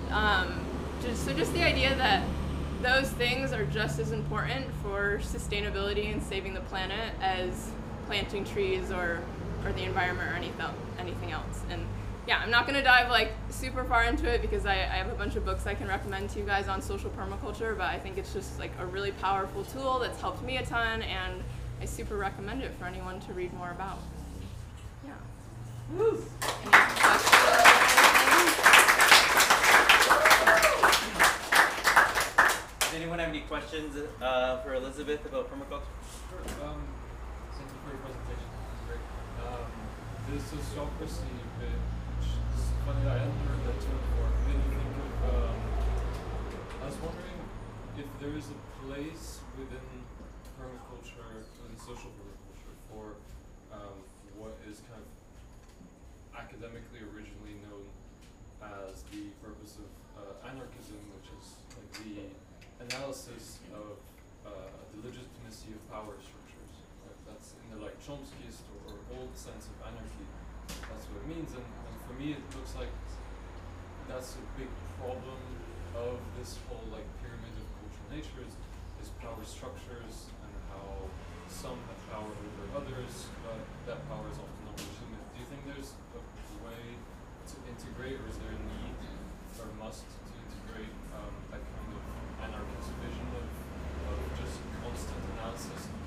Um, 0.10 0.66
just, 1.02 1.26
so 1.26 1.34
just 1.34 1.54
the 1.54 1.64
idea 1.64 1.96
that 1.96 2.26
those 2.82 3.10
things 3.12 3.52
are 3.52 3.66
just 3.66 4.00
as 4.00 4.12
important 4.12 4.66
for 4.82 5.20
sustainability 5.22 6.12
and 6.12 6.24
saving 6.24 6.54
the 6.54 6.62
planet 6.62 7.14
as 7.22 7.72
planting 8.08 8.46
trees 8.46 8.92
or, 8.92 9.22
or 9.66 9.74
the 9.74 9.84
environment 9.84 10.32
or 10.32 10.34
anything, 10.34 10.66
anything 10.98 11.32
else. 11.32 11.62
And 11.70 11.86
yeah, 12.30 12.40
I'm 12.44 12.52
not 12.52 12.68
going 12.68 12.76
to 12.76 12.84
dive 12.84 13.10
like 13.10 13.32
super 13.50 13.84
far 13.84 14.04
into 14.04 14.32
it 14.32 14.44
because 14.44 14.68
I, 14.68 14.74
I 14.74 14.98
have 15.02 15.10
a 15.10 15.16
bunch 15.16 15.36
of 15.36 15.44
books 15.44 15.66
I 15.66 15.74
can 15.74 15.88
recommend 15.88 16.30
to 16.30 16.40
you 16.40 16.46
guys 16.46 16.68
on 16.68 16.80
social 16.80 17.10
permaculture, 17.10 17.76
but 17.76 17.88
I 17.88 17.98
think 17.98 18.20
it's 18.20 18.32
just 18.34 18.60
like 18.60 18.72
a 18.80 18.86
really 18.86 19.12
powerful 19.14 19.64
tool 19.64 19.98
that's 19.98 20.22
helped 20.22 20.44
me 20.44 20.58
a 20.58 20.64
ton 20.64 21.02
and 21.02 21.42
I 21.82 21.86
super 21.86 22.18
recommend 22.18 22.62
it 22.62 22.72
for 22.78 22.86
anyone 22.86 23.20
to 23.22 23.34
read 23.34 23.52
more 23.56 23.72
about. 23.72 23.98
Yeah. 25.04 25.14
Woo. 25.98 26.24
Any? 26.62 26.72
Does 32.80 32.94
anyone 32.94 33.18
have 33.18 33.30
any 33.30 33.42
questions 33.42 33.96
uh, 34.22 34.62
for 34.62 34.76
Elizabeth 34.76 35.26
about 35.26 35.50
permaculture? 35.52 35.82
Sure. 36.30 36.68
Um, 36.68 36.84
thank 37.54 37.70
you 37.70 37.80
for 37.84 37.90
your 37.90 38.02
presentation. 38.06 38.46
It 38.46 38.70
was 38.70 38.86
great. 38.86 39.02
Um, 39.48 39.66
the 40.30 40.38
sociocracy 40.38 41.26
bit, 41.26 41.34
which 41.34 41.42
is 41.42 41.49
funny 42.90 43.06
that 43.06 43.14
I 43.14 43.20
hadn't 43.22 43.46
heard 43.46 43.62
that 43.70 43.78
term 43.86 44.00
before. 44.02 44.30
Made 44.50 44.58
me 44.66 44.70
think 44.82 44.98
of. 44.98 45.14
Um, 45.30 45.58
I 46.82 46.86
was 46.90 46.98
wondering 47.06 47.38
if 48.02 48.10
there 48.18 48.34
is 48.34 48.50
a 48.50 48.60
place 48.82 49.46
within 49.54 49.86
permaculture, 50.58 51.46
within 51.54 51.78
social 51.78 52.10
permaculture, 52.18 52.74
for 52.90 53.22
um, 53.70 53.94
what 54.42 54.58
is 54.66 54.82
kind 54.90 55.06
of 55.06 55.10
academically 56.34 57.06
originally 57.14 57.62
known 57.62 57.86
as 58.66 59.06
the 59.14 59.38
purpose 59.46 59.78
of 59.78 59.90
uh, 60.18 60.50
anarchism, 60.50 60.98
which 61.14 61.30
is 61.30 61.62
like 61.78 61.94
the 62.02 62.26
analysis 62.90 63.62
of 63.70 64.02
uh, 64.50 64.74
the 64.98 65.06
legitimacy 65.06 65.78
of 65.78 65.82
power 65.94 66.18
structures. 66.18 66.74
That's 67.30 67.54
in 67.54 67.70
the 67.70 67.86
like 67.86 68.02
Chomskyist 68.02 68.66
or, 68.74 68.98
or 68.98 68.98
old 69.14 69.38
sense 69.38 69.70
of 69.70 69.78
anarchy. 69.86 70.26
That's 70.90 71.06
what 71.10 71.22
it 71.24 71.28
means, 71.28 71.52
and, 71.58 71.66
and 71.66 71.96
for 72.06 72.14
me, 72.16 72.38
it 72.38 72.44
looks 72.56 72.76
like 72.76 72.92
that's 74.08 74.36
a 74.40 74.46
big 74.58 74.70
problem 74.98 75.42
of 75.94 76.18
this 76.38 76.58
whole 76.66 76.86
like 76.90 77.06
pyramid 77.22 77.54
of 77.58 77.66
cultural 77.78 78.10
natures 78.10 78.54
is 79.02 79.10
is 79.10 79.10
power 79.18 79.42
structures 79.42 80.30
and 80.46 80.54
how 80.70 80.86
some 81.50 81.78
have 81.90 82.02
power 82.14 82.30
over 82.30 82.64
others, 82.78 83.26
but 83.42 83.58
that 83.90 84.00
power 84.06 84.28
is 84.30 84.38
often 84.38 84.62
not 84.70 84.78
legitimate. 84.78 85.26
Do 85.34 85.38
you 85.42 85.48
think 85.50 85.62
there's 85.66 85.98
a 86.14 86.22
way 86.62 86.84
to 87.50 87.56
integrate, 87.66 88.22
or 88.22 88.26
is 88.30 88.38
there 88.38 88.54
a 88.54 88.62
need 88.70 88.98
or 89.58 89.68
must 89.82 90.06
to 90.06 90.34
integrate 90.38 90.94
um, 91.18 91.34
that 91.50 91.64
kind 91.64 91.90
of 91.98 92.02
anarchist 92.46 92.94
vision 93.02 93.28
of, 93.34 93.50
of 94.14 94.18
just 94.38 94.62
constant 94.86 95.22
analysis? 95.36 95.99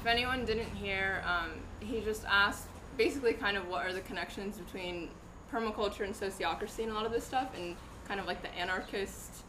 If 0.00 0.06
anyone 0.06 0.46
didn't 0.46 0.70
hear, 0.76 1.22
um, 1.26 1.50
he 1.80 2.00
just 2.00 2.24
asked 2.26 2.68
basically 2.96 3.34
kind 3.34 3.58
of 3.58 3.68
what 3.68 3.84
are 3.84 3.92
the 3.92 4.00
connections 4.00 4.56
between 4.56 5.10
permaculture 5.52 6.04
and 6.04 6.14
sociocracy 6.14 6.84
and 6.84 6.92
a 6.92 6.94
lot 6.94 7.04
of 7.04 7.12
this 7.12 7.22
stuff, 7.22 7.50
and 7.54 7.76
kind 8.08 8.18
of 8.18 8.26
like 8.26 8.40
the 8.40 8.48
anarchist 8.54 9.44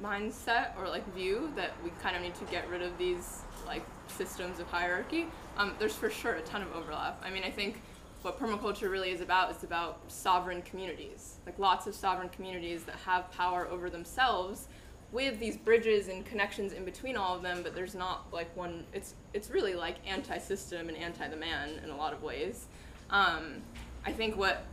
mindset 0.00 0.78
or 0.78 0.88
like 0.88 1.04
view 1.12 1.52
that 1.56 1.72
we 1.82 1.90
kind 2.00 2.14
of 2.14 2.22
need 2.22 2.36
to 2.36 2.44
get 2.44 2.68
rid 2.70 2.82
of 2.82 2.96
these 2.98 3.42
like 3.66 3.84
systems 4.06 4.60
of 4.60 4.68
hierarchy. 4.68 5.26
Um, 5.56 5.74
there's 5.80 5.96
for 5.96 6.08
sure 6.08 6.34
a 6.34 6.42
ton 6.42 6.62
of 6.62 6.72
overlap. 6.72 7.20
I 7.24 7.30
mean, 7.30 7.42
I 7.42 7.50
think 7.50 7.82
what 8.22 8.38
permaculture 8.38 8.90
really 8.90 9.10
is 9.10 9.20
about 9.20 9.50
is 9.50 9.64
about 9.64 9.98
sovereign 10.06 10.62
communities, 10.62 11.38
like 11.46 11.58
lots 11.58 11.88
of 11.88 11.96
sovereign 11.96 12.28
communities 12.28 12.84
that 12.84 12.94
have 12.94 13.32
power 13.32 13.66
over 13.66 13.90
themselves 13.90 14.68
with 15.12 15.38
these 15.40 15.56
bridges 15.56 16.08
and 16.08 16.24
connections 16.24 16.72
in 16.72 16.84
between 16.84 17.16
all 17.16 17.36
of 17.36 17.42
them, 17.42 17.62
but 17.62 17.74
there's 17.74 17.94
not 17.94 18.26
like 18.32 18.54
one. 18.56 18.84
It's 18.92 19.14
it's 19.34 19.50
really 19.50 19.74
like 19.74 19.96
anti-system 20.06 20.88
and 20.88 20.96
anti-the 20.96 21.36
man 21.36 21.80
in 21.82 21.90
a 21.90 21.96
lot 21.96 22.12
of 22.12 22.22
ways. 22.22 22.66
Um, 23.10 23.62
I 24.06 24.12
think 24.12 24.36
what 24.36 24.64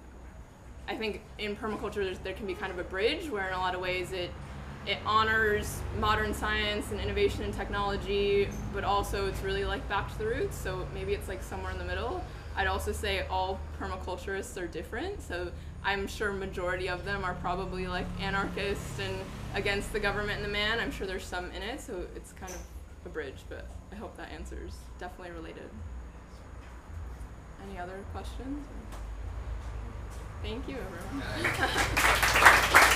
I 0.87 0.95
think 0.95 1.21
in 1.37 1.55
permaculture 1.55 2.17
there 2.23 2.33
can 2.33 2.45
be 2.45 2.53
kind 2.53 2.71
of 2.71 2.79
a 2.79 2.83
bridge 2.83 3.29
where 3.29 3.47
in 3.47 3.53
a 3.53 3.59
lot 3.59 3.75
of 3.75 3.81
ways 3.81 4.11
it 4.11 4.31
it 4.85 4.97
honors 5.05 5.81
modern 5.99 6.33
science 6.33 6.91
and 6.91 6.99
innovation 7.01 7.43
and 7.43 7.53
technology, 7.53 8.47
but 8.73 8.85
also 8.85 9.27
it's 9.27 9.41
really 9.41 9.65
like 9.65 9.87
back 9.89 10.09
to 10.11 10.17
the 10.17 10.25
roots. 10.25 10.57
So 10.57 10.87
maybe 10.93 11.13
it's 11.13 11.27
like 11.27 11.43
somewhere 11.43 11.71
in 11.71 11.77
the 11.77 11.83
middle. 11.83 12.23
I'd 12.55 12.67
also 12.67 12.91
say 12.91 13.25
all 13.29 13.59
permaculturists 13.79 14.59
are 14.59 14.67
different. 14.67 15.21
So 15.21 15.51
I'm 15.87 16.05
sure 16.05 16.33
majority 16.33 16.89
of 16.89 17.05
them 17.05 17.23
are 17.23 17.35
probably 17.35 17.87
like 17.87 18.05
anarchists 18.19 18.99
and 18.99 19.15
against 19.55 19.93
the 19.93 20.01
government 20.01 20.33
and 20.35 20.43
the 20.43 20.51
man. 20.51 20.81
I'm 20.81 20.91
sure 20.91 21.07
there's 21.07 21.23
some 21.23 21.49
in 21.51 21.63
it, 21.63 21.79
so 21.79 22.05
it's 22.13 22.33
kind 22.33 22.51
of 22.51 22.59
a 23.05 23.09
bridge, 23.09 23.45
but 23.47 23.65
I 23.93 23.95
hope 23.95 24.17
that 24.17 24.29
answers. 24.29 24.73
Definitely 24.99 25.31
related. 25.31 25.69
Any 27.69 27.79
other 27.79 28.03
questions? 28.11 28.67
Thank 30.43 30.67
you, 30.67 30.75
everyone. 30.75 31.23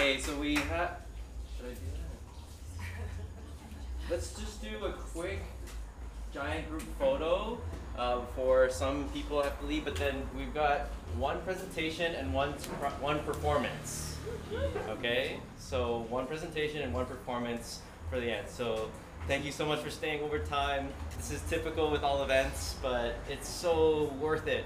Okay, 0.00 0.20
so 0.20 0.34
we 0.36 0.54
have. 0.54 1.02
Should 1.56 1.66
I 1.66 1.70
do 1.70 1.80
that? 2.78 2.88
Let's 4.08 4.32
just 4.38 4.62
do 4.62 4.84
a 4.86 4.92
quick 4.92 5.40
giant 6.32 6.68
group 6.68 6.82
photo 6.98 7.58
uh, 7.96 8.20
for 8.36 8.70
some 8.70 9.08
people 9.10 9.42
have 9.42 9.58
to 9.60 9.66
leave, 9.66 9.84
but 9.84 9.96
then 9.96 10.22
we've 10.36 10.54
got 10.54 10.88
one 11.16 11.40
presentation 11.42 12.14
and 12.14 12.32
one 12.32 12.52
one 13.00 13.18
performance. 13.20 14.16
Okay, 14.88 15.40
so 15.58 16.06
one 16.08 16.26
presentation 16.26 16.82
and 16.82 16.92
one 16.92 17.06
performance 17.06 17.80
for 18.10 18.20
the 18.20 18.30
end. 18.30 18.48
So 18.48 18.90
thank 19.26 19.44
you 19.44 19.52
so 19.52 19.66
much 19.66 19.80
for 19.80 19.90
staying 19.90 20.22
over 20.22 20.38
time. 20.38 20.88
This 21.16 21.30
is 21.32 21.42
typical 21.48 21.90
with 21.90 22.02
all 22.02 22.22
events, 22.22 22.76
but 22.82 23.16
it's 23.28 23.48
so 23.48 24.12
worth 24.20 24.46
it. 24.46 24.64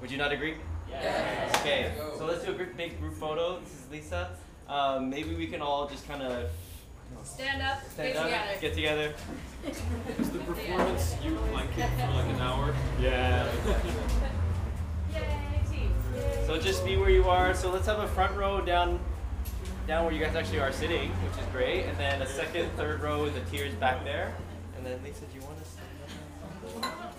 Would 0.00 0.10
you 0.10 0.18
not 0.18 0.32
agree? 0.32 0.54
Yes. 0.88 1.54
Okay, 1.60 1.92
so 2.16 2.26
let's 2.26 2.44
do 2.44 2.52
a 2.52 2.54
big 2.54 2.98
group 2.98 3.14
photo. 3.14 3.60
This 3.60 3.74
is 3.74 3.90
Lisa. 3.90 4.30
Um, 4.68 5.10
maybe 5.10 5.34
we 5.34 5.46
can 5.46 5.60
all 5.60 5.86
just 5.86 6.08
kind 6.08 6.22
of 6.22 6.50
Stand 7.24 7.62
up, 7.62 7.78
stand 7.90 8.14
get 8.14 8.16
up, 8.16 8.24
together. 8.24 8.60
get 8.60 8.74
together. 8.74 9.14
Is 10.18 10.30
the 10.30 10.38
performance 10.40 11.14
you 11.22 11.38
like 11.52 11.78
it 11.78 11.88
for 11.90 12.12
like 12.12 12.26
an 12.26 12.40
hour? 12.40 12.74
Yeah. 13.00 13.48
Yay, 15.14 15.60
team. 15.70 15.92
So 16.46 16.58
just 16.58 16.84
be 16.84 16.96
where 16.96 17.10
you 17.10 17.24
are. 17.24 17.54
So 17.54 17.70
let's 17.70 17.86
have 17.86 18.00
a 18.00 18.08
front 18.08 18.36
row 18.36 18.60
down, 18.60 18.98
down 19.86 20.04
where 20.04 20.12
you 20.12 20.20
guys 20.20 20.34
actually 20.34 20.60
are 20.60 20.72
sitting, 20.72 21.10
which 21.10 21.38
is 21.38 21.46
great, 21.52 21.84
and 21.84 21.96
then 21.96 22.22
a 22.22 22.26
second, 22.26 22.70
third 22.76 23.00
row 23.00 23.22
with 23.22 23.34
the 23.34 23.50
tiers 23.50 23.74
back 23.74 24.04
there. 24.04 24.34
And 24.76 24.84
then 24.84 25.00
Lisa, 25.04 25.24
do 25.26 25.38
you 25.38 25.42
want 25.44 25.58
to 25.58 25.64
stand 25.64 25.88
up? 26.82 27.14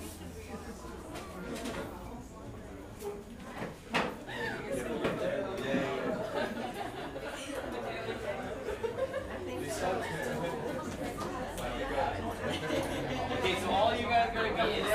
Okay, 13.40 13.56
so 13.62 13.70
all 13.70 13.96
you 13.96 14.04
guys 14.04 14.30
are 14.30 14.34
gonna 14.34 14.54
be 14.54 14.80
in 14.80 14.86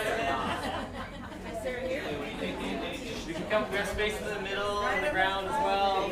We 3.27 3.33
can 3.33 3.47
come, 3.49 3.71
we 3.71 3.77
have 3.79 3.89
space 3.89 4.21
in 4.21 4.27
the 4.27 4.41
middle 4.41 4.83
and 4.83 5.07
the 5.07 5.11
ground 5.11 5.47
as 5.47 5.65
well. 5.65 6.11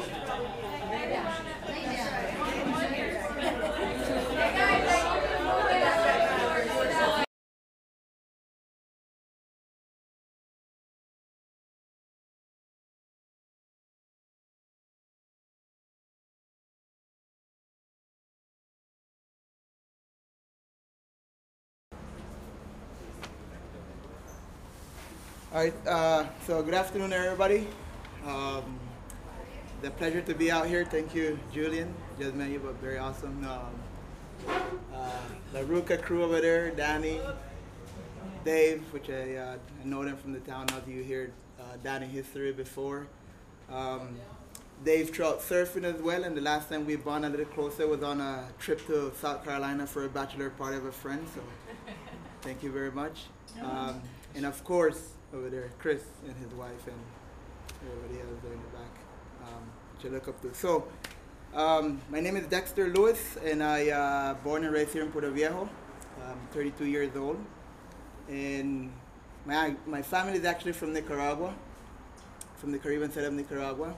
All 25.55 25.59
right, 25.59 25.87
uh, 25.87 26.25
so 26.47 26.63
good 26.63 26.73
afternoon, 26.73 27.13
everybody. 27.13 27.69
Um, 28.27 28.81
the 29.83 29.91
pleasure 29.91 30.23
to 30.23 30.35
be 30.35 30.51
out 30.51 30.67
here. 30.67 30.83
Thank 30.83 31.15
you, 31.15 31.39
Julian. 31.53 31.95
Just 32.19 32.35
met 32.35 32.49
you, 32.49 32.59
but 32.59 32.77
very 32.77 32.97
awesome. 32.97 33.45
Um, 33.45 34.57
uh, 34.95 35.11
the 35.53 35.59
Ruka 35.65 36.01
crew 36.01 36.23
over 36.25 36.41
there, 36.41 36.71
Danny, 36.71 37.21
Dave, 38.47 38.81
which 38.95 39.11
I, 39.11 39.35
uh, 39.35 39.57
I 39.83 39.87
know 39.87 40.03
them 40.07 40.17
from 40.17 40.33
the 40.33 40.41
town. 40.41 40.69
Now 40.71 40.77
that 40.77 40.89
you 40.89 41.03
hear 41.03 41.35
uh, 41.61 41.65
Danny 41.85 42.07
history 42.07 42.53
before. 42.53 43.07
Um, 43.71 44.17
Dave 44.87 45.13
trout 45.13 45.41
surfing 45.41 45.85
as 45.85 46.01
well, 46.01 46.25
and 46.25 46.35
the 46.35 46.41
last 46.41 46.71
time 46.71 46.87
we 46.87 46.97
bonded 46.97 47.35
a 47.35 47.37
little 47.37 47.53
closer 47.53 47.87
was 47.87 48.03
on 48.03 48.23
a 48.23 48.49
trip 48.59 48.87
to 48.87 49.13
South 49.21 49.45
Carolina 49.45 49.87
for 49.87 50.07
a 50.07 50.09
bachelor 50.09 50.49
party 50.49 50.79
of 50.79 50.87
a 50.87 50.93
friend. 50.93 51.27
So 51.35 51.43
thank 52.41 52.63
you 52.63 52.73
very 52.73 52.91
much. 52.91 53.27
Um, 53.63 54.01
and 54.35 54.47
of 54.47 54.65
course, 54.65 55.11
over 55.35 55.49
there, 55.49 55.71
Chris 55.79 56.03
and 56.27 56.37
his 56.37 56.53
wife 56.55 56.87
and 56.87 56.97
everybody 57.87 58.21
else 58.21 58.39
there 58.43 58.53
in 58.53 58.61
the 58.61 58.79
back, 58.79 59.49
um, 59.49 59.63
I 60.05 60.09
look 60.09 60.29
up 60.29 60.41
to. 60.43 60.55
So, 60.55 60.87
um, 61.55 62.01
my 62.11 62.21
name 62.21 62.37
is 62.37 62.47
Dexter 62.47 62.89
Lewis, 62.89 63.37
and 63.43 63.63
I 63.63 63.89
uh, 63.89 64.35
born 64.35 64.65
and 64.65 64.73
raised 64.73 64.93
here 64.93 65.03
in 65.03 65.11
Puerto 65.11 65.31
Viejo. 65.31 65.69
I'm 66.23 66.39
32 66.53 66.85
years 66.85 67.17
old, 67.17 67.39
and 68.29 68.93
my 69.47 69.75
my 69.87 70.03
family 70.03 70.39
is 70.39 70.45
actually 70.45 70.73
from 70.73 70.93
Nicaragua, 70.93 71.55
from 72.57 72.73
the 72.73 72.79
Caribbean 72.79 73.11
side 73.11 73.25
of 73.25 73.33
Nicaragua. 73.33 73.95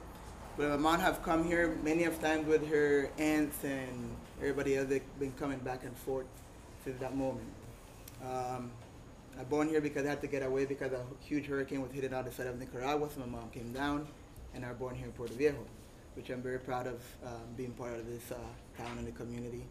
But 0.56 0.70
my 0.70 0.76
mom 0.76 1.00
have 1.00 1.22
come 1.22 1.44
here 1.44 1.76
many 1.82 2.04
of 2.04 2.20
times 2.20 2.46
with 2.46 2.68
her 2.68 3.10
aunts 3.18 3.64
and 3.64 4.16
everybody 4.40 4.76
else. 4.76 4.88
They've 4.88 5.18
been 5.18 5.32
coming 5.32 5.58
back 5.58 5.82
and 5.82 5.96
forth 5.96 6.26
since 6.84 7.00
that 7.00 7.16
moment. 7.16 7.48
Um, 8.24 8.70
I 9.38 9.42
born 9.42 9.68
here 9.68 9.80
because 9.80 10.06
I 10.06 10.10
had 10.10 10.20
to 10.20 10.26
get 10.28 10.42
away 10.42 10.64
because 10.64 10.92
a 10.92 11.02
huge 11.20 11.46
hurricane 11.46 11.82
was 11.82 11.90
hitting 11.92 12.14
out 12.14 12.24
the 12.24 12.32
side 12.32 12.46
of 12.46 12.58
Nicaragua, 12.58 13.08
so 13.12 13.20
my 13.20 13.26
mom 13.26 13.50
came 13.50 13.72
down, 13.72 14.06
and 14.54 14.64
I 14.64 14.68
was 14.68 14.78
born 14.78 14.94
here 14.94 15.06
in 15.06 15.12
Puerto 15.12 15.34
Viejo, 15.34 15.66
which 16.14 16.30
I'm 16.30 16.40
very 16.40 16.60
proud 16.60 16.86
of 16.86 17.02
um, 17.26 17.42
being 17.56 17.72
part 17.72 17.98
of 17.98 18.06
this 18.06 18.30
uh, 18.30 18.36
town 18.80 18.98
and 18.98 19.06
the 19.06 19.12
community, 19.12 19.64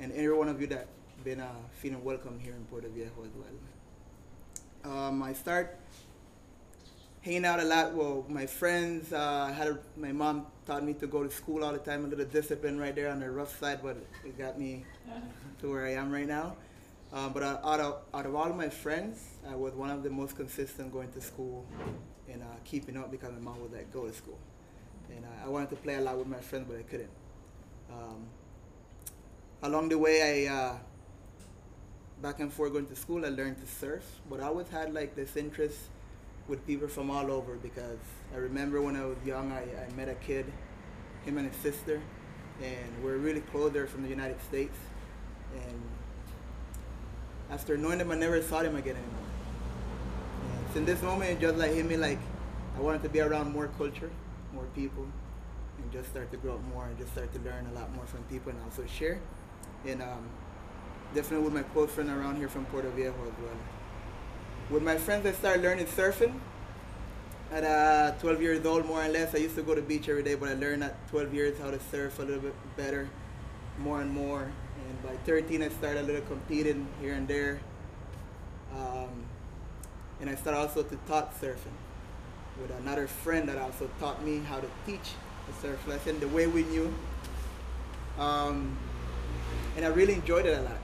and 0.00 0.12
every 0.12 0.34
one 0.34 0.48
of 0.48 0.60
you 0.60 0.66
that 0.68 0.86
been 1.24 1.40
uh, 1.40 1.48
feeling 1.74 2.02
welcome 2.02 2.40
here 2.40 2.54
in 2.54 2.64
Puerto 2.64 2.88
Viejo 2.88 3.22
as 3.22 3.30
well. 3.36 4.92
Um, 4.92 5.22
I 5.22 5.32
start 5.34 5.78
hanging 7.20 7.44
out 7.44 7.60
a 7.60 7.64
lot. 7.64 7.94
Well, 7.94 8.24
my 8.28 8.46
friends 8.46 9.12
uh, 9.12 9.52
had 9.56 9.68
a, 9.68 9.78
my 9.96 10.10
mom 10.10 10.46
taught 10.66 10.84
me 10.84 10.94
to 10.94 11.06
go 11.06 11.22
to 11.22 11.30
school 11.30 11.62
all 11.62 11.72
the 11.72 11.78
time. 11.78 12.04
A 12.04 12.08
little 12.08 12.24
discipline 12.24 12.78
right 12.80 12.94
there 12.94 13.08
on 13.08 13.20
the 13.20 13.30
rough 13.30 13.58
side, 13.60 13.80
but 13.82 13.96
it 14.24 14.36
got 14.36 14.58
me 14.58 14.84
to 15.60 15.70
where 15.70 15.86
I 15.86 15.92
am 15.92 16.10
right 16.10 16.26
now. 16.26 16.56
Um, 17.12 17.32
but 17.34 17.42
uh, 17.42 17.58
out 17.62 17.80
of 17.80 17.98
out 18.14 18.24
of 18.24 18.34
all 18.34 18.48
my 18.54 18.70
friends, 18.70 19.22
I 19.48 19.54
was 19.54 19.74
one 19.74 19.90
of 19.90 20.02
the 20.02 20.08
most 20.08 20.34
consistent 20.34 20.92
going 20.92 21.12
to 21.12 21.20
school 21.20 21.66
and 22.30 22.42
uh, 22.42 22.46
keeping 22.64 22.96
up 22.96 23.10
because 23.10 23.32
my 23.32 23.38
mom 23.38 23.60
would 23.60 23.72
like 23.72 23.92
go 23.92 24.06
to 24.06 24.12
school, 24.14 24.38
and 25.10 25.24
uh, 25.24 25.46
I 25.46 25.48
wanted 25.48 25.68
to 25.70 25.76
play 25.76 25.96
a 25.96 26.00
lot 26.00 26.16
with 26.16 26.26
my 26.26 26.40
friends, 26.40 26.66
but 26.68 26.78
I 26.78 26.82
couldn't. 26.82 27.10
Um, 27.92 28.26
along 29.62 29.90
the 29.90 29.98
way, 29.98 30.46
I 30.48 30.54
uh, 30.54 30.78
back 32.22 32.40
and 32.40 32.50
forth 32.50 32.72
going 32.72 32.86
to 32.86 32.96
school, 32.96 33.26
I 33.26 33.28
learned 33.28 33.60
to 33.60 33.66
surf, 33.66 34.04
but 34.30 34.40
I 34.40 34.44
always 34.44 34.68
had 34.68 34.94
like 34.94 35.14
this 35.14 35.36
interest 35.36 35.78
with 36.48 36.66
people 36.66 36.88
from 36.88 37.10
all 37.10 37.30
over 37.30 37.56
because 37.56 37.98
I 38.32 38.38
remember 38.38 38.80
when 38.80 38.96
I 38.96 39.04
was 39.04 39.18
young, 39.24 39.52
I, 39.52 39.62
I 39.62 39.92
met 39.96 40.08
a 40.08 40.14
kid, 40.14 40.50
him 41.24 41.36
and 41.36 41.46
his 41.52 41.60
sister, 41.60 42.00
and 42.62 43.04
we're 43.04 43.18
really 43.18 43.42
close. 43.42 43.70
They're 43.72 43.86
from 43.86 44.02
the 44.02 44.08
United 44.08 44.40
States, 44.42 44.78
and 45.54 45.80
after 47.52 47.76
knowing 47.76 47.98
them, 47.98 48.10
I 48.10 48.14
never 48.14 48.40
saw 48.42 48.62
them 48.62 48.76
again 48.76 48.96
anymore. 48.96 49.28
And 50.56 50.72
so 50.72 50.78
in 50.78 50.84
this 50.86 51.02
moment, 51.02 51.30
it 51.30 51.40
just 51.40 51.56
like 51.56 51.72
hit 51.72 51.84
me 51.84 51.96
like 51.96 52.18
I 52.76 52.80
wanted 52.80 53.02
to 53.02 53.10
be 53.10 53.20
around 53.20 53.52
more 53.52 53.68
culture, 53.76 54.10
more 54.54 54.64
people, 54.74 55.06
and 55.78 55.92
just 55.92 56.08
start 56.08 56.30
to 56.30 56.38
grow 56.38 56.54
up 56.54 56.64
more 56.72 56.86
and 56.86 56.98
just 56.98 57.12
start 57.12 57.32
to 57.34 57.40
learn 57.40 57.66
a 57.70 57.78
lot 57.78 57.94
more 57.94 58.06
from 58.06 58.22
people 58.24 58.50
and 58.52 58.60
also 58.64 58.86
share. 58.86 59.20
And 59.86 60.00
um, 60.00 60.24
definitely 61.14 61.44
with 61.44 61.54
my 61.54 61.62
close 61.62 61.90
friend 61.90 62.08
around 62.08 62.36
here 62.36 62.48
from 62.48 62.64
Puerto 62.66 62.88
Viejo 62.90 63.10
as 63.10 63.42
well. 63.42 63.56
With 64.70 64.82
my 64.82 64.96
friends, 64.96 65.26
I 65.26 65.32
started 65.32 65.62
learning 65.62 65.86
surfing. 65.86 66.34
At 67.52 67.64
uh, 67.64 68.12
12 68.20 68.40
years 68.40 68.64
old, 68.64 68.86
more 68.86 69.04
or 69.04 69.08
less, 69.08 69.34
I 69.34 69.38
used 69.38 69.56
to 69.56 69.62
go 69.62 69.74
to 69.74 69.82
beach 69.82 70.08
every 70.08 70.22
day, 70.22 70.36
but 70.36 70.48
I 70.48 70.54
learned 70.54 70.84
at 70.84 71.06
12 71.10 71.34
years 71.34 71.58
how 71.58 71.70
to 71.70 71.78
surf 71.90 72.18
a 72.18 72.22
little 72.22 72.40
bit 72.40 72.54
better, 72.78 73.10
more 73.78 74.00
and 74.00 74.10
more. 74.10 74.50
And 74.92 75.02
by 75.02 75.16
13, 75.24 75.62
I 75.62 75.70
started 75.70 76.00
a 76.00 76.06
little 76.06 76.20
competing 76.22 76.86
here 77.00 77.14
and 77.14 77.26
there. 77.26 77.60
Um, 78.76 79.24
and 80.20 80.28
I 80.28 80.34
started 80.34 80.58
also 80.60 80.82
to 80.82 80.96
taught 81.08 81.40
surfing 81.40 81.76
with 82.60 82.70
another 82.80 83.06
friend 83.06 83.48
that 83.48 83.56
also 83.56 83.88
taught 83.98 84.22
me 84.22 84.40
how 84.40 84.60
to 84.60 84.68
teach 84.84 85.12
the 85.46 85.52
surf 85.62 85.86
lesson 85.88 86.20
the 86.20 86.28
way 86.28 86.46
we 86.46 86.64
knew. 86.64 86.92
Um, 88.18 88.76
and 89.76 89.86
I 89.86 89.88
really 89.88 90.12
enjoyed 90.12 90.44
it 90.44 90.58
a 90.58 90.62
lot. 90.62 90.78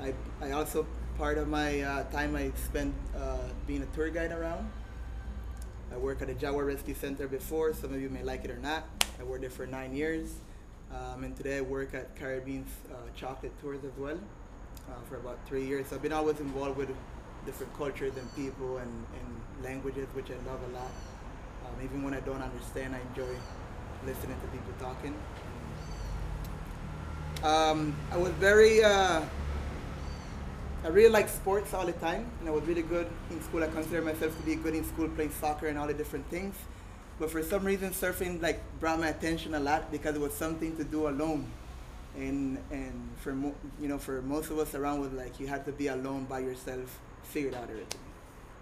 I, 0.00 0.14
I 0.44 0.50
also, 0.50 0.84
part 1.16 1.38
of 1.38 1.46
my 1.46 1.82
uh, 1.82 2.04
time 2.10 2.34
I 2.34 2.50
spent 2.56 2.92
uh, 3.16 3.36
being 3.68 3.82
a 3.82 3.86
tour 3.94 4.10
guide 4.10 4.32
around. 4.32 4.68
I 5.92 5.96
worked 5.96 6.22
at 6.22 6.28
the 6.28 6.34
Jaguar 6.34 6.64
Rescue 6.64 6.94
Center 6.94 7.28
before. 7.28 7.74
Some 7.74 7.94
of 7.94 8.00
you 8.00 8.08
may 8.08 8.24
like 8.24 8.44
it 8.44 8.50
or 8.50 8.58
not. 8.58 8.88
I 9.20 9.22
worked 9.22 9.42
there 9.42 9.50
for 9.50 9.66
nine 9.66 9.94
years. 9.94 10.32
Um, 10.92 11.22
and 11.22 11.36
today 11.36 11.58
I 11.58 11.60
work 11.60 11.94
at 11.94 12.16
Caribeans 12.16 12.68
uh, 12.90 12.96
Chocolate 13.14 13.52
Tours 13.62 13.78
as 13.84 13.96
well 13.96 14.18
uh, 14.88 14.94
for 15.08 15.16
about 15.16 15.38
three 15.46 15.64
years. 15.64 15.86
So 15.86 15.96
I've 15.96 16.02
been 16.02 16.12
always 16.12 16.40
involved 16.40 16.76
with 16.76 16.88
different 17.46 17.72
cultures 17.76 18.12
and 18.16 18.34
people 18.34 18.78
and, 18.78 18.90
and 18.90 19.64
languages, 19.64 20.08
which 20.14 20.30
I 20.30 20.50
love 20.50 20.60
a 20.68 20.72
lot. 20.74 20.90
Um, 21.64 21.84
even 21.84 22.02
when 22.02 22.12
I 22.12 22.20
don't 22.20 22.42
understand, 22.42 22.96
I 22.96 23.00
enjoy 23.10 23.32
listening 24.04 24.36
to 24.40 24.46
people 24.48 24.72
talking. 24.80 25.14
Um, 27.44 27.94
I 28.10 28.16
was 28.16 28.32
very, 28.32 28.82
uh, 28.82 29.22
I 30.82 30.88
really 30.88 31.10
like 31.10 31.28
sports 31.28 31.72
all 31.72 31.86
the 31.86 31.92
time, 31.92 32.26
and 32.40 32.48
I 32.48 32.52
was 32.52 32.64
really 32.64 32.82
good 32.82 33.06
in 33.30 33.40
school. 33.42 33.62
I 33.62 33.68
consider 33.68 34.02
myself 34.02 34.36
to 34.36 34.42
be 34.42 34.56
good 34.56 34.74
in 34.74 34.84
school, 34.84 35.08
playing 35.08 35.30
soccer 35.30 35.68
and 35.68 35.78
all 35.78 35.86
the 35.86 35.94
different 35.94 36.28
things. 36.30 36.56
But 37.20 37.30
for 37.30 37.42
some 37.44 37.64
reason, 37.64 37.90
surfing 37.92 38.42
like 38.42 38.60
brought 38.80 39.00
my 39.00 39.08
attention 39.08 39.54
a 39.54 39.60
lot 39.60 39.92
because 39.92 40.16
it 40.16 40.22
was 40.22 40.34
something 40.34 40.76
to 40.78 40.84
do 40.84 41.08
alone, 41.08 41.46
and 42.16 42.58
and 42.72 43.10
for 43.22 43.34
mo- 43.34 43.56
you 43.80 43.88
know 43.88 43.98
for 43.98 44.22
most 44.22 44.50
of 44.50 44.58
us 44.58 44.74
around 44.74 45.00
was 45.00 45.12
like 45.12 45.40
you 45.40 45.48
had 45.48 45.66
to 45.66 45.72
be 45.72 45.88
alone 45.88 46.24
by 46.26 46.40
yourself, 46.40 46.98
figure 47.24 47.54
out 47.56 47.70
everything. 47.70 48.00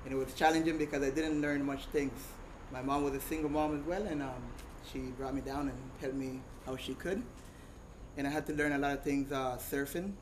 and 0.05 0.15
it 0.15 0.17
was 0.17 0.35
challenging 0.35 0.79
because 0.79 1.03
I 1.03 1.11
didn't 1.11 1.41
learn 1.43 1.65
much 1.65 1.87
things. 1.87 2.19
My 2.73 2.83
mom 2.83 3.05
was 3.05 3.15
a 3.15 3.21
single 3.21 3.51
mom 3.51 3.79
as 3.81 3.85
well, 3.87 4.03
and 4.05 4.23
um, 4.23 4.43
she 4.93 5.01
brought 5.19 5.35
me 5.35 5.43
down 5.43 5.69
and 5.69 5.79
helped 6.01 6.17
me 6.17 6.41
how 6.67 6.77
she 6.77 6.95
could. 6.95 7.23
And 8.17 8.27
I 8.27 8.31
had 8.31 8.47
to 8.49 8.55
learn 8.55 8.73
a 8.73 8.79
lot 8.79 8.93
of 8.95 9.03
things 9.05 9.33
uh, 9.33 9.59
surfing. 9.59 10.13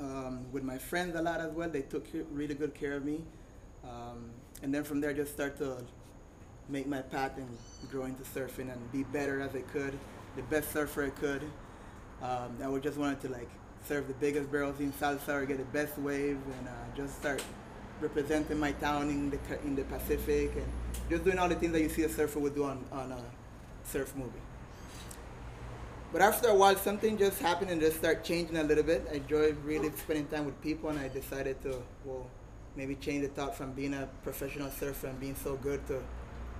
Um, 0.00 0.50
with 0.52 0.64
my 0.64 0.78
friends 0.78 1.14
a 1.16 1.22
lot 1.22 1.40
as 1.40 1.52
well. 1.52 1.68
They 1.68 1.82
took 1.82 2.06
really 2.32 2.54
good 2.54 2.74
care 2.74 2.94
of 2.94 3.04
me. 3.04 3.22
Um, 3.84 4.30
and 4.62 4.74
then 4.74 4.84
from 4.84 5.00
there, 5.00 5.12
just 5.12 5.32
start 5.32 5.56
to 5.58 5.76
make 6.72 6.86
my 6.86 7.02
path 7.02 7.36
and 7.36 7.48
grow 7.90 8.04
into 8.04 8.22
surfing 8.22 8.72
and 8.72 8.92
be 8.92 9.02
better 9.04 9.40
as 9.40 9.54
I 9.54 9.60
could, 9.60 9.96
the 10.36 10.42
best 10.42 10.72
surfer 10.72 11.04
I 11.04 11.10
could. 11.10 11.42
Um, 12.22 12.56
I 12.64 12.68
would 12.68 12.82
just 12.82 12.96
wanted 12.96 13.20
to 13.22 13.28
like 13.28 13.48
surf 13.86 14.06
the 14.06 14.14
biggest 14.14 14.50
barrels 14.50 14.80
in 14.80 14.92
salsa 14.92 15.28
or 15.28 15.44
get 15.44 15.58
the 15.58 15.64
best 15.64 15.98
wave 15.98 16.38
and 16.58 16.68
uh, 16.68 16.96
just 16.96 17.18
start 17.18 17.42
representing 18.00 18.58
my 18.58 18.72
town 18.72 19.10
in 19.10 19.30
the 19.30 19.38
in 19.64 19.76
the 19.76 19.84
Pacific 19.84 20.52
and 20.56 20.66
just 21.10 21.24
doing 21.24 21.38
all 21.38 21.48
the 21.48 21.54
things 21.54 21.72
that 21.72 21.82
you 21.82 21.88
see 21.88 22.02
a 22.02 22.08
surfer 22.08 22.38
would 22.38 22.54
do 22.54 22.64
on, 22.64 22.84
on 22.90 23.12
a 23.12 23.22
surf 23.84 24.14
movie. 24.16 24.30
But 26.12 26.20
after 26.20 26.48
a 26.48 26.54
while, 26.54 26.76
something 26.76 27.16
just 27.16 27.38
happened 27.38 27.70
and 27.70 27.80
just 27.80 27.96
started 27.96 28.22
changing 28.22 28.58
a 28.58 28.62
little 28.62 28.84
bit. 28.84 29.08
I 29.10 29.14
enjoyed 29.16 29.56
really 29.64 29.90
spending 29.96 30.26
time 30.26 30.44
with 30.44 30.60
people, 30.60 30.90
and 30.90 30.98
I 30.98 31.08
decided 31.08 31.62
to, 31.62 31.78
well, 32.04 32.26
maybe 32.76 32.96
change 32.96 33.22
the 33.22 33.28
thought 33.28 33.56
from 33.56 33.72
being 33.72 33.94
a 33.94 34.06
professional 34.22 34.70
surfer 34.70 35.06
and 35.06 35.18
being 35.18 35.34
so 35.34 35.56
good 35.56 35.86
to, 35.86 36.02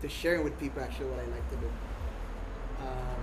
to 0.03 0.09
sharing 0.09 0.45
with 0.45 0.59
people 0.61 0.83
actually 0.83 1.07
what 1.07 1.21
I 1.21 1.27
like 1.27 1.49
to 1.51 1.57
do. 1.57 1.71
Um, 2.81 3.21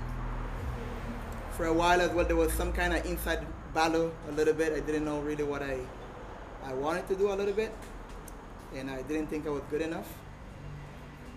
for 1.51 1.65
a 1.65 1.73
while 1.73 2.01
as 2.01 2.11
well, 2.11 2.25
there 2.25 2.35
was 2.35 2.51
some 2.53 2.71
kind 2.71 2.93
of 2.93 3.05
inside 3.05 3.45
battle 3.73 4.11
a 4.29 4.31
little 4.31 4.53
bit. 4.53 4.73
I 4.73 4.79
didn't 4.79 5.05
know 5.05 5.19
really 5.19 5.43
what 5.43 5.61
I, 5.61 5.79
I 6.63 6.73
wanted 6.73 7.07
to 7.09 7.15
do 7.15 7.31
a 7.31 7.35
little 7.35 7.53
bit, 7.53 7.73
and 8.75 8.89
I 8.89 9.01
didn't 9.03 9.27
think 9.27 9.45
I 9.45 9.49
was 9.49 9.61
good 9.69 9.81
enough. 9.81 10.07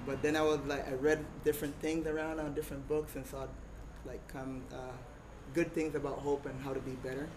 But 0.06 0.22
then 0.22 0.36
I 0.36 0.42
was 0.42 0.60
like, 0.66 0.88
I 0.88 0.94
read 0.94 1.24
different 1.44 1.74
things 1.80 2.06
around 2.06 2.40
on 2.40 2.54
different 2.54 2.88
books 2.88 3.14
and 3.14 3.26
saw 3.26 3.46
like 4.04 4.20
um, 4.34 4.62
uh, 4.72 4.76
good 5.54 5.72
things 5.72 5.94
about 5.94 6.18
hope 6.18 6.46
and 6.46 6.60
how 6.62 6.72
to 6.72 6.80
be 6.80 6.92
better. 6.92 7.28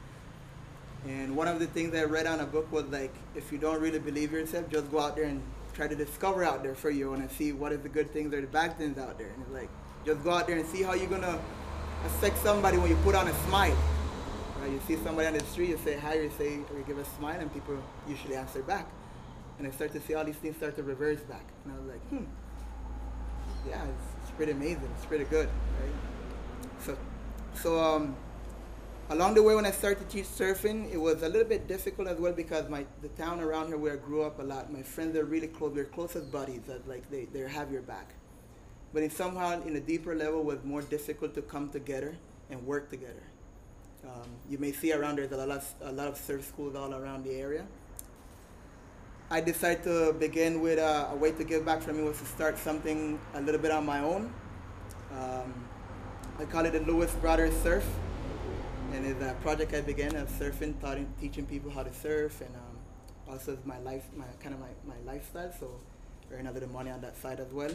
And 1.07 1.35
one 1.35 1.47
of 1.47 1.59
the 1.59 1.67
things 1.67 1.93
I 1.93 2.03
read 2.03 2.25
on 2.25 2.39
a 2.39 2.45
book 2.45 2.71
was 2.71 2.85
like, 2.85 3.13
if 3.35 3.51
you 3.51 3.59
don't 3.59 3.79
really 3.79 3.99
believe 3.99 4.31
yourself, 4.31 4.69
just 4.69 4.91
go 4.91 4.99
out 4.99 5.15
there 5.15 5.25
and 5.25 5.41
try 5.75 5.87
to 5.87 5.95
discover 5.95 6.43
out 6.43 6.63
there 6.63 6.73
for 6.73 6.89
you 6.89 7.13
and 7.13 7.29
see 7.29 7.51
what 7.51 7.71
is 7.71 7.81
the 7.81 7.89
good 7.89 8.09
things 8.11 8.33
or 8.33 8.41
the 8.41 8.47
bad 8.47 8.77
things 8.77 8.97
out 8.97 9.17
there. 9.17 9.27
And 9.27 9.41
it's 9.43 9.51
like, 9.51 9.69
just 10.05 10.23
go 10.23 10.31
out 10.31 10.47
there 10.47 10.57
and 10.57 10.65
see 10.65 10.81
how 10.81 10.93
you're 10.93 11.09
gonna 11.09 11.39
affect 12.05 12.37
somebody 12.37 12.77
when 12.77 12.89
you 12.89 12.95
put 12.97 13.15
on 13.15 13.27
a 13.27 13.33
smile. 13.47 13.77
Right? 14.61 14.71
You 14.71 14.79
see 14.87 14.95
somebody 15.03 15.27
on 15.27 15.33
the 15.33 15.43
street, 15.43 15.69
you 15.69 15.79
say 15.83 15.97
hi, 15.97 16.15
you 16.15 16.31
say, 16.37 16.59
or 16.71 16.77
you 16.77 16.83
give 16.87 16.97
a 16.97 17.05
smile, 17.05 17.39
and 17.39 17.53
people 17.53 17.77
usually 18.07 18.35
answer 18.35 18.61
back. 18.61 18.87
And 19.57 19.67
I 19.67 19.71
start 19.71 19.91
to 19.93 20.01
see 20.01 20.13
all 20.13 20.23
these 20.23 20.35
things 20.37 20.55
start 20.57 20.75
to 20.77 20.83
reverse 20.83 21.19
back. 21.21 21.45
And 21.63 21.73
I 21.73 21.77
was 21.77 21.87
like, 21.87 22.01
hmm, 22.09 22.23
yeah, 23.67 23.83
it's, 23.83 24.03
it's 24.23 24.31
pretty 24.31 24.53
amazing. 24.53 24.89
It's 24.95 25.05
pretty 25.05 25.25
good, 25.25 25.49
right? 25.81 25.93
So, 26.79 26.97
so 27.53 27.79
um, 27.79 28.15
along 29.09 29.35
the 29.35 29.43
way 29.43 29.55
when 29.55 29.65
I 29.65 29.71
started 29.71 30.07
to 30.07 30.15
teach 30.15 30.25
surfing, 30.25 30.91
it 30.91 30.97
was 30.97 31.21
a 31.21 31.29
little 31.29 31.47
bit 31.47 31.67
difficult 31.67 32.07
as 32.07 32.17
well 32.17 32.33
because 32.33 32.69
my 32.69 32.85
the 33.01 33.09
town 33.09 33.39
around 33.39 33.67
here 33.67 33.77
where 33.77 33.93
I 33.93 33.97
grew 33.97 34.23
up 34.23 34.39
a 34.39 34.43
lot, 34.43 34.71
my 34.71 34.81
friends 34.81 35.15
are 35.15 35.25
really 35.25 35.47
close. 35.47 35.73
We're 35.73 35.85
closest 35.85 36.31
buddies. 36.31 36.61
That 36.67 36.87
like 36.87 37.09
they 37.09 37.25
they 37.25 37.47
have 37.47 37.71
your 37.71 37.81
back. 37.81 38.13
But 38.93 39.03
in 39.03 39.09
somehow 39.09 39.61
in 39.63 39.75
a 39.75 39.79
deeper 39.79 40.15
level, 40.15 40.43
was 40.43 40.63
more 40.63 40.81
difficult 40.81 41.35
to 41.35 41.41
come 41.41 41.69
together 41.69 42.15
and 42.49 42.65
work 42.65 42.89
together. 42.89 43.23
Um, 44.03 44.29
you 44.49 44.57
may 44.57 44.71
see 44.71 44.93
around 44.93 45.17
there's 45.17 45.31
a 45.31 45.37
lot 45.37 45.49
of, 45.49 45.73
a 45.81 45.91
lot 45.91 46.07
of 46.07 46.17
surf 46.17 46.45
schools 46.45 46.75
all 46.75 46.93
around 46.93 47.25
the 47.25 47.33
area. 47.33 47.65
I 49.29 49.41
decided 49.41 49.83
to 49.85 50.13
begin 50.13 50.61
with 50.61 50.77
a 50.77 51.15
way 51.15 51.31
to 51.31 51.43
give 51.43 51.65
back 51.65 51.81
for 51.81 51.91
me 51.91 52.03
was 52.03 52.19
to 52.19 52.25
start 52.25 52.59
something 52.59 53.19
a 53.33 53.41
little 53.41 53.59
bit 53.59 53.71
on 53.71 53.83
my 53.83 53.99
own. 53.99 54.31
Um, 55.11 55.53
I 56.37 56.45
call 56.45 56.65
it 56.65 56.71
the 56.73 56.81
Lewis 56.81 57.11
Brothers 57.15 57.55
Surf, 57.63 57.85
and 58.95 59.05
it's 59.05 59.21
a 59.21 59.33
project 59.41 59.73
I 59.73 59.81
began 59.81 60.15
of 60.15 60.29
surfing, 60.29 60.79
taught, 60.79 60.97
teaching 61.19 61.45
people 61.45 61.69
how 61.69 61.83
to 61.83 61.93
surf, 61.93 62.39
and 62.39 62.55
um, 62.55 62.77
also 63.29 63.57
my 63.65 63.77
life, 63.79 64.05
my 64.15 64.25
kind 64.41 64.55
of 64.55 64.61
my, 64.61 64.69
my 64.87 64.95
lifestyle. 65.11 65.51
So 65.59 65.69
earn 66.31 66.47
a 66.47 66.51
little 66.51 66.69
money 66.69 66.91
on 66.91 67.01
that 67.01 67.17
side 67.17 67.41
as 67.41 67.51
well. 67.51 67.71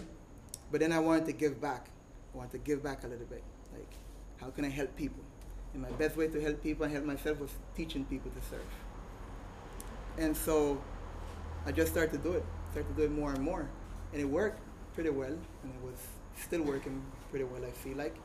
But 0.70 0.80
then 0.80 0.92
I 0.92 0.98
wanted 0.98 1.26
to 1.26 1.32
give 1.32 1.60
back. 1.60 1.88
I 2.32 2.38
wanted 2.38 2.52
to 2.52 2.58
give 2.58 2.82
back 2.82 3.04
a 3.04 3.06
little 3.06 3.26
bit. 3.26 3.42
Like, 3.72 3.92
how 4.40 4.48
can 4.48 4.64
I 4.64 4.70
help 4.70 4.96
people? 4.96 5.22
And 5.74 5.82
my 5.82 5.90
best 5.90 6.16
way 6.16 6.28
to 6.28 6.40
help 6.40 6.62
people 6.62 6.84
and 6.84 6.92
help 6.92 7.04
myself 7.04 7.38
was 7.38 7.50
teaching 7.76 8.04
people 8.06 8.30
to 8.30 8.40
surf. 8.48 8.70
And 10.16 10.34
so 10.34 10.80
I 11.66 11.72
just 11.72 11.92
started 11.92 12.12
to 12.12 12.18
do 12.18 12.32
it. 12.32 12.44
Started 12.70 12.88
to 12.88 12.94
do 12.94 13.02
it 13.02 13.12
more 13.12 13.32
and 13.32 13.42
more, 13.42 13.68
and 14.12 14.22
it 14.22 14.24
worked 14.24 14.60
pretty 14.94 15.10
well, 15.10 15.36
and 15.62 15.74
it 15.74 15.82
was 15.84 16.00
still 16.38 16.62
working 16.62 17.02
pretty 17.30 17.44
well. 17.44 17.62
I 17.64 17.72
feel 17.72 17.96
like. 17.96 18.16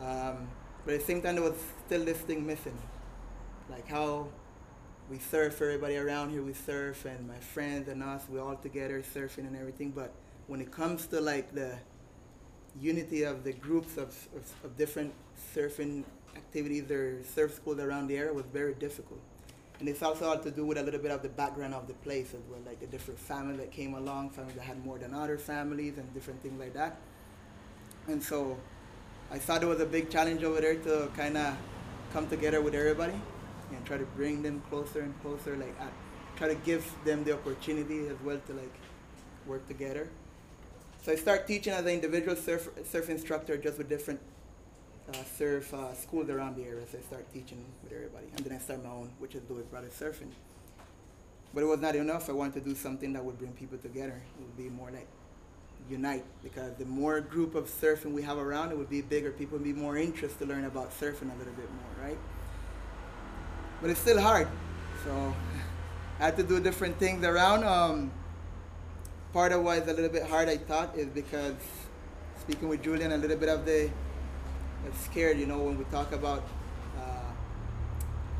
Um, 0.00 0.46
but 0.84 0.94
at 0.94 1.00
the 1.00 1.06
same 1.06 1.20
time, 1.20 1.34
there 1.34 1.42
was 1.42 1.58
still 1.86 2.04
this 2.04 2.18
thing 2.18 2.44
missing, 2.44 2.76
like 3.70 3.86
how 3.86 4.26
we 5.08 5.18
surf. 5.18 5.62
Everybody 5.62 5.96
around 5.96 6.30
here, 6.30 6.42
we 6.42 6.52
surf, 6.52 7.04
and 7.04 7.28
my 7.28 7.38
friends 7.38 7.88
and 7.88 8.02
us, 8.02 8.24
we 8.28 8.40
all 8.40 8.56
together 8.56 9.02
surfing 9.14 9.46
and 9.46 9.56
everything. 9.56 9.92
But 9.92 10.12
when 10.48 10.60
it 10.60 10.72
comes 10.72 11.06
to 11.06 11.20
like 11.20 11.54
the 11.54 11.78
unity 12.80 13.22
of 13.22 13.44
the 13.44 13.52
groups 13.52 13.96
of, 13.96 14.08
of, 14.34 14.52
of 14.64 14.76
different 14.76 15.14
surfing 15.54 16.02
activities 16.34 16.90
or 16.90 17.22
surf 17.22 17.54
schools 17.54 17.78
around 17.78 18.08
the 18.08 18.16
area 18.16 18.32
was 18.32 18.46
very 18.52 18.74
difficult. 18.74 19.20
And 19.78 19.88
it's 19.88 20.02
also 20.02 20.30
had 20.30 20.42
to 20.42 20.50
do 20.50 20.66
with 20.66 20.78
a 20.78 20.82
little 20.82 21.00
bit 21.00 21.12
of 21.12 21.22
the 21.22 21.28
background 21.28 21.72
of 21.74 21.86
the 21.86 21.94
place 21.94 22.34
as 22.34 22.40
well, 22.50 22.60
like 22.66 22.80
the 22.80 22.86
different 22.86 23.20
families 23.20 23.58
that 23.58 23.70
came 23.70 23.94
along, 23.94 24.30
families 24.30 24.56
that 24.56 24.64
had 24.64 24.84
more 24.84 24.98
than 24.98 25.14
other 25.14 25.38
families 25.38 25.98
and 25.98 26.12
different 26.14 26.42
things 26.42 26.58
like 26.58 26.74
that. 26.74 26.96
And 28.08 28.20
so 28.20 28.58
I 29.30 29.38
thought 29.38 29.62
it 29.62 29.66
was 29.66 29.80
a 29.80 29.86
big 29.86 30.10
challenge 30.10 30.42
over 30.42 30.60
there 30.60 30.76
to 30.76 31.10
kind 31.16 31.36
of 31.36 31.56
come 32.16 32.26
together 32.28 32.62
with 32.62 32.74
everybody 32.74 33.12
and 33.72 33.84
try 33.84 33.98
to 33.98 34.06
bring 34.16 34.40
them 34.40 34.62
closer 34.70 35.00
and 35.00 35.12
closer, 35.20 35.54
like 35.54 35.76
uh, 35.78 35.84
try 36.34 36.48
to 36.48 36.54
give 36.54 36.82
them 37.04 37.22
the 37.24 37.32
opportunity 37.34 38.08
as 38.08 38.16
well 38.24 38.40
to 38.46 38.54
like 38.54 38.72
work 39.44 39.68
together. 39.68 40.08
So 41.02 41.12
I 41.12 41.16
start 41.16 41.46
teaching 41.46 41.74
as 41.74 41.82
an 41.82 41.90
individual 41.90 42.34
surf, 42.34 42.70
surf 42.84 43.10
instructor 43.10 43.58
just 43.58 43.76
with 43.76 43.90
different 43.90 44.18
uh, 45.10 45.24
surf 45.36 45.74
uh, 45.74 45.92
schools 45.92 46.30
around 46.30 46.56
the 46.56 46.62
area. 46.62 46.86
So 46.90 46.96
I 46.96 47.02
start 47.02 47.30
teaching 47.34 47.62
with 47.82 47.92
everybody. 47.92 48.28
And 48.34 48.46
then 48.46 48.54
I 48.54 48.60
start 48.60 48.82
my 48.82 48.88
own, 48.88 49.10
which 49.18 49.34
is 49.34 49.42
Lewis 49.50 49.66
Brothers 49.66 49.92
Surfing. 49.92 50.32
But 51.52 51.64
it 51.64 51.66
was 51.66 51.80
not 51.80 51.96
enough. 51.96 52.30
I 52.30 52.32
wanted 52.32 52.54
to 52.54 52.70
do 52.70 52.74
something 52.74 53.12
that 53.12 53.22
would 53.22 53.36
bring 53.38 53.52
people 53.52 53.76
together. 53.76 54.22
It 54.40 54.42
would 54.42 54.56
be 54.56 54.70
more 54.70 54.90
like 54.90 55.06
unite 55.90 56.24
because 56.42 56.74
the 56.78 56.84
more 56.84 57.20
group 57.20 57.54
of 57.54 57.68
surfing 57.68 58.12
we 58.12 58.22
have 58.22 58.38
around, 58.38 58.72
it 58.72 58.78
would 58.78 58.90
be 58.90 59.00
bigger. 59.00 59.30
People 59.30 59.58
would 59.58 59.64
be 59.64 59.72
more 59.72 59.96
interested 59.96 60.38
to 60.40 60.46
learn 60.46 60.64
about 60.64 60.90
surfing 60.90 61.34
a 61.34 61.38
little 61.38 61.52
bit 61.54 61.70
more, 61.70 62.04
right? 62.04 62.18
But 63.80 63.90
it's 63.90 64.00
still 64.00 64.20
hard. 64.20 64.48
So 65.04 65.34
I 66.20 66.24
had 66.26 66.36
to 66.36 66.42
do 66.42 66.60
different 66.60 66.98
things 66.98 67.24
around. 67.24 67.64
Um, 67.64 68.10
part 69.32 69.52
of 69.52 69.62
why 69.62 69.76
it's 69.76 69.88
a 69.88 69.92
little 69.92 70.10
bit 70.10 70.24
hard, 70.24 70.48
I 70.48 70.56
thought, 70.56 70.96
is 70.96 71.06
because 71.06 71.54
speaking 72.40 72.68
with 72.68 72.82
Julian, 72.82 73.12
a 73.12 73.16
little 73.18 73.36
bit 73.36 73.48
of 73.48 73.64
the 73.66 73.86
uh, 73.86 74.94
scared, 75.04 75.38
you 75.38 75.46
know, 75.46 75.58
when 75.58 75.78
we 75.78 75.84
talk 75.84 76.12
about 76.12 76.44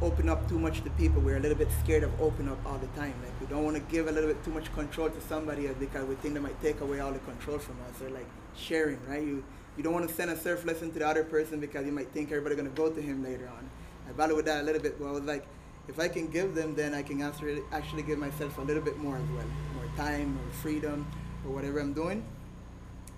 open 0.03 0.29
up 0.29 0.49
too 0.49 0.59
much 0.59 0.83
to 0.83 0.91
people, 0.91 1.21
we're 1.23 1.37
a 1.37 1.41
little 1.41 1.57
bit 1.57 1.69
scared 1.83 2.03
of 2.03 2.21
open 2.21 2.49
up 2.49 2.59
all 2.67 2.79
the 2.79 2.87
time. 2.89 3.15
Like 3.23 3.41
we 3.41 3.47
don't 3.47 3.65
want 3.65 3.77
to 3.77 3.83
give 3.83 4.09
a 4.09 4.13
little 4.13 4.29
bit 4.29 4.43
too 4.45 4.51
much 4.51 4.73
control 4.75 5.09
to 5.09 5.21
somebody 5.23 5.67
because 5.69 6.05
we 6.07 6.15
think 6.17 6.35
they 6.35 6.41
might 6.41 6.61
take 6.61 6.81
away 6.81 7.01
all 7.01 7.13
the 7.13 7.19
control 7.21 7.59
from 7.59 7.77
us. 7.89 8.01
Or 8.03 8.11
like 8.11 8.27
sharing, 8.55 8.99
right? 9.09 9.23
You 9.23 9.45
you 9.77 9.83
don't 9.83 9.93
want 9.93 10.09
to 10.09 10.15
send 10.15 10.31
a 10.31 10.37
surf 10.37 10.65
lesson 10.65 10.91
to 10.93 10.99
the 10.99 11.07
other 11.07 11.25
person 11.25 11.61
because 11.61 11.85
you 11.85 11.93
might 11.93 12.11
think 12.13 12.31
everybody's 12.31 12.57
gonna 12.57 12.71
go 12.71 12.91
to 12.91 13.01
him 13.01 13.23
later 13.23 13.49
on. 13.49 13.69
I 14.09 14.13
battled 14.13 14.37
with 14.37 14.47
that 14.47 14.63
a 14.63 14.65
little 14.65 14.81
bit, 14.81 14.99
but 14.99 15.07
I 15.07 15.13
was 15.13 15.25
like, 15.25 15.47
if 15.89 15.99
I 15.99 16.09
can 16.09 16.29
give 16.29 16.55
them, 16.55 16.75
then 16.75 16.95
I 16.95 17.03
can 17.03 17.23
actually 17.23 17.63
actually 17.73 18.03
give 18.03 18.19
myself 18.19 18.59
a 18.59 18.63
little 18.63 18.83
bit 18.83 18.99
more 18.99 19.17
as 19.17 19.29
well, 19.31 19.47
more 19.75 19.97
time 19.97 20.39
or 20.39 20.53
freedom 20.53 21.07
or 21.45 21.53
whatever 21.55 21.81
I'm 21.81 21.93
doing. 21.93 22.25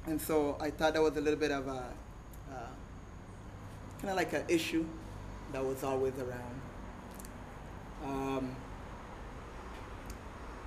And 0.06 0.20
so 0.20 0.56
I 0.60 0.70
thought 0.70 0.94
that 0.94 1.02
was 1.02 1.16
a 1.16 1.20
little 1.20 1.38
bit 1.38 1.50
of 1.50 1.66
a 1.68 1.92
uh, 2.50 2.70
kind 4.00 4.10
of 4.10 4.16
like 4.16 4.32
an 4.32 4.44
issue 4.48 4.84
that 5.52 5.64
was 5.64 5.82
always 5.82 6.14
around. 6.18 6.57
Um, 8.04 8.54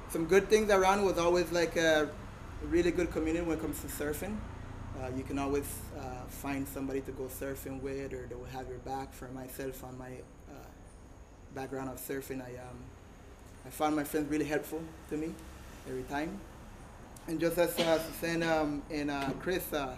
some 0.09 0.25
good 0.25 0.49
things 0.49 0.69
around 0.71 1.03
was 1.05 1.17
always 1.17 1.51
like 1.51 1.77
a 1.77 2.09
really 2.69 2.91
good 2.91 3.11
community 3.11 3.45
when 3.45 3.57
it 3.57 3.61
comes 3.61 3.79
to 3.81 3.87
surfing. 3.87 4.37
Uh, 4.99 5.07
you 5.15 5.23
can 5.23 5.39
always 5.39 5.79
uh, 5.97 6.25
find 6.27 6.67
somebody 6.67 7.01
to 7.01 7.11
go 7.11 7.23
surfing 7.23 7.81
with, 7.81 8.13
or 8.13 8.27
they 8.27 8.35
will 8.35 8.45
have 8.45 8.67
your 8.67 8.77
back. 8.79 9.13
For 9.13 9.29
myself, 9.29 9.83
on 9.83 9.97
my 9.97 10.11
uh, 10.49 10.53
background 11.55 11.89
of 11.89 11.97
surfing, 11.97 12.41
I 12.41 12.51
um, 12.59 12.77
I 13.65 13.69
found 13.69 13.95
my 13.95 14.03
friends 14.03 14.29
really 14.29 14.45
helpful 14.45 14.81
to 15.09 15.17
me 15.17 15.33
every 15.87 16.03
time. 16.03 16.39
And 17.27 17.39
just 17.39 17.57
as 17.57 17.79
uh, 17.79 18.61
um, 18.61 18.81
and 18.91 19.11
uh, 19.11 19.29
Chris, 19.39 19.71
uh, 19.71 19.95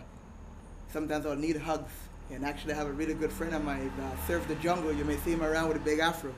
sometimes 0.91 1.25
I'll 1.25 1.35
need 1.35 1.57
hugs. 1.57 1.91
And 2.31 2.45
actually, 2.45 2.73
I 2.73 2.77
have 2.77 2.87
a 2.87 2.91
really 2.91 3.13
good 3.13 3.31
friend 3.31 3.53
of 3.55 3.63
mine, 3.63 3.91
uh, 3.99 4.27
Surf 4.27 4.47
the 4.47 4.55
Jungle. 4.55 4.93
You 4.93 5.05
may 5.05 5.17
see 5.17 5.31
him 5.31 5.43
around 5.43 5.67
with 5.69 5.77
a 5.77 5.81
big 5.81 5.99
afro. 5.99 6.33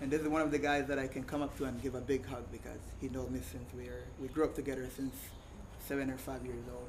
And 0.00 0.10
this 0.10 0.22
is 0.22 0.28
one 0.28 0.40
of 0.40 0.50
the 0.50 0.58
guys 0.58 0.86
that 0.88 0.98
I 0.98 1.06
can 1.06 1.24
come 1.24 1.42
up 1.42 1.56
to 1.58 1.64
and 1.64 1.80
give 1.82 1.94
a 1.94 2.00
big 2.00 2.26
hug 2.26 2.44
because 2.50 2.78
he 3.00 3.08
knows 3.08 3.28
me 3.30 3.40
since 3.50 3.64
we 3.76 3.84
are 3.88 4.04
we 4.20 4.28
grew 4.28 4.44
up 4.44 4.54
together 4.54 4.88
since 4.96 5.14
seven 5.86 6.10
or 6.10 6.16
five 6.16 6.44
years 6.44 6.64
old. 6.72 6.88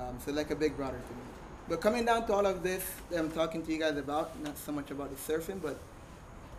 Um, 0.00 0.18
so 0.24 0.32
like 0.32 0.50
a 0.50 0.56
big 0.56 0.76
brother 0.76 0.98
to 0.98 1.12
me. 1.14 1.22
But 1.68 1.80
coming 1.80 2.04
down 2.04 2.26
to 2.26 2.34
all 2.34 2.46
of 2.46 2.62
this 2.62 2.84
that 3.10 3.18
I'm 3.18 3.30
talking 3.30 3.64
to 3.64 3.72
you 3.72 3.78
guys 3.78 3.96
about, 3.96 4.38
not 4.42 4.58
so 4.58 4.72
much 4.72 4.90
about 4.90 5.10
the 5.10 5.32
surfing, 5.32 5.62
but 5.62 5.78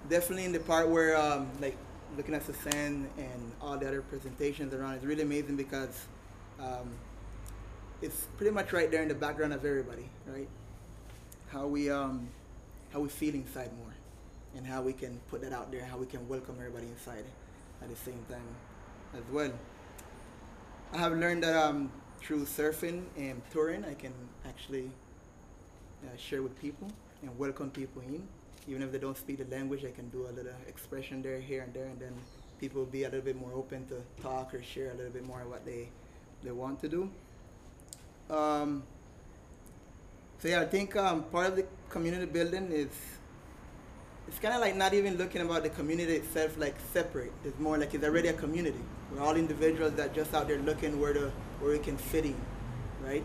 definitely 0.10 0.46
in 0.46 0.52
the 0.52 0.60
part 0.60 0.90
where 0.90 1.18
um, 1.18 1.50
like 1.62 1.78
looking 2.18 2.34
at 2.34 2.46
the 2.46 2.54
sand 2.54 3.10
and 3.18 3.52
all 3.62 3.78
the 3.78 3.88
other 3.88 4.02
presentations 4.02 4.74
around 4.74 4.96
is 4.96 5.06
really 5.06 5.24
amazing 5.24 5.56
because 5.56 6.06
um, 6.60 6.90
it's 8.02 8.28
pretty 8.38 8.52
much 8.52 8.74
right 8.74 8.92
there 8.92 9.02
in 9.02 9.08
the 9.08 9.16
background 9.16 9.54
of 9.54 9.66
everybody, 9.66 10.10
right? 10.28 10.48
How 11.50 11.68
we 11.68 11.90
um, 11.90 12.28
how 12.92 13.00
we 13.00 13.10
feel 13.10 13.34
inside 13.34 13.72
more, 13.78 13.93
and 14.56 14.66
how 14.66 14.82
we 14.82 14.94
can 14.94 15.20
put 15.30 15.42
that 15.42 15.54
out 15.54 15.72
there, 15.72 15.84
how 15.84 15.98
we 15.98 16.06
can 16.06 16.28
welcome 16.28 16.56
everybody 16.60 16.88
inside 16.88 17.26
at 17.82 17.90
the 17.90 17.96
same 17.96 18.24
time 18.30 18.48
as 19.14 19.24
well. 19.32 19.52
I 20.94 20.98
have 20.98 21.14
learned 21.14 21.44
that 21.44 21.56
um, 21.56 21.92
through 22.20 22.46
surfing 22.46 23.06
and 23.18 23.42
touring, 23.52 23.84
I 23.84 23.96
can 23.96 24.14
actually 24.48 24.92
uh, 26.04 26.16
share 26.18 26.42
with 26.42 26.60
people 26.62 26.88
and 27.22 27.38
welcome 27.38 27.72
people 27.72 28.02
in. 28.02 28.28
Even 28.68 28.82
if 28.82 28.92
they 28.92 29.00
don't 29.00 29.18
speak 29.18 29.38
the 29.38 29.56
language, 29.56 29.84
I 29.84 29.92
can 29.92 30.10
do 30.10 30.28
a 30.28 30.32
little 30.32 30.54
expression 30.68 31.22
there, 31.22 31.40
here 31.40 31.64
and 31.64 31.74
there, 31.74 31.86
and 31.86 32.00
then 32.00 32.14
people 32.60 32.80
will 32.80 32.92
be 32.92 33.04
a 33.04 33.10
little 33.10 33.26
bit 33.26 33.36
more 33.36 33.52
open 33.54 33.86
to 33.88 34.02
talk 34.22 34.54
or 34.54 34.62
share 34.64 34.92
a 34.92 34.94
little 34.94 35.12
bit 35.12 35.26
more 35.26 35.42
of 35.42 35.50
what 35.50 35.66
they, 35.66 35.90
they 36.44 36.52
want 36.52 36.80
to 36.82 36.88
do. 36.88 37.10
Um, 38.30 38.84
so 40.40 40.48
yeah, 40.48 40.62
I 40.62 40.66
think 40.66 40.96
um, 40.96 41.24
part 41.24 41.48
of 41.48 41.56
the 41.56 41.66
community 41.90 42.26
building 42.26 42.72
is 42.72 42.90
it's 44.28 44.40
kind 44.40 44.54
of 44.54 44.62
like 44.62 44.76
not 44.76 44.94
even 44.94 45.18
looking 45.18 45.42
about 45.42 45.64
the 45.64 45.70
community 45.70 46.16
itself 46.16 46.58
like 46.58 46.76
separate. 46.92 47.32
It's 47.44 47.60
more 47.60 47.78
like 47.78 47.94
it's 47.94 48.04
already 48.04 48.30
a 48.30 48.34
community. 48.34 48.80
We're 49.12 49.22
all 49.22 49.36
individuals 49.36 49.94
that 49.94 50.14
just 50.16 50.34
out 50.34 50.48
there 50.48 50.60
looking 50.60 51.00
where 51.00 51.14
the 51.14 51.32
where 51.60 51.72
we 51.72 51.80
can 51.80 51.98
fit 51.98 52.26
in, 52.26 52.36
right? 53.02 53.24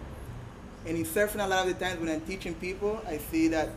And 0.87 0.97
in 0.97 1.05
surfing, 1.05 1.45
a 1.45 1.49
lot 1.49 1.67
of 1.67 1.79
the 1.79 1.85
times 1.85 2.01
when 2.01 2.09
I'm 2.09 2.21
teaching 2.21 2.55
people, 2.55 3.01
I 3.07 3.19
see 3.19 3.49
that 3.49 3.71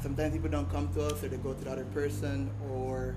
sometimes 0.00 0.34
people 0.34 0.50
don't 0.50 0.70
come 0.70 0.92
to 0.94 1.06
us 1.06 1.22
or 1.24 1.28
they 1.28 1.36
go 1.38 1.54
to 1.54 1.64
the 1.64 1.70
other 1.70 1.84
person 1.86 2.50
or 2.70 3.14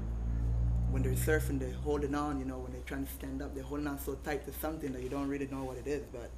when 0.91 1.03
they're 1.03 1.11
surfing, 1.13 1.59
they're 1.59 1.73
holding 1.83 2.15
on, 2.15 2.39
you 2.39 2.45
know, 2.45 2.57
when 2.57 2.71
they're 2.71 2.81
trying 2.81 3.05
to 3.05 3.11
stand 3.13 3.41
up, 3.41 3.53
they're 3.53 3.63
holding 3.63 3.87
on 3.87 3.99
so 3.99 4.15
tight 4.23 4.45
to 4.45 4.53
something 4.59 4.91
that 4.93 5.03
you 5.03 5.09
don't 5.09 5.27
really 5.27 5.47
know 5.47 5.63
what 5.63 5.77
it 5.77 5.87
is. 5.87 6.03
But 6.11 6.31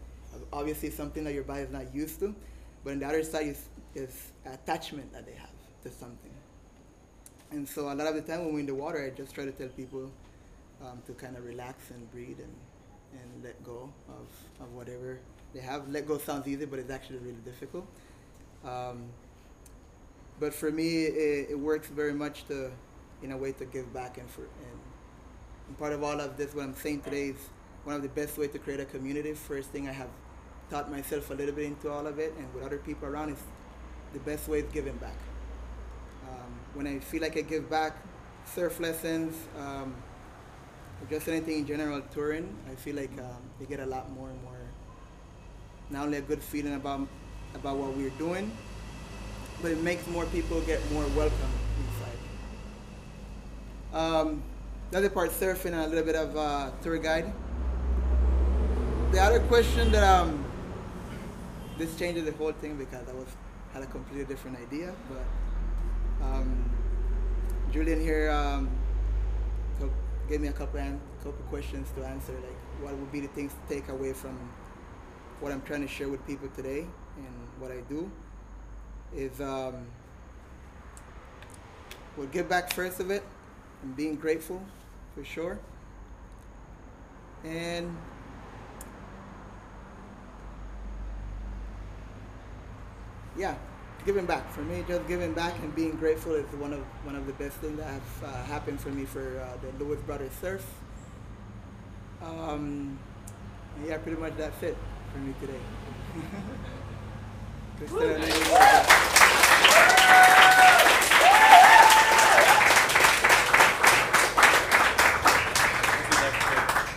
obviously 0.51 0.89
something 0.89 1.23
that 1.23 1.33
your 1.33 1.43
body 1.43 1.61
is 1.61 1.71
not 1.71 1.93
used 1.93 2.19
to. 2.19 2.35
But 2.83 2.93
on 2.93 2.99
the 2.99 3.07
other 3.07 3.23
side 3.23 3.47
is, 3.47 3.63
is 3.95 4.31
attachment 4.45 5.13
that 5.13 5.25
they 5.25 5.33
have 5.33 5.49
to 5.83 5.91
something. 5.91 6.30
And 7.51 7.67
so 7.67 7.91
a 7.91 7.93
lot 7.93 8.07
of 8.07 8.15
the 8.15 8.21
time 8.21 8.45
when 8.45 8.53
we're 8.53 8.59
in 8.61 8.65
the 8.65 8.75
water, 8.75 9.03
I 9.05 9.15
just 9.15 9.35
try 9.35 9.43
to 9.43 9.51
tell 9.51 9.67
people 9.67 10.09
um, 10.81 11.01
to 11.05 11.13
kind 11.13 11.35
of 11.35 11.45
relax 11.45 11.91
and 11.91 12.09
breathe 12.09 12.39
and, 12.39 12.55
and 13.21 13.43
let 13.43 13.61
go 13.63 13.89
of, 14.07 14.65
of 14.65 14.73
whatever 14.73 15.19
they 15.53 15.59
have. 15.59 15.89
Let 15.89 16.07
go 16.07 16.17
sounds 16.17 16.47
easy, 16.47 16.65
but 16.65 16.79
it's 16.79 16.89
actually 16.89 17.19
really 17.19 17.41
difficult. 17.43 17.85
Um, 18.63 19.03
but 20.39 20.53
for 20.53 20.71
me, 20.71 21.03
it, 21.03 21.51
it, 21.51 21.59
works 21.59 21.87
very 21.87 22.13
much 22.13 22.45
to, 22.47 22.71
in 23.21 23.33
a 23.33 23.37
way, 23.37 23.51
to 23.51 23.65
give 23.65 23.93
back. 23.93 24.17
And, 24.17 24.29
for, 24.29 24.41
and, 24.41 24.79
and 25.67 25.77
part 25.77 25.91
of 25.91 26.03
all 26.03 26.21
of 26.21 26.37
this, 26.37 26.55
what 26.55 26.63
I'm 26.63 26.75
saying 26.75 27.01
today 27.01 27.29
is 27.29 27.49
one 27.83 27.97
of 27.97 28.01
the 28.01 28.09
best 28.09 28.37
ways 28.37 28.51
to 28.51 28.59
create 28.59 28.79
a 28.79 28.85
community. 28.85 29.33
First 29.33 29.71
thing 29.71 29.89
I 29.89 29.91
have 29.91 30.09
taught 30.69 30.89
myself 30.89 31.29
a 31.31 31.33
little 31.33 31.53
bit 31.53 31.65
into 31.65 31.91
all 31.91 32.07
of 32.07 32.17
it, 32.17 32.33
and 32.37 32.53
with 32.53 32.63
other 32.63 32.77
people 32.77 33.09
around, 33.09 33.31
is 33.31 33.43
the 34.13 34.19
best 34.19 34.47
way 34.47 34.59
is 34.59 34.71
giving 34.71 34.95
back. 34.97 35.17
When 36.73 36.87
I 36.87 36.99
feel 36.99 37.21
like 37.21 37.37
I 37.37 37.41
give 37.41 37.69
back, 37.69 37.97
surf 38.45 38.79
lessons, 38.79 39.35
um, 39.59 39.93
just 41.09 41.27
anything 41.27 41.59
in 41.59 41.65
general, 41.65 42.01
touring, 42.13 42.55
I 42.71 42.75
feel 42.75 42.95
like 42.95 43.11
um, 43.19 43.41
they 43.59 43.65
get 43.65 43.79
a 43.79 43.85
lot 43.85 44.09
more 44.11 44.29
and 44.29 44.41
more, 44.43 44.61
not 45.89 46.05
only 46.05 46.19
a 46.19 46.21
good 46.21 46.41
feeling 46.41 46.75
about, 46.75 47.07
about 47.55 47.75
what 47.75 47.95
we're 47.97 48.09
doing, 48.11 48.51
but 49.61 49.71
it 49.71 49.83
makes 49.83 50.07
more 50.07 50.25
people 50.27 50.61
get 50.61 50.79
more 50.91 51.05
welcome 51.15 51.51
inside. 51.83 52.19
Um, 53.93 54.41
the 54.91 54.97
other 54.99 55.09
part, 55.09 55.31
surfing 55.31 55.73
and 55.73 55.81
a 55.81 55.87
little 55.87 56.05
bit 56.05 56.15
of 56.15 56.37
uh, 56.37 56.71
tour 56.81 56.97
guide. 56.97 57.33
The 59.11 59.19
other 59.19 59.41
question 59.41 59.91
that 59.91 60.03
um, 60.03 60.45
this 61.77 61.97
changes 61.97 62.23
the 62.23 62.31
whole 62.31 62.53
thing 62.53 62.77
because 62.77 63.07
I 63.09 63.13
was 63.13 63.27
had 63.73 63.83
a 63.83 63.87
completely 63.87 64.25
different 64.25 64.57
idea. 64.57 64.93
But 65.09 65.23
um, 66.23 66.69
Julian 67.71 68.01
here 68.01 68.29
um, 68.31 68.69
gave 70.31 70.39
me 70.39 70.47
a 70.47 70.53
couple 70.53 70.79
couple 71.17 71.33
questions 71.49 71.89
to 71.95 72.05
answer, 72.05 72.31
like 72.31 72.81
what 72.81 72.95
would 72.95 73.11
be 73.11 73.19
the 73.19 73.27
things 73.27 73.51
to 73.53 73.73
take 73.73 73.89
away 73.89 74.13
from 74.13 74.37
what 75.41 75.51
I'm 75.51 75.61
trying 75.63 75.81
to 75.81 75.87
share 75.87 76.07
with 76.07 76.25
people 76.25 76.47
today 76.55 76.85
and 77.17 77.35
what 77.59 77.69
I 77.69 77.81
do 77.89 78.09
is 79.13 79.41
um, 79.41 79.85
we'll 82.15 82.27
get 82.27 82.47
back 82.47 82.71
first 82.71 83.01
of 83.01 83.11
it 83.11 83.23
and 83.83 83.93
being 83.95 84.15
grateful 84.15 84.63
for 85.15 85.25
sure. 85.25 85.59
And 87.43 87.97
yeah, 93.37 93.55
giving 94.05 94.25
back. 94.25 94.49
For 94.51 94.61
me, 94.61 94.83
just 94.87 95.07
giving 95.07 95.33
back 95.33 95.57
and 95.61 95.73
being 95.75 95.95
grateful 95.95 96.33
is 96.33 96.45
one 96.55 96.73
of 96.73 96.79
one 97.03 97.15
of 97.15 97.25
the 97.27 97.33
best 97.33 97.57
things 97.57 97.77
that 97.77 97.87
have 97.87 98.23
uh, 98.23 98.43
happened 98.43 98.79
for 98.79 98.89
me 98.89 99.05
for 99.05 99.39
uh, 99.39 99.57
the 99.61 99.83
Lewis 99.83 100.01
Brothers 100.01 100.31
Surf. 100.41 100.65
Um, 102.21 102.97
yeah, 103.85 103.97
pretty 103.97 104.19
much 104.19 104.33
that's 104.37 104.61
it 104.63 104.77
for 105.11 105.19
me 105.19 105.33
today. 105.39 105.59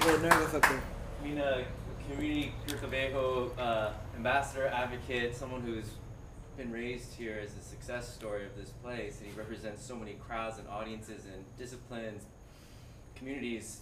We're 0.04 0.18
nervous 0.20 0.52
up 0.52 0.62
there. 0.62 0.82
I 1.22 1.24
mean, 1.24 1.38
a 1.38 1.64
community 2.06 2.52
Puerto 2.66 2.86
Viejo 2.86 3.50
uh, 3.58 3.92
ambassador, 4.14 4.66
advocate, 4.66 5.34
someone 5.34 5.62
who's 5.62 5.86
been 6.56 6.70
raised 6.70 7.14
here 7.14 7.40
as 7.42 7.56
a 7.56 7.60
success 7.60 8.12
story 8.12 8.44
of 8.44 8.56
this 8.56 8.70
place, 8.82 9.18
and 9.20 9.30
he 9.30 9.36
represents 9.36 9.84
so 9.84 9.96
many 9.96 10.14
crowds 10.14 10.58
and 10.58 10.68
audiences 10.68 11.24
and 11.24 11.44
disciplines, 11.58 12.24
communities. 13.16 13.80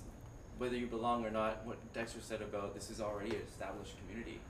Whether 0.59 0.77
you 0.77 0.87
belong 0.87 1.25
or 1.25 1.31
not, 1.31 1.66
what 1.66 1.77
Dexter 1.93 2.20
said 2.20 2.41
about 2.41 2.75
this 2.75 2.91
is 2.91 3.01
already 3.01 3.31
an 3.31 3.43
established 3.49 3.97
community, 3.99 4.41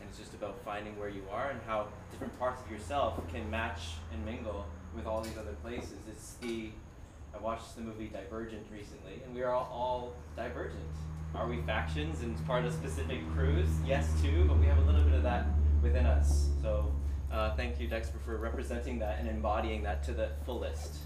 and 0.00 0.08
it's 0.08 0.18
just 0.18 0.34
about 0.34 0.58
finding 0.64 0.98
where 0.98 1.08
you 1.08 1.22
are 1.30 1.50
and 1.50 1.60
how 1.66 1.88
different 2.10 2.36
parts 2.38 2.62
of 2.62 2.70
yourself 2.70 3.20
can 3.32 3.48
match 3.50 3.80
and 4.12 4.24
mingle 4.24 4.66
with 4.94 5.06
all 5.06 5.20
these 5.20 5.38
other 5.38 5.54
places. 5.62 5.98
It's 6.08 6.34
the 6.34 6.70
I 7.32 7.38
watched 7.38 7.76
the 7.76 7.82
movie 7.82 8.08
Divergent 8.08 8.66
recently, 8.72 9.22
and 9.24 9.34
we 9.34 9.42
are 9.42 9.52
all, 9.52 9.70
all 9.72 10.12
divergent. 10.36 10.80
Are 11.34 11.46
we 11.46 11.62
factions 11.62 12.22
and 12.22 12.44
part 12.44 12.64
of 12.64 12.72
specific 12.72 13.20
crews? 13.34 13.68
Yes, 13.86 14.10
too, 14.20 14.46
but 14.48 14.58
we 14.58 14.66
have 14.66 14.78
a 14.78 14.82
little 14.82 15.02
bit 15.02 15.14
of 15.14 15.22
that 15.22 15.46
within 15.80 16.06
us. 16.06 16.48
So 16.60 16.92
uh, 17.30 17.54
thank 17.54 17.80
you, 17.80 17.88
Dexter, 17.88 18.18
for 18.24 18.36
representing 18.36 18.98
that 18.98 19.18
and 19.18 19.28
embodying 19.28 19.82
that 19.84 20.02
to 20.04 20.12
the 20.12 20.30
fullest. 20.44 20.96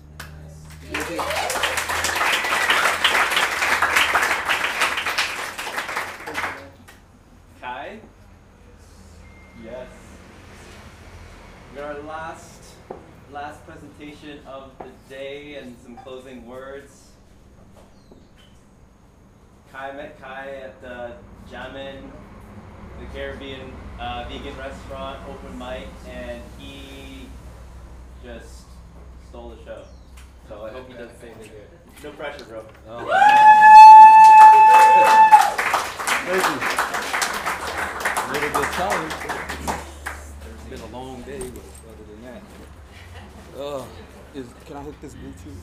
Kai? 7.60 7.98
Yes. 9.62 9.88
We 11.74 11.80
are 11.80 11.94
our 11.94 12.00
last 12.00 12.62
last 13.32 13.66
presentation 13.66 14.38
of 14.46 14.70
the 14.78 14.90
day 15.08 15.56
and 15.56 15.74
some 15.82 15.96
closing 15.96 16.46
words. 16.46 17.10
Kai 19.72 19.92
met 19.92 20.20
Kai 20.20 20.50
at 20.62 20.80
the 20.80 21.12
Jamin 21.50 22.10
the 23.00 23.06
Caribbean 23.12 23.72
uh, 23.98 24.24
vegan 24.28 24.56
restaurant 24.56 25.18
open 25.28 25.58
mic, 25.58 25.88
and 26.08 26.40
he 26.58 27.26
just 28.22 28.64
stole 29.28 29.50
the 29.50 29.62
show. 29.64 29.84
So 30.48 30.64
I 30.64 30.70
hope 30.70 30.86
he 30.88 30.94
does 30.94 31.10
the 31.12 31.18
same 31.18 31.34
thing 31.34 31.50
here. 31.50 31.68
No 32.02 32.10
pressure, 32.12 32.44
bro. 32.44 32.64
Oh. 32.88 32.98
Thank 36.26 36.44
you. 36.48 36.58
A 38.16 38.18
little 38.32 38.48
bit 38.60 38.70
tired. 38.72 39.12
It's 40.54 40.64
been 40.70 40.80
a 40.80 40.86
long 40.96 41.20
day, 41.22 41.38
but 41.38 41.62
other 41.88 42.04
than 42.10 42.22
that. 42.22 42.42
Uh, 43.56 43.84
is 44.34 44.46
can 44.66 44.76
I 44.76 44.82
hook 44.82 45.00
this 45.00 45.14
Bluetooth 45.14 45.62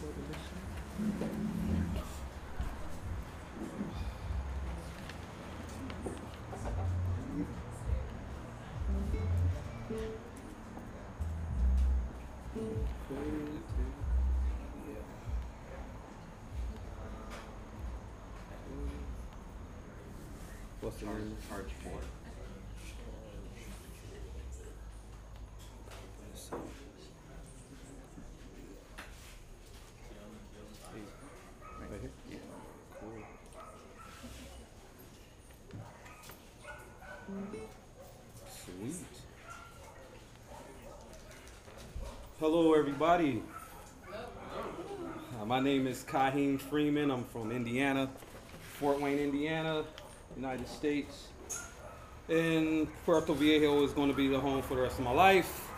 Hello, 42.41 42.73
everybody. 42.73 43.43
Uh, 45.39 45.45
my 45.45 45.59
name 45.59 45.85
is 45.85 46.03
Kaheem 46.03 46.59
Freeman. 46.59 47.11
I'm 47.11 47.23
from 47.25 47.51
Indiana, 47.51 48.09
Fort 48.79 48.99
Wayne, 48.99 49.19
Indiana, 49.19 49.83
United 50.35 50.67
States. 50.67 51.27
And 52.27 52.87
Puerto 53.05 53.35
Viejo 53.35 53.83
is 53.83 53.91
going 53.91 54.09
to 54.09 54.15
be 54.15 54.27
the 54.27 54.39
home 54.39 54.63
for 54.63 54.73
the 54.73 54.81
rest 54.81 54.97
of 54.97 55.05
my 55.05 55.11
life. 55.11 55.69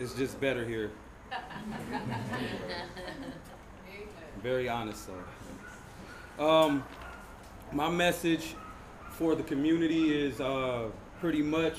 It's 0.00 0.14
just 0.14 0.40
better 0.40 0.64
here. 0.64 0.90
Very 4.42 4.68
honest, 4.68 5.08
though. 6.36 6.44
Um, 6.44 6.82
my 7.70 7.88
message 7.88 8.56
for 9.10 9.36
the 9.36 9.44
community 9.44 10.12
is 10.12 10.40
uh, 10.40 10.88
pretty 11.20 11.42
much 11.42 11.78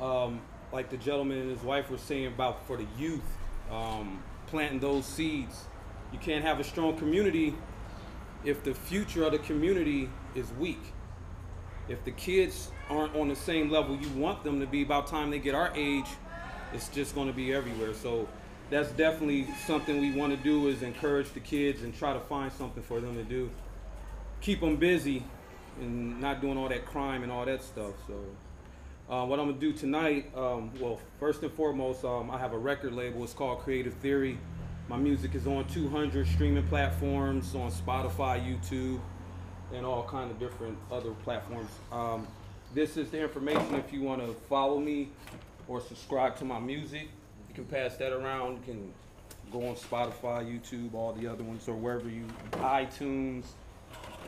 um, 0.00 0.40
like 0.72 0.90
the 0.90 0.96
gentleman 0.96 1.38
and 1.38 1.50
his 1.50 1.62
wife 1.62 1.90
were 1.90 1.98
saying 1.98 2.26
about 2.26 2.66
for 2.66 2.76
the 2.76 2.86
youth, 2.98 3.22
um, 3.70 4.22
planting 4.46 4.80
those 4.80 5.04
seeds. 5.04 5.64
You 6.12 6.18
can't 6.18 6.44
have 6.44 6.60
a 6.60 6.64
strong 6.64 6.96
community 6.96 7.54
if 8.44 8.62
the 8.64 8.74
future 8.74 9.24
of 9.24 9.32
the 9.32 9.38
community 9.38 10.08
is 10.34 10.50
weak. 10.58 10.80
If 11.88 12.04
the 12.04 12.12
kids 12.12 12.70
aren't 12.90 13.14
on 13.16 13.28
the 13.28 13.36
same 13.36 13.70
level 13.70 13.96
you 13.96 14.08
want 14.10 14.44
them 14.44 14.60
to 14.60 14.66
be 14.66 14.84
by 14.84 15.00
the 15.00 15.06
time 15.06 15.30
they 15.30 15.38
get 15.38 15.54
our 15.54 15.72
age, 15.74 16.06
it's 16.72 16.88
just 16.88 17.14
going 17.14 17.28
to 17.28 17.32
be 17.32 17.52
everywhere. 17.52 17.94
So 17.94 18.28
that's 18.70 18.90
definitely 18.90 19.46
something 19.66 20.00
we 20.00 20.12
want 20.12 20.36
to 20.36 20.42
do 20.42 20.68
is 20.68 20.82
encourage 20.82 21.32
the 21.32 21.40
kids 21.40 21.82
and 21.82 21.96
try 21.96 22.12
to 22.12 22.20
find 22.20 22.52
something 22.52 22.82
for 22.82 23.00
them 23.00 23.14
to 23.14 23.24
do. 23.24 23.50
Keep 24.40 24.60
them 24.60 24.76
busy 24.76 25.24
and 25.80 26.20
not 26.20 26.40
doing 26.40 26.58
all 26.58 26.68
that 26.68 26.84
crime 26.84 27.22
and 27.22 27.32
all 27.32 27.44
that 27.46 27.62
stuff. 27.62 27.92
So 28.06 28.14
uh, 29.08 29.24
what 29.24 29.40
I'm 29.40 29.46
gonna 29.46 29.58
do 29.58 29.72
tonight, 29.72 30.30
um, 30.36 30.70
well, 30.78 31.00
first 31.18 31.42
and 31.42 31.52
foremost, 31.52 32.04
um, 32.04 32.30
I 32.30 32.38
have 32.38 32.52
a 32.52 32.58
record 32.58 32.92
label. 32.92 33.24
It's 33.24 33.32
called 33.32 33.60
Creative 33.60 33.94
Theory. 33.94 34.38
My 34.88 34.96
music 34.96 35.34
is 35.34 35.46
on 35.46 35.66
200 35.68 36.26
streaming 36.26 36.66
platforms, 36.66 37.54
on 37.54 37.70
Spotify, 37.70 38.40
YouTube, 38.42 39.00
and 39.72 39.84
all 39.84 40.02
kind 40.04 40.30
of 40.30 40.38
different 40.38 40.76
other 40.90 41.12
platforms. 41.24 41.70
Um, 41.90 42.26
this 42.74 42.96
is 42.96 43.10
the 43.10 43.20
information 43.20 43.74
if 43.74 43.92
you 43.92 44.02
want 44.02 44.20
to 44.20 44.34
follow 44.48 44.78
me 44.78 45.08
or 45.68 45.80
subscribe 45.80 46.36
to 46.36 46.44
my 46.44 46.58
music. 46.58 47.08
You 47.48 47.54
can 47.54 47.64
pass 47.64 47.96
that 47.96 48.12
around. 48.12 48.58
You 48.66 48.74
can 48.74 48.92
go 49.50 49.68
on 49.68 49.76
Spotify, 49.76 50.44
YouTube, 50.44 50.92
all 50.94 51.12
the 51.14 51.26
other 51.26 51.44
ones, 51.44 51.66
or 51.66 51.74
wherever 51.74 52.08
you, 52.08 52.26
iTunes. 52.52 53.44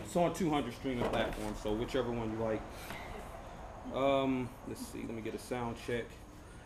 It's 0.04 0.16
on 0.16 0.32
200 0.32 0.72
streaming 0.72 1.08
platforms, 1.10 1.58
so 1.62 1.72
whichever 1.72 2.10
one 2.10 2.30
you 2.32 2.38
like. 2.42 2.62
Um, 3.94 4.48
let's 4.68 4.86
see. 4.86 5.00
Let 5.00 5.14
me 5.14 5.22
get 5.22 5.34
a 5.34 5.38
sound 5.38 5.76
check. 5.86 6.04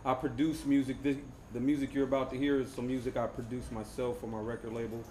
I 0.05 0.15
produce 0.15 0.67
music. 0.67 1.03
The, 1.03 1.17
the 1.53 1.61
music 1.61 1.95
you're 1.95 2.05
about 2.05 2.31
to 2.33 2.37
hear 2.37 2.61
is 2.61 2.71
some 2.71 2.87
music 2.87 3.17
I 3.17 3.27
produce 3.27 3.71
myself 3.71 4.21
for 4.21 4.27
my 4.27 4.39
record 4.39 4.73
label. 4.73 5.03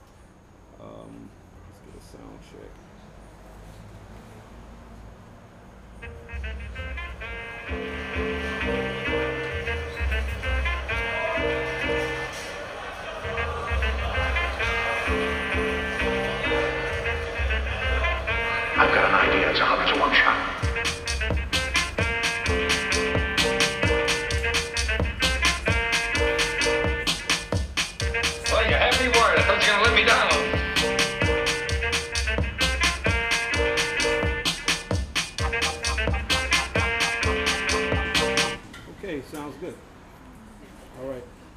Um, 0.80 1.30
let's 1.68 1.80
get 1.80 1.96
a 1.98 2.06
sound 2.06 2.40
check. 2.52 2.70
I've 18.76 18.94
got 18.94 19.06
an 19.10 19.16
idea. 19.30 19.50
It's 19.50 19.60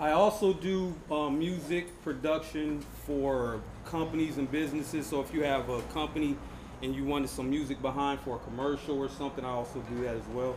I 0.07 0.13
also 0.13 0.53
do 0.53 0.95
um, 1.11 1.37
music 1.37 1.89
production 2.05 2.81
for 3.05 3.61
companies 3.85 4.39
and 4.39 4.49
businesses. 4.49 5.05
So 5.05 5.21
if 5.21 5.35
you 5.35 5.43
have 5.43 5.69
a 5.69 5.83
company 5.83 6.37
and 6.81 6.95
you 6.95 7.05
wanted 7.05 7.29
some 7.29 7.51
music 7.51 7.83
behind 7.83 8.21
for 8.21 8.37
a 8.37 8.39
commercial 8.39 8.97
or 9.01 9.09
something, 9.09 9.45
I 9.45 9.49
also 9.49 9.81
do 9.91 10.05
that 10.05 10.15
as 10.15 10.23
well. 10.33 10.55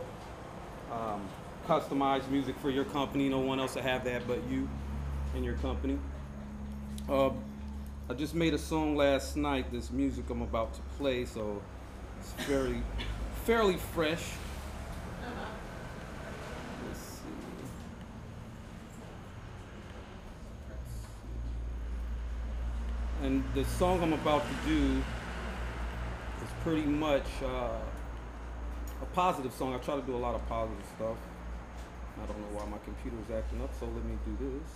Um, 0.92 1.28
customized 1.66 2.30
music 2.30 2.54
for 2.60 2.70
your 2.70 2.84
company. 2.84 3.28
No 3.28 3.40
one 3.40 3.58
else 3.58 3.74
will 3.74 3.82
have 3.82 4.04
that 4.04 4.24
but 4.28 4.38
you 4.48 4.68
and 5.34 5.44
your 5.44 5.54
company. 5.54 5.98
Uh, 7.08 7.30
I 8.08 8.14
just 8.16 8.36
made 8.36 8.54
a 8.54 8.58
song 8.58 8.94
last 8.94 9.36
night. 9.36 9.72
This 9.72 9.90
music 9.90 10.30
I'm 10.30 10.42
about 10.42 10.74
to 10.74 10.80
play, 10.96 11.24
so 11.24 11.60
it's 12.20 12.30
fairly, 12.44 12.82
fairly 13.46 13.78
fresh. 13.78 14.30
Let's 16.86 17.00
see. 17.00 17.20
And 23.30 23.44
the 23.54 23.64
song 23.64 24.02
I'm 24.02 24.12
about 24.12 24.42
to 24.42 24.68
do 24.68 25.00
is 26.42 26.50
pretty 26.64 26.82
much 26.82 27.28
uh, 27.44 27.78
a 29.00 29.06
positive 29.14 29.52
song. 29.52 29.72
I 29.72 29.78
try 29.78 29.94
to 29.94 30.02
do 30.02 30.16
a 30.16 30.18
lot 30.18 30.34
of 30.34 30.44
positive 30.48 30.84
stuff. 30.96 31.16
I 32.20 32.26
don't 32.26 32.40
know 32.40 32.58
why 32.58 32.66
my 32.68 32.78
computer 32.78 33.16
is 33.24 33.30
acting 33.32 33.62
up, 33.62 33.70
so 33.78 33.86
let 33.86 34.04
me 34.04 34.18
do 34.26 34.36
this. 34.40 34.68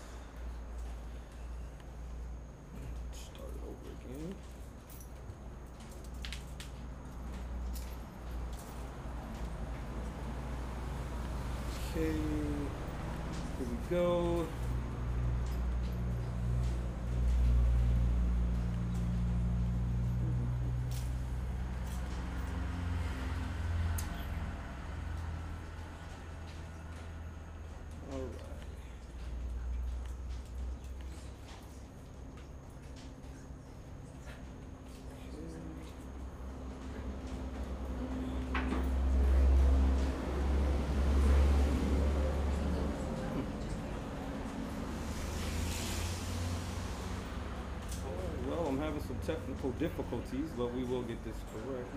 Start 3.25 3.51
it 3.57 3.63
over 3.67 3.91
again. 3.99 4.35
Okay, 11.91 12.13
here 13.59 13.69
we 13.69 13.77
go. 13.91 14.47
All 28.13 28.21
right. 28.21 28.29
Well, 48.47 48.67
I'm 48.69 48.79
having 48.79 49.01
some 49.15 49.37
technical 49.37 49.71
difficulties, 49.73 50.51
but 50.57 50.73
we 50.75 50.85
will 50.85 51.03
get 51.03 51.23
this 51.25 51.37
correct. 51.53 51.89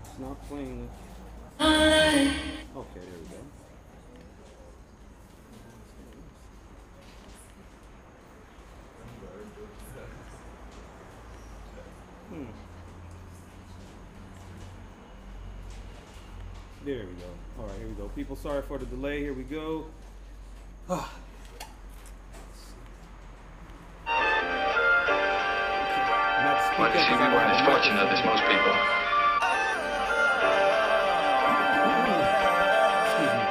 It's 0.00 0.18
not 0.18 0.48
playing. 0.48 0.88
Okay, 1.60 3.00
there 3.00 3.18
we 3.20 3.28
go. 3.28 3.36
Hmm. 12.28 12.44
There 16.84 16.98
we 16.98 17.02
go. 17.04 17.30
All 17.58 17.66
right, 17.66 17.78
here 17.78 17.88
we 17.88 17.94
go. 17.94 18.08
People, 18.08 18.36
sorry 18.36 18.62
for 18.62 18.78
the 18.78 18.86
delay. 18.86 19.20
Here 19.20 19.32
we 19.32 19.44
go. 19.44 19.86
fortunate 27.86 28.12
as 28.12 28.24
most 28.24 28.42
people. 28.42 28.74
Excuse 33.06 33.34
me. 33.36 33.44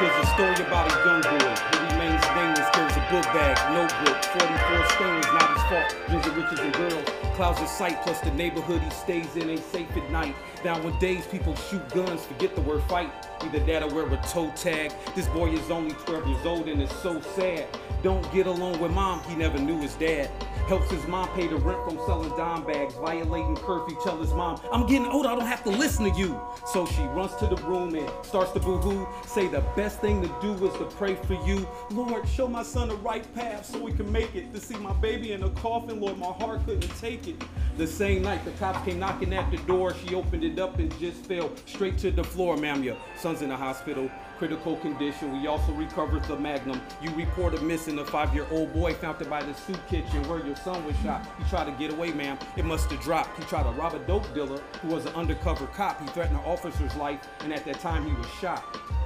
Here's 0.00 0.16
a 0.16 0.28
story 0.32 0.66
about 0.66 0.88
a 0.88 0.96
young 1.04 1.20
boy 1.20 1.52
who 1.68 1.76
remains 1.92 2.22
nameless, 2.32 2.96
a 2.96 3.06
book 3.10 3.24
bag, 3.34 3.56
notebook, 3.74 4.24
44 4.24 4.86
stainless, 4.90 5.26
not 5.26 5.52
his 5.52 5.62
fault. 5.68 5.96
Dreams 6.08 6.26
of 6.26 6.36
riches 6.36 6.60
and 6.60 6.72
girls, 6.74 7.04
clouds 7.36 7.60
of 7.60 7.68
sight, 7.68 8.00
plus 8.02 8.20
the 8.20 8.30
neighborhood 8.32 8.82
he 8.82 8.90
stays 8.90 9.36
in 9.36 9.50
ain't 9.50 9.64
safe 9.64 9.94
at 9.96 10.10
night. 10.10 10.34
Nowadays, 10.64 11.26
people 11.26 11.54
shoot 11.56 11.86
guns, 11.90 12.24
forget 12.24 12.54
the 12.54 12.62
word 12.62 12.82
fight. 12.84 13.10
Either 13.42 13.60
that 13.60 13.82
or 13.82 13.94
wear 13.94 14.06
a 14.12 14.16
toe 14.28 14.52
tag. 14.56 14.92
This 15.14 15.26
boy 15.28 15.50
is 15.50 15.70
only 15.70 15.94
12 15.94 16.26
years 16.26 16.46
old 16.46 16.68
and 16.68 16.82
it's 16.82 16.94
so 17.02 17.20
sad. 17.20 17.66
Don't 18.02 18.30
get 18.32 18.46
along 18.46 18.78
with 18.80 18.92
mom, 18.92 19.22
he 19.24 19.34
never 19.34 19.58
knew 19.58 19.80
his 19.80 19.94
dad. 19.94 20.30
Helps 20.68 20.90
his 20.90 21.06
mom 21.06 21.28
pay 21.28 21.46
the 21.46 21.56
rent 21.56 21.82
from 21.84 21.96
selling 22.06 22.30
dime 22.36 22.64
bags, 22.64 22.94
violating 22.94 23.56
curfew. 23.56 23.96
Tell 24.02 24.18
his 24.18 24.32
mom, 24.32 24.60
I'm 24.72 24.86
getting 24.86 25.06
old, 25.06 25.24
I 25.24 25.34
don't 25.34 25.46
have 25.46 25.62
to 25.64 25.70
listen 25.70 26.12
to 26.12 26.18
you. 26.18 26.40
So 26.66 26.86
she 26.86 27.02
runs 27.02 27.34
to 27.36 27.46
the 27.46 27.56
room 27.62 27.94
and 27.94 28.10
starts 28.24 28.52
to 28.52 28.60
boo 28.60 28.78
hoo. 28.78 29.06
Say 29.26 29.46
the 29.46 29.60
best 29.76 30.00
thing 30.00 30.22
to 30.22 30.34
do 30.40 30.52
is 30.66 30.72
to 30.78 30.84
pray 30.96 31.14
for 31.14 31.34
you. 31.46 31.66
Lord, 31.90 32.28
show 32.28 32.48
my 32.48 32.62
son 32.64 32.88
the 32.88 32.96
right 32.96 33.24
path 33.34 33.66
so 33.66 33.86
he 33.86 33.94
can 33.94 34.10
make 34.10 34.34
it. 34.34 34.52
To 34.54 34.60
see 34.60 34.76
my 34.76 34.92
baby 34.94 35.32
in 35.32 35.42
a 35.44 35.50
coffin, 35.50 36.00
Lord, 36.00 36.18
my 36.18 36.26
heart 36.26 36.64
couldn't 36.64 36.96
take 36.98 37.28
it. 37.28 37.36
The 37.76 37.86
same 37.86 38.22
night 38.22 38.44
the 38.44 38.50
cops 38.52 38.84
came 38.84 38.98
knocking 38.98 39.34
at 39.34 39.50
the 39.50 39.58
door, 39.58 39.94
she 39.94 40.14
opened 40.14 40.42
it 40.44 40.58
up 40.58 40.78
and 40.78 40.96
just 40.98 41.24
fell 41.26 41.50
straight 41.66 41.98
to 41.98 42.10
the 42.10 42.24
floor. 42.24 42.56
Ma'am, 42.56 42.82
your 42.82 42.96
son's 43.36 43.42
in 43.42 43.48
the 43.50 43.56
hospital 43.56 44.10
critical 44.38 44.76
condition. 44.76 45.32
We 45.32 45.46
also 45.46 45.72
recovered 45.72 46.24
the 46.24 46.36
Magnum. 46.36 46.80
You 47.00 47.10
reported 47.14 47.62
missing 47.62 47.98
a 47.98 48.04
five-year-old 48.04 48.72
boy 48.72 48.94
found 48.94 49.28
by 49.30 49.42
the 49.42 49.54
soup 49.54 49.80
kitchen 49.88 50.26
where 50.28 50.44
your 50.44 50.56
son 50.56 50.84
was 50.84 50.96
shot. 50.98 51.26
He 51.38 51.44
tried 51.48 51.64
to 51.64 51.72
get 51.72 51.92
away, 51.92 52.12
ma'am. 52.12 52.38
It 52.56 52.64
must 52.64 52.90
have 52.90 53.00
dropped. 53.00 53.38
He 53.38 53.44
tried 53.44 53.64
to 53.64 53.70
rob 53.70 53.94
a 53.94 53.98
dope 54.00 54.32
dealer 54.34 54.60
who 54.82 54.88
was 54.88 55.06
an 55.06 55.14
undercover 55.14 55.66
cop. 55.68 56.00
He 56.00 56.06
threatened 56.08 56.38
an 56.38 56.44
officer's 56.44 56.94
life, 56.96 57.20
and 57.40 57.52
at 57.52 57.64
that 57.64 57.80
time 57.80 58.06
he 58.06 58.12
was 58.12 58.26
shot. 58.40 58.62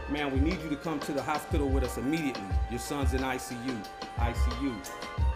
Man, 0.09 0.33
we 0.33 0.41
need 0.41 0.61
you 0.62 0.68
to 0.68 0.76
come 0.76 0.99
to 1.01 1.12
the 1.12 1.22
hospital 1.22 1.68
with 1.68 1.85
us 1.85 1.97
immediately. 1.97 2.43
Your 2.70 2.81
son's 2.81 3.14
in 3.14 3.20
ICU. 3.20 3.76
ICU. 4.16 5.30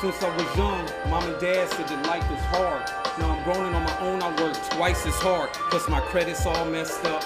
Since 0.00 0.22
I 0.22 0.34
was 0.34 0.56
young, 0.56 1.10
mom 1.10 1.24
and 1.24 1.38
dad 1.38 1.68
said 1.68 1.86
that 1.88 2.06
life 2.06 2.24
is 2.32 2.40
hard. 2.46 2.88
Now 3.18 3.36
I'm 3.36 3.44
grown 3.44 3.66
and 3.66 3.76
on 3.76 3.82
my 3.82 3.98
own, 4.00 4.22
I 4.22 4.30
work 4.42 4.56
twice 4.70 5.04
as 5.04 5.12
hard. 5.16 5.52
Plus 5.52 5.90
my 5.90 6.00
credit's 6.00 6.46
all 6.46 6.64
messed 6.64 7.04
up. 7.04 7.22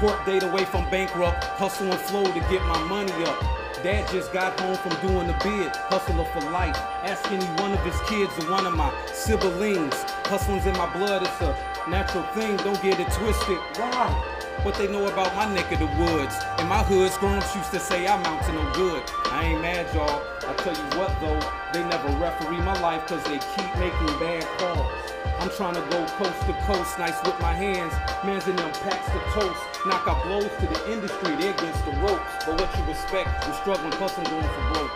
Court 0.00 0.26
date 0.26 0.42
away 0.42 0.66
from 0.66 0.84
bankrupt, 0.90 1.42
hustle 1.56 1.90
and 1.90 1.98
flow 1.98 2.24
to 2.24 2.40
get 2.52 2.62
my 2.66 2.78
money 2.82 3.24
up. 3.24 3.40
Dad 3.82 4.06
just 4.10 4.34
got 4.34 4.60
home 4.60 4.76
from 4.76 4.92
doing 5.00 5.28
the 5.28 5.32
bid, 5.42 5.74
hustler 5.88 6.26
for 6.26 6.42
life. 6.50 6.76
Ask 7.08 7.24
any 7.32 7.46
one 7.62 7.72
of 7.72 7.80
his 7.80 7.98
kids 8.02 8.32
or 8.44 8.50
one 8.50 8.66
of 8.66 8.76
my 8.76 8.92
siblings. 9.14 9.94
Hustling's 10.28 10.66
in 10.66 10.76
my 10.76 10.92
blood, 10.92 11.22
it's 11.22 11.40
a 11.40 11.56
natural 11.88 12.24
thing, 12.34 12.54
don't 12.58 12.82
get 12.82 13.00
it 13.00 13.10
twisted. 13.12 13.56
Why? 13.76 14.39
What 14.62 14.74
they 14.74 14.88
know 14.88 15.06
about 15.08 15.34
my 15.34 15.52
neck 15.54 15.72
of 15.72 15.78
the 15.78 15.86
woods. 15.86 16.36
In 16.58 16.68
my 16.68 16.82
hoods, 16.82 17.16
grown-ups 17.16 17.56
used 17.56 17.70
to 17.70 17.80
say 17.80 18.06
I'm 18.06 18.24
out 18.26 18.44
to 18.44 18.52
no 18.52 18.72
good. 18.74 19.02
I 19.32 19.44
ain't 19.44 19.62
mad, 19.62 19.92
y'all. 19.94 20.22
I 20.46 20.54
tell 20.62 20.74
you 20.74 20.98
what, 20.98 21.18
though, 21.20 21.40
they 21.72 21.82
never 21.88 22.08
referee 22.18 22.60
my 22.60 22.78
life 22.80 23.06
cause 23.06 23.24
they 23.24 23.38
keep 23.38 23.74
making 23.78 24.18
bad 24.18 24.44
calls. 24.58 24.92
I'm 25.40 25.48
trying 25.50 25.74
to 25.74 25.80
go 25.88 26.04
coast 26.18 26.40
to 26.46 26.52
coast, 26.66 26.98
nice 26.98 27.16
with 27.24 27.40
my 27.40 27.54
hands. 27.54 27.94
Man's 28.22 28.46
in 28.48 28.56
them 28.56 28.70
packs 28.84 29.06
to 29.08 29.18
toast. 29.32 29.58
Knock 29.86 30.06
out 30.06 30.22
blows 30.24 30.50
to 30.60 30.66
the 30.66 30.92
industry, 30.92 31.34
they 31.36 31.48
against 31.48 31.82
the 31.86 31.92
ropes. 31.92 32.44
But 32.44 32.60
what 32.60 32.76
you 32.76 32.84
respect, 32.84 33.30
I'm 33.46 33.54
struggling, 33.54 33.92
plus 33.92 34.18
I'm 34.18 34.24
going 34.24 34.42
for 34.42 34.72
broke. 34.74 34.90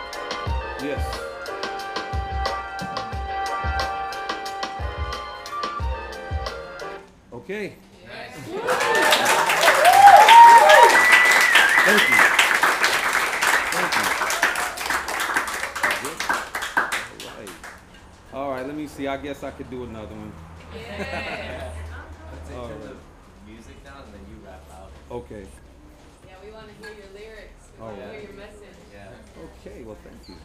Yes. 0.83 1.01
Okay. 7.33 7.73
Thank 11.85 12.01
you. 12.01 12.15
Thank 13.75 13.93
you. 13.95 14.01
All 17.21 17.37
right. 17.37 17.53
All 18.33 18.49
right, 18.49 18.65
let 18.65 18.75
me 18.75 18.87
see. 18.87 19.05
I 19.05 19.17
guess 19.17 19.43
I 19.43 19.51
could 19.51 19.69
do 19.69 19.83
another 19.83 20.15
one. 20.15 20.31
Yeah. 20.75 21.71
Let's 22.33 22.51
All 22.57 22.69
right. 22.69 22.81
the 22.81 22.95
music 23.45 23.83
down 23.83 24.01
and 24.03 24.13
then 24.15 24.21
you 24.31 24.37
rap 24.43 24.63
out. 24.73 24.89
Okay. 25.11 25.45
Yeah, 26.25 26.33
we 26.43 26.49
want 26.51 26.65
to 26.69 26.73
hear 26.73 26.89
your 26.97 27.05
lyrics. 27.13 27.69
We 27.77 27.83
All 27.83 27.89
want 27.89 28.01
to 28.01 28.09
hear 28.13 28.21
your 28.21 28.33
message. 28.33 28.77
Yeah. 28.91 29.11
Okay, 29.61 29.83
well, 29.83 29.97
thank 30.03 30.27
you. 30.27 30.37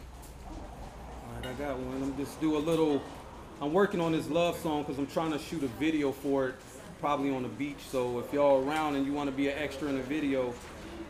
All 0.47 1.33
right, 1.37 1.47
I 1.47 1.53
got 1.53 1.79
one. 1.79 2.03
I'm 2.03 2.15
just 2.17 2.39
do 2.39 2.55
a 2.55 2.59
little. 2.59 3.01
I'm 3.59 3.73
working 3.73 3.99
on 3.99 4.11
this 4.11 4.29
love 4.29 4.59
song 4.59 4.83
because 4.83 4.99
I'm 4.99 5.07
trying 5.07 5.31
to 5.31 5.39
shoot 5.39 5.63
a 5.63 5.67
video 5.79 6.11
for 6.11 6.49
it, 6.49 6.55
probably 6.99 7.33
on 7.33 7.41
the 7.41 7.49
beach. 7.49 7.81
So 7.89 8.19
if 8.19 8.31
y'all 8.31 8.63
around 8.63 8.95
and 8.95 9.07
you 9.07 9.13
want 9.13 9.27
to 9.27 9.35
be 9.35 9.49
an 9.49 9.57
extra 9.57 9.89
in 9.89 9.97
a 9.97 10.03
video, 10.03 10.53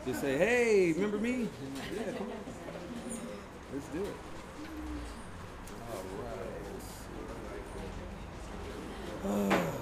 just 0.06 0.22
say, 0.22 0.38
"Hey, 0.38 0.94
remember 0.94 1.18
me?" 1.18 1.48
Yeah, 1.96 2.12
come 2.14 2.28
on. 2.28 2.34
Let's 3.74 3.88
do 3.88 4.02
it. 4.04 4.16
All 9.26 9.50
right. 9.50 9.58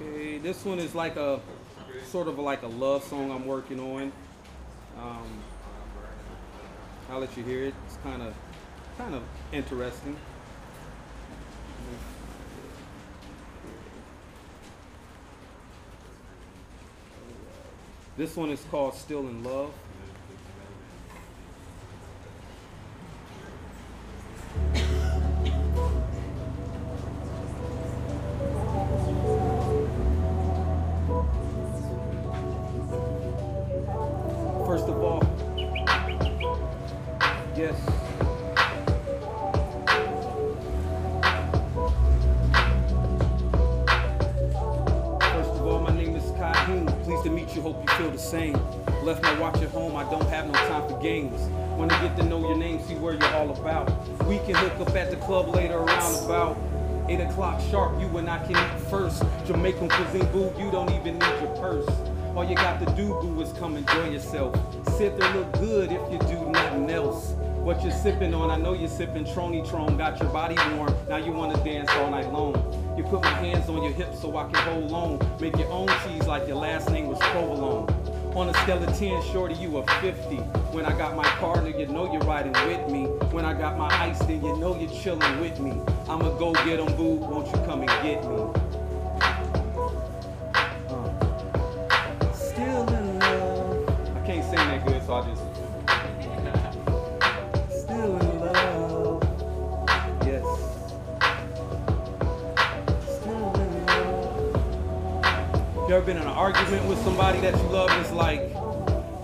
Okay, 0.00 0.38
this 0.38 0.64
one 0.64 0.78
is 0.78 0.94
like 0.94 1.16
a 1.16 1.40
sort 2.10 2.28
of 2.28 2.38
like 2.38 2.62
a 2.62 2.66
love 2.66 3.02
song 3.02 3.30
I'm 3.30 3.46
working 3.46 3.80
on. 3.80 4.12
Um, 4.98 5.26
I'll 7.10 7.18
let 7.18 7.36
you 7.36 7.42
hear 7.42 7.64
it. 7.64 7.74
It's 7.86 7.96
kind 8.02 8.22
of 8.22 8.34
kind 8.98 9.14
of 9.14 9.22
interesting. 9.52 10.16
This 18.16 18.34
one 18.34 18.48
is 18.48 18.64
called 18.70 18.94
Still 18.94 19.20
in 19.20 19.44
Love. 19.44 19.72
Sipping 68.16 68.32
on, 68.32 68.50
I 68.50 68.56
know 68.56 68.72
you're 68.72 68.88
sipping 68.88 69.26
Trony 69.26 69.68
Tron, 69.68 69.98
got 69.98 70.18
your 70.18 70.30
body 70.30 70.56
warm. 70.74 70.94
Now 71.06 71.18
you 71.18 71.32
wanna 71.32 71.62
dance 71.62 71.90
all 71.90 72.10
night 72.10 72.32
long. 72.32 72.54
You 72.96 73.04
put 73.04 73.22
my 73.22 73.28
hands 73.28 73.68
on 73.68 73.82
your 73.82 73.92
hips 73.92 74.22
so 74.22 74.34
I 74.38 74.50
can 74.50 74.54
hold 74.54 74.92
on. 74.92 75.38
Make 75.38 75.58
your 75.58 75.70
own 75.70 75.88
cheese 76.02 76.26
like 76.26 76.48
your 76.48 76.56
last 76.56 76.90
name 76.90 77.08
was 77.08 77.18
provolone. 77.18 77.90
On 78.34 78.48
a 78.48 78.54
scale 78.62 78.82
of 78.82 78.98
10, 78.98 79.22
shorty, 79.22 79.54
you 79.56 79.76
a 79.76 79.86
50. 80.00 80.36
When 80.72 80.86
I 80.86 80.96
got 80.96 81.14
my 81.14 81.24
partner, 81.24 81.68
you 81.68 81.86
know 81.88 82.10
you're 82.10 82.22
riding 82.22 82.54
with 82.66 82.88
me. 82.90 83.04
When 83.32 83.44
I 83.44 83.52
got 83.52 83.76
my 83.76 83.88
ice, 83.88 84.18
then 84.20 84.42
you 84.42 84.56
know 84.56 84.74
you're 84.80 84.90
chilling 84.90 85.38
with 85.38 85.60
me. 85.60 85.72
I'ma 86.08 86.30
go 86.38 86.54
get 86.54 86.64
get 86.64 86.80
'em, 86.80 86.96
boo, 86.96 87.16
won't 87.16 87.48
you 87.48 87.60
come 87.66 87.82
and 87.82 87.90
get 88.02 88.24
me? 88.24 88.36
Uh. 90.88 92.32
Still 92.32 92.88
in 92.94 93.18
love. 93.18 93.90
I 94.16 94.26
can't 94.26 94.44
sing 94.44 94.54
that 94.54 94.86
good, 94.86 95.04
so 95.04 95.14
I 95.16 95.28
just. 95.28 95.55
Ever 105.96 106.04
been 106.04 106.18
in 106.18 106.24
an 106.24 106.28
argument 106.28 106.84
with 106.86 107.02
somebody 107.04 107.40
that 107.40 107.56
you 107.56 107.68
love? 107.70 107.88
It's 108.02 108.12
like, 108.12 108.50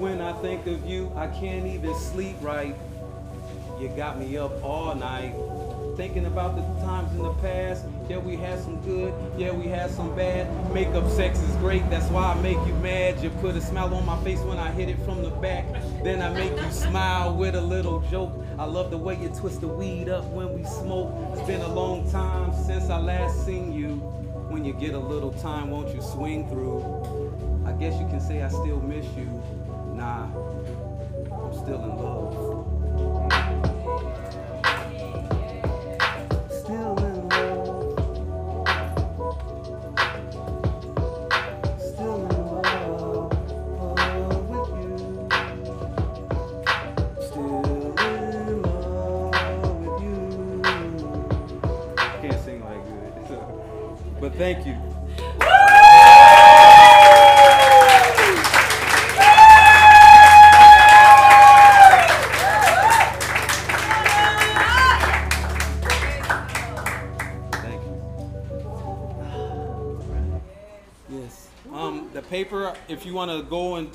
when 0.01 0.23
I 0.23 0.33
think 0.41 0.67
of 0.67 0.87
you, 0.87 1.13
I 1.15 1.27
can't 1.27 1.67
even 1.67 1.95
sleep 1.95 2.35
right. 2.41 2.75
You 3.79 3.89
got 3.89 4.19
me 4.19 4.39
up 4.39 4.65
all 4.65 4.95
night. 4.95 5.35
thinking 5.97 6.25
about 6.25 6.57
the 6.57 6.63
times 6.83 7.13
in 7.13 7.23
the 7.23 7.33
past. 7.35 7.85
Yeah, 8.09 8.19
we 8.19 8.37
had 8.37 8.59
some 8.61 8.81
good, 8.81 9.13
yeah, 9.37 9.53
we 9.53 9.67
had 9.67 9.91
some 9.91 10.15
bad. 10.17 10.49
Makeup 10.73 11.09
sex 11.11 11.39
is 11.41 11.55
great, 11.57 11.89
that's 11.91 12.07
why 12.07 12.33
I 12.33 12.41
make 12.41 12.57
you 12.67 12.75
mad. 12.77 13.23
You 13.23 13.31
put 13.31 13.55
a 13.57 13.61
smile 13.61 13.95
on 13.95 14.07
my 14.07 14.23
face 14.25 14.39
when 14.41 14.59
I 14.59 14.71
hit 14.71 14.89
it 14.89 14.99
from 15.05 15.23
the 15.23 15.31
back. 15.31 15.67
Then 16.03 16.23
I 16.23 16.33
make 16.33 16.59
you 16.59 16.71
smile 16.71 17.37
with 17.37 17.55
a 17.55 17.61
little 17.61 18.01
joke. 18.11 18.33
I 18.59 18.65
love 18.65 18.91
the 18.91 18.99
way 18.99 19.21
you 19.21 19.29
twist 19.29 19.61
the 19.61 19.69
weed 19.69 20.09
up 20.09 20.25
when 20.27 20.55
we 20.55 20.65
smoke. 20.65 21.13
It's 21.33 21.47
been 21.47 21.61
a 21.61 21.73
long 21.73 22.11
time 22.11 22.53
since 22.65 22.89
I 22.89 22.99
last 22.99 23.45
seen 23.45 23.73
you. 23.73 24.22
When 24.53 24.67
you 24.67 24.75
get 24.75 24.93
a 24.93 24.99
little 24.99 25.33
time, 25.33 25.71
won't 25.71 25.95
you 25.95 26.03
swing 26.03 26.47
through? 26.47 26.83
I 27.65 27.73
guess 27.73 27.99
you 27.99 28.07
can 28.07 28.21
say 28.21 28.43
I 28.43 28.49
still 28.49 28.83
miss 28.83 29.07
you. 29.17 29.43
Nah, 29.95 30.27
I'm 30.27 31.55
still 31.55 31.83
in 31.83 31.97
love. 31.97 32.32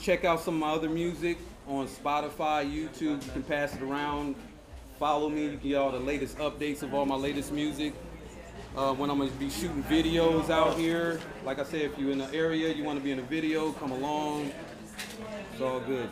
Check 0.07 0.23
out 0.23 0.39
some 0.39 0.53
of 0.53 0.59
my 0.61 0.71
other 0.71 0.87
music 0.87 1.37
on 1.67 1.85
Spotify, 1.85 2.63
YouTube, 2.63 3.25
you 3.25 3.31
can 3.33 3.43
pass 3.43 3.75
it 3.75 3.81
around. 3.81 4.35
Follow 4.97 5.27
me. 5.27 5.43
You 5.43 5.57
can 5.57 5.69
get 5.69 5.75
all 5.75 5.91
the 5.91 5.99
latest 5.99 6.37
updates 6.37 6.81
of 6.81 6.93
all 6.93 7.05
my 7.05 7.17
latest 7.17 7.51
music. 7.51 7.93
Uh, 8.77 8.93
when 8.93 9.09
I'm 9.09 9.17
going 9.17 9.29
to 9.29 9.35
be 9.35 9.49
shooting 9.49 9.83
videos 9.83 10.49
out 10.49 10.77
here. 10.77 11.19
Like 11.43 11.59
I 11.59 11.65
said, 11.65 11.81
if 11.81 11.99
you're 11.99 12.11
in 12.11 12.19
the 12.19 12.33
area, 12.33 12.73
you 12.73 12.85
want 12.85 12.97
to 12.99 13.03
be 13.03 13.11
in 13.11 13.19
a 13.19 13.23
video, 13.23 13.73
come 13.73 13.91
along. 13.91 14.49
It's 15.51 15.61
all 15.61 15.81
good. 15.81 16.09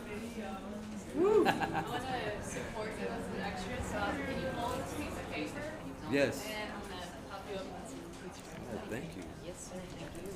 Woo! 1.14 1.46
I 1.46 1.52
want 1.54 2.02
to 2.04 2.46
support 2.46 2.90
you 3.00 3.06
as 3.08 3.24
an 3.32 3.40
extra, 3.46 3.82
so 3.82 3.98
can 4.12 4.42
you 4.42 4.48
hold 4.58 4.78
this 4.78 4.92
piece 4.92 5.08
of 5.08 5.32
paper? 5.32 5.72
Yes. 6.12 6.44
And 6.44 6.70
I'm 6.70 6.80
going 6.90 7.00
to 7.00 7.08
help 7.30 7.44
you 7.50 7.56
open 7.56 7.80
some 7.88 7.96
pictures. 8.22 8.44
Oh, 8.74 8.90
thank 8.90 9.16
you. 9.16 9.22
Yes, 9.46 9.70
sir. 9.72 9.80
Thank 9.98 10.12
you. 10.12 10.26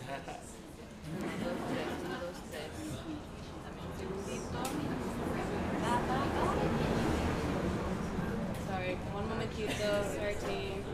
Sorry, 8.67 8.95
one 9.13 9.29
momentito. 9.29 10.05
Sorry, 10.15 10.37
team. 10.47 10.85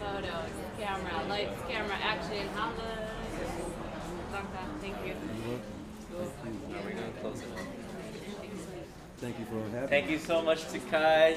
Photos, 0.00 0.50
camera, 0.78 1.24
lights, 1.44 1.62
camera, 1.68 1.96
action, 2.02 2.48
holla. 2.54 3.08
Thank 4.80 4.96
you. 5.06 5.14
Are 6.14 6.86
we 6.86 6.92
gonna 6.92 7.12
close 7.20 7.40
it 7.40 7.46
out? 7.52 7.66
Thank 9.18 9.38
you 9.38 9.44
for 9.46 9.60
having 9.70 9.88
Thank 9.88 10.06
me. 10.06 10.12
you 10.12 10.18
so 10.18 10.42
much 10.42 10.68
to 10.70 10.78
Kai. 10.78 11.36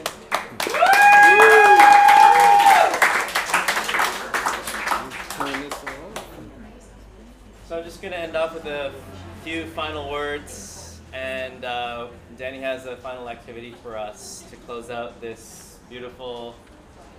Turn 5.29 5.61
this 5.61 5.73
off. 5.73 6.25
So 7.67 7.77
I'm 7.77 7.83
just 7.83 8.01
gonna 8.01 8.15
end 8.15 8.35
off 8.35 8.53
with 8.53 8.65
a 8.65 8.91
few 9.43 9.65
final 9.67 10.09
words, 10.09 10.99
and 11.13 11.63
uh, 11.63 12.07
Danny 12.37 12.59
has 12.59 12.85
a 12.85 12.97
final 12.97 13.29
activity 13.29 13.75
for 13.83 13.97
us 13.97 14.43
to 14.49 14.55
close 14.57 14.89
out 14.89 15.21
this 15.21 15.79
beautiful 15.89 16.55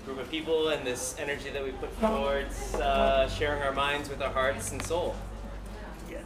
group 0.07 0.21
of 0.21 0.31
people 0.31 0.69
and 0.69 0.87
this 0.87 1.17
energy 1.19 1.51
that 1.51 1.65
we 1.65 1.73
put 1.73 2.01
towards 2.01 2.75
uh, 2.77 3.29
sharing 3.29 3.61
our 3.61 3.73
minds 3.73 4.09
with 4.09 4.23
our 4.23 4.31
hearts 4.31 4.71
and 4.71 4.81
soul. 4.81 5.17
Yes. 6.09 6.23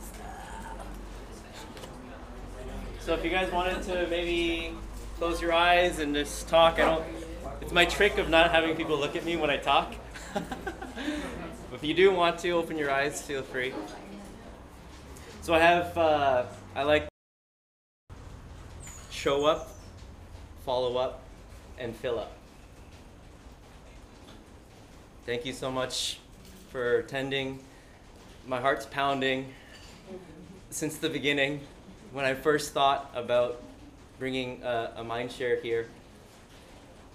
So 3.01 3.14
if 3.14 3.24
you 3.24 3.31
guys 3.31 3.51
wanted 3.51 3.83
to 3.85 4.07
maybe 4.09 4.74
close 5.16 5.41
your 5.41 5.55
eyes 5.55 5.99
and 5.99 6.14
just 6.14 6.47
talk, 6.47 6.74
I 6.74 6.83
don't. 6.83 7.05
It's 7.62 7.72
my 7.72 7.87
trick 7.87 8.18
of 8.18 8.28
not 8.28 8.51
having 8.51 8.76
people 8.76 8.99
look 8.99 9.16
at 9.16 9.24
me 9.24 9.37
when 9.37 9.49
I 9.49 9.57
talk. 9.57 9.95
if 11.72 11.83
you 11.83 11.95
do 11.95 12.12
want 12.12 12.39
to 12.41 12.51
open 12.51 12.76
your 12.76 12.91
eyes, 12.91 13.22
feel 13.22 13.43
free. 13.43 13.72
So 15.41 15.55
I 15.55 15.59
have. 15.59 15.97
Uh, 15.97 16.45
I 16.76 16.83
like 16.83 17.09
show 19.11 19.47
up, 19.47 19.74
follow 20.66 20.99
up, 20.99 21.22
and 21.78 21.97
fill 21.97 22.18
up. 22.18 22.39
Thank 25.31 25.47
you 25.47 25.53
so 25.53 25.70
much 25.70 26.18
for 26.70 26.97
attending. 26.97 27.61
My 28.49 28.61
heart's 28.61 28.85
pounding 28.87 29.55
since 30.70 30.99
the 30.99 31.09
beginning 31.09 31.61
when 32.11 32.24
I 32.24 32.35
first 32.35 32.72
thought 32.72 33.12
about 33.14 33.62
bringing 34.18 34.61
a, 34.64 34.91
a 34.97 35.05
mind 35.05 35.31
share 35.31 35.61
here. 35.61 35.87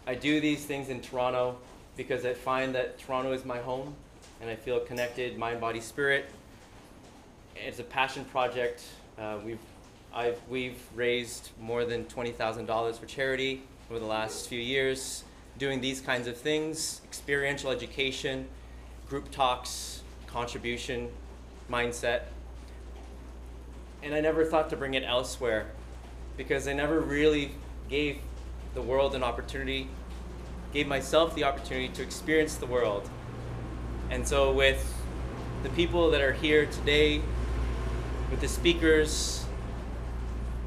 I 0.07 0.16
do 0.16 0.39
these 0.39 0.63
things 0.63 0.88
in 0.88 1.01
Toronto 1.01 1.57
because 1.97 2.26
I 2.26 2.34
find 2.34 2.74
that 2.74 2.97
Toronto 2.99 3.34
is 3.34 3.43
my 3.43 3.57
home 3.57 3.93
and 4.39 4.49
I 4.49 4.55
feel 4.55 4.80
connected 4.80 5.38
mind, 5.38 5.59
body, 5.59 5.82
spirit. 5.82 6.30
It's 7.57 7.80
a 7.80 7.84
passion 7.84 8.24
project. 8.24 8.82
Uh, 9.20 9.39
we've, 9.43 9.59
I've, 10.13 10.39
we've 10.47 10.82
raised 10.95 11.49
more 11.59 11.84
than 11.84 12.05
$20,000 12.05 12.97
for 12.97 13.05
charity 13.07 13.63
over 13.89 13.99
the 13.99 14.05
last 14.05 14.47
few 14.47 14.61
years 14.61 15.26
doing 15.58 15.82
these 15.82 16.01
kinds 16.01 16.28
of 16.28 16.38
things 16.38 17.01
experiential 17.06 17.72
education, 17.72 18.47
group 19.08 19.32
talks, 19.32 20.01
contribution, 20.28 21.10
mindset 21.70 22.22
and 24.06 24.14
I 24.14 24.22
never 24.22 24.45
thought 24.45 24.70
to 24.70 24.78
bring 24.78 24.93
it 24.93 25.03
elsewhere 25.03 25.66
because 26.38 26.68
I 26.68 26.74
never 26.74 26.99
really 26.99 27.51
gave 27.89 28.20
the 28.76 28.82
world 28.82 29.16
an 29.16 29.24
opportunity, 29.24 29.88
gave 30.74 30.88
myself 30.88 31.34
the 31.34 31.43
opportunity 31.43 31.89
to 31.89 32.03
experience 32.03 32.56
the 32.56 32.68
world. 32.68 33.10
And 34.12 34.28
so, 34.28 34.51
with 34.53 34.93
the 35.64 35.70
people 35.70 36.12
that 36.12 36.22
are 36.22 36.34
here 36.34 36.68
today, 36.68 37.20
with 38.30 38.41
the 38.41 38.47
speakers, 38.47 39.43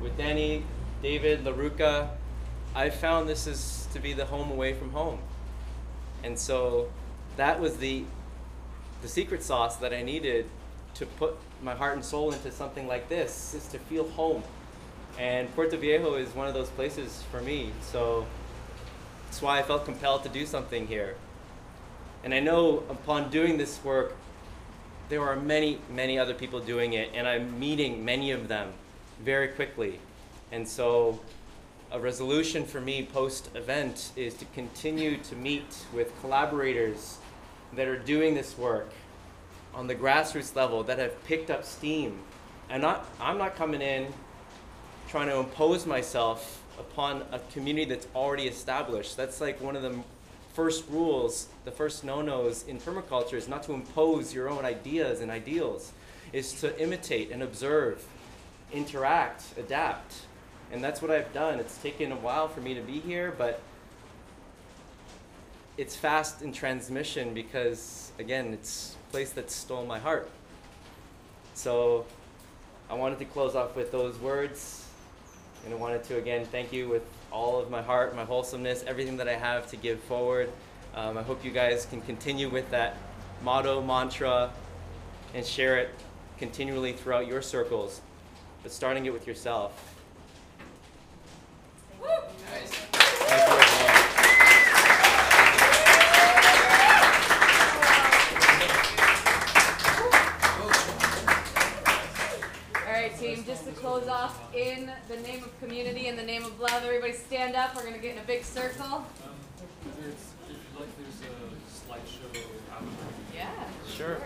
with 0.02 0.18
Danny, 0.18 0.64
David, 1.00 1.44
LaRuca, 1.44 2.08
I 2.78 2.90
found 2.90 3.28
this 3.28 3.48
is 3.48 3.88
to 3.92 3.98
be 3.98 4.12
the 4.12 4.24
home 4.24 4.52
away 4.52 4.72
from 4.72 4.92
home. 4.92 5.18
And 6.22 6.38
so 6.38 6.88
that 7.36 7.58
was 7.58 7.78
the 7.78 8.04
the 9.02 9.08
secret 9.08 9.42
sauce 9.42 9.76
that 9.78 9.92
I 9.92 10.02
needed 10.02 10.46
to 10.94 11.04
put 11.06 11.36
my 11.60 11.74
heart 11.74 11.94
and 11.94 12.04
soul 12.04 12.32
into 12.32 12.52
something 12.52 12.86
like 12.86 13.08
this 13.08 13.52
is 13.52 13.66
to 13.68 13.80
feel 13.80 14.08
home. 14.10 14.44
And 15.18 15.52
Puerto 15.56 15.76
Viejo 15.76 16.14
is 16.14 16.32
one 16.36 16.46
of 16.46 16.54
those 16.54 16.68
places 16.68 17.24
for 17.32 17.40
me. 17.40 17.72
So 17.82 18.26
that's 19.24 19.42
why 19.42 19.58
I 19.58 19.62
felt 19.64 19.84
compelled 19.84 20.22
to 20.22 20.28
do 20.28 20.46
something 20.46 20.86
here. 20.86 21.16
And 22.22 22.32
I 22.32 22.38
know 22.38 22.84
upon 22.88 23.28
doing 23.30 23.58
this 23.58 23.82
work, 23.82 24.14
there 25.08 25.22
are 25.22 25.34
many, 25.34 25.80
many 25.90 26.16
other 26.16 26.34
people 26.34 26.60
doing 26.60 26.92
it, 26.92 27.10
and 27.12 27.26
I'm 27.26 27.58
meeting 27.58 28.04
many 28.04 28.30
of 28.30 28.46
them 28.46 28.72
very 29.24 29.48
quickly. 29.48 29.98
And 30.52 30.66
so 30.66 31.20
a 31.90 31.98
resolution 31.98 32.64
for 32.64 32.80
me 32.80 33.02
post 33.02 33.48
event 33.54 34.12
is 34.14 34.34
to 34.34 34.44
continue 34.46 35.16
to 35.18 35.34
meet 35.34 35.84
with 35.94 36.12
collaborators 36.20 37.18
that 37.72 37.88
are 37.88 37.98
doing 37.98 38.34
this 38.34 38.58
work 38.58 38.90
on 39.74 39.86
the 39.86 39.94
grassroots 39.94 40.54
level 40.54 40.82
that 40.82 40.98
have 40.98 41.24
picked 41.24 41.50
up 41.50 41.64
steam. 41.64 42.18
And 42.68 42.82
not, 42.82 43.06
I'm 43.20 43.38
not 43.38 43.56
coming 43.56 43.80
in 43.80 44.06
trying 45.08 45.28
to 45.28 45.38
impose 45.38 45.86
myself 45.86 46.62
upon 46.78 47.22
a 47.32 47.38
community 47.52 47.86
that's 47.86 48.06
already 48.14 48.44
established. 48.44 49.16
That's 49.16 49.40
like 49.40 49.60
one 49.60 49.74
of 49.74 49.82
the 49.82 49.98
first 50.52 50.84
rules, 50.90 51.48
the 51.64 51.70
first 51.70 52.04
no-nos 52.04 52.64
in 52.66 52.78
permaculture 52.78 53.34
is 53.34 53.48
not 53.48 53.62
to 53.62 53.72
impose 53.72 54.34
your 54.34 54.50
own 54.50 54.64
ideas 54.64 55.20
and 55.20 55.30
ideals, 55.30 55.92
is 56.32 56.52
to 56.60 56.78
imitate 56.82 57.30
and 57.30 57.42
observe, 57.42 58.04
interact, 58.72 59.44
adapt. 59.56 60.22
And 60.72 60.84
that's 60.84 61.00
what 61.00 61.10
I've 61.10 61.32
done. 61.32 61.58
It's 61.60 61.78
taken 61.78 62.12
a 62.12 62.16
while 62.16 62.48
for 62.48 62.60
me 62.60 62.74
to 62.74 62.80
be 62.80 63.00
here, 63.00 63.34
but 63.36 63.60
it's 65.76 65.96
fast 65.96 66.42
in 66.42 66.52
transmission 66.52 67.32
because 67.32 68.12
again, 68.18 68.52
it's 68.52 68.96
a 69.08 69.10
place 69.10 69.30
that 69.32 69.50
stole 69.50 69.86
my 69.86 69.98
heart. 69.98 70.30
So 71.54 72.04
I 72.90 72.94
wanted 72.94 73.18
to 73.20 73.24
close 73.24 73.54
off 73.54 73.76
with 73.76 73.92
those 73.92 74.18
words. 74.18 74.84
And 75.64 75.74
I 75.74 75.76
wanted 75.76 76.04
to 76.04 76.16
again 76.16 76.44
thank 76.46 76.72
you 76.72 76.88
with 76.88 77.02
all 77.32 77.58
of 77.58 77.70
my 77.70 77.82
heart, 77.82 78.14
my 78.14 78.24
wholesomeness, 78.24 78.84
everything 78.86 79.16
that 79.16 79.28
I 79.28 79.34
have 79.34 79.68
to 79.70 79.76
give 79.76 80.00
forward. 80.00 80.50
Um, 80.94 81.18
I 81.18 81.22
hope 81.22 81.44
you 81.44 81.50
guys 81.50 81.86
can 81.86 82.00
continue 82.02 82.48
with 82.48 82.70
that 82.70 82.96
motto, 83.42 83.82
mantra, 83.82 84.50
and 85.34 85.44
share 85.44 85.78
it 85.78 85.90
continually 86.38 86.92
throughout 86.92 87.26
your 87.26 87.42
circles, 87.42 88.00
but 88.62 88.72
starting 88.72 89.06
it 89.06 89.12
with 89.12 89.26
yourself. 89.26 89.32
Thank 89.50 89.56
you, 89.56 89.56
everyone. 89.56 89.56
All 89.56 89.56
right, 89.56 89.56
team, 89.56 89.56
just 89.56 89.56
to 89.56 89.56
close 89.56 89.56
off, 91.48 91.87
in 104.58 104.90
the 105.08 105.16
name 105.18 105.44
of 105.44 105.60
community, 105.60 106.08
in 106.08 106.16
the 106.16 106.22
name 106.22 106.44
of 106.44 106.58
love, 106.58 106.82
everybody 106.84 107.12
stand 107.12 107.54
up. 107.54 107.74
We're 107.76 107.82
going 107.82 107.94
to 107.94 108.00
get 108.00 108.16
in 108.16 108.22
a 108.22 108.26
big 108.26 108.44
circle. 108.44 108.84
Um, 108.84 109.04
there's, 110.00 110.14
if 110.14 110.50
you'd 110.50 110.80
like, 110.80 110.88
there's 110.98 111.20
a 111.22 111.32
slideshow. 111.86 112.44
Yeah. 113.34 113.50
Sure. 113.88 114.18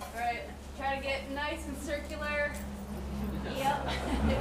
All 0.00 0.20
right, 0.20 0.42
try 0.76 0.96
to 0.96 1.02
get 1.02 1.30
nice 1.30 1.66
and 1.66 1.76
circular. 1.78 2.52
Yep. 3.56 3.88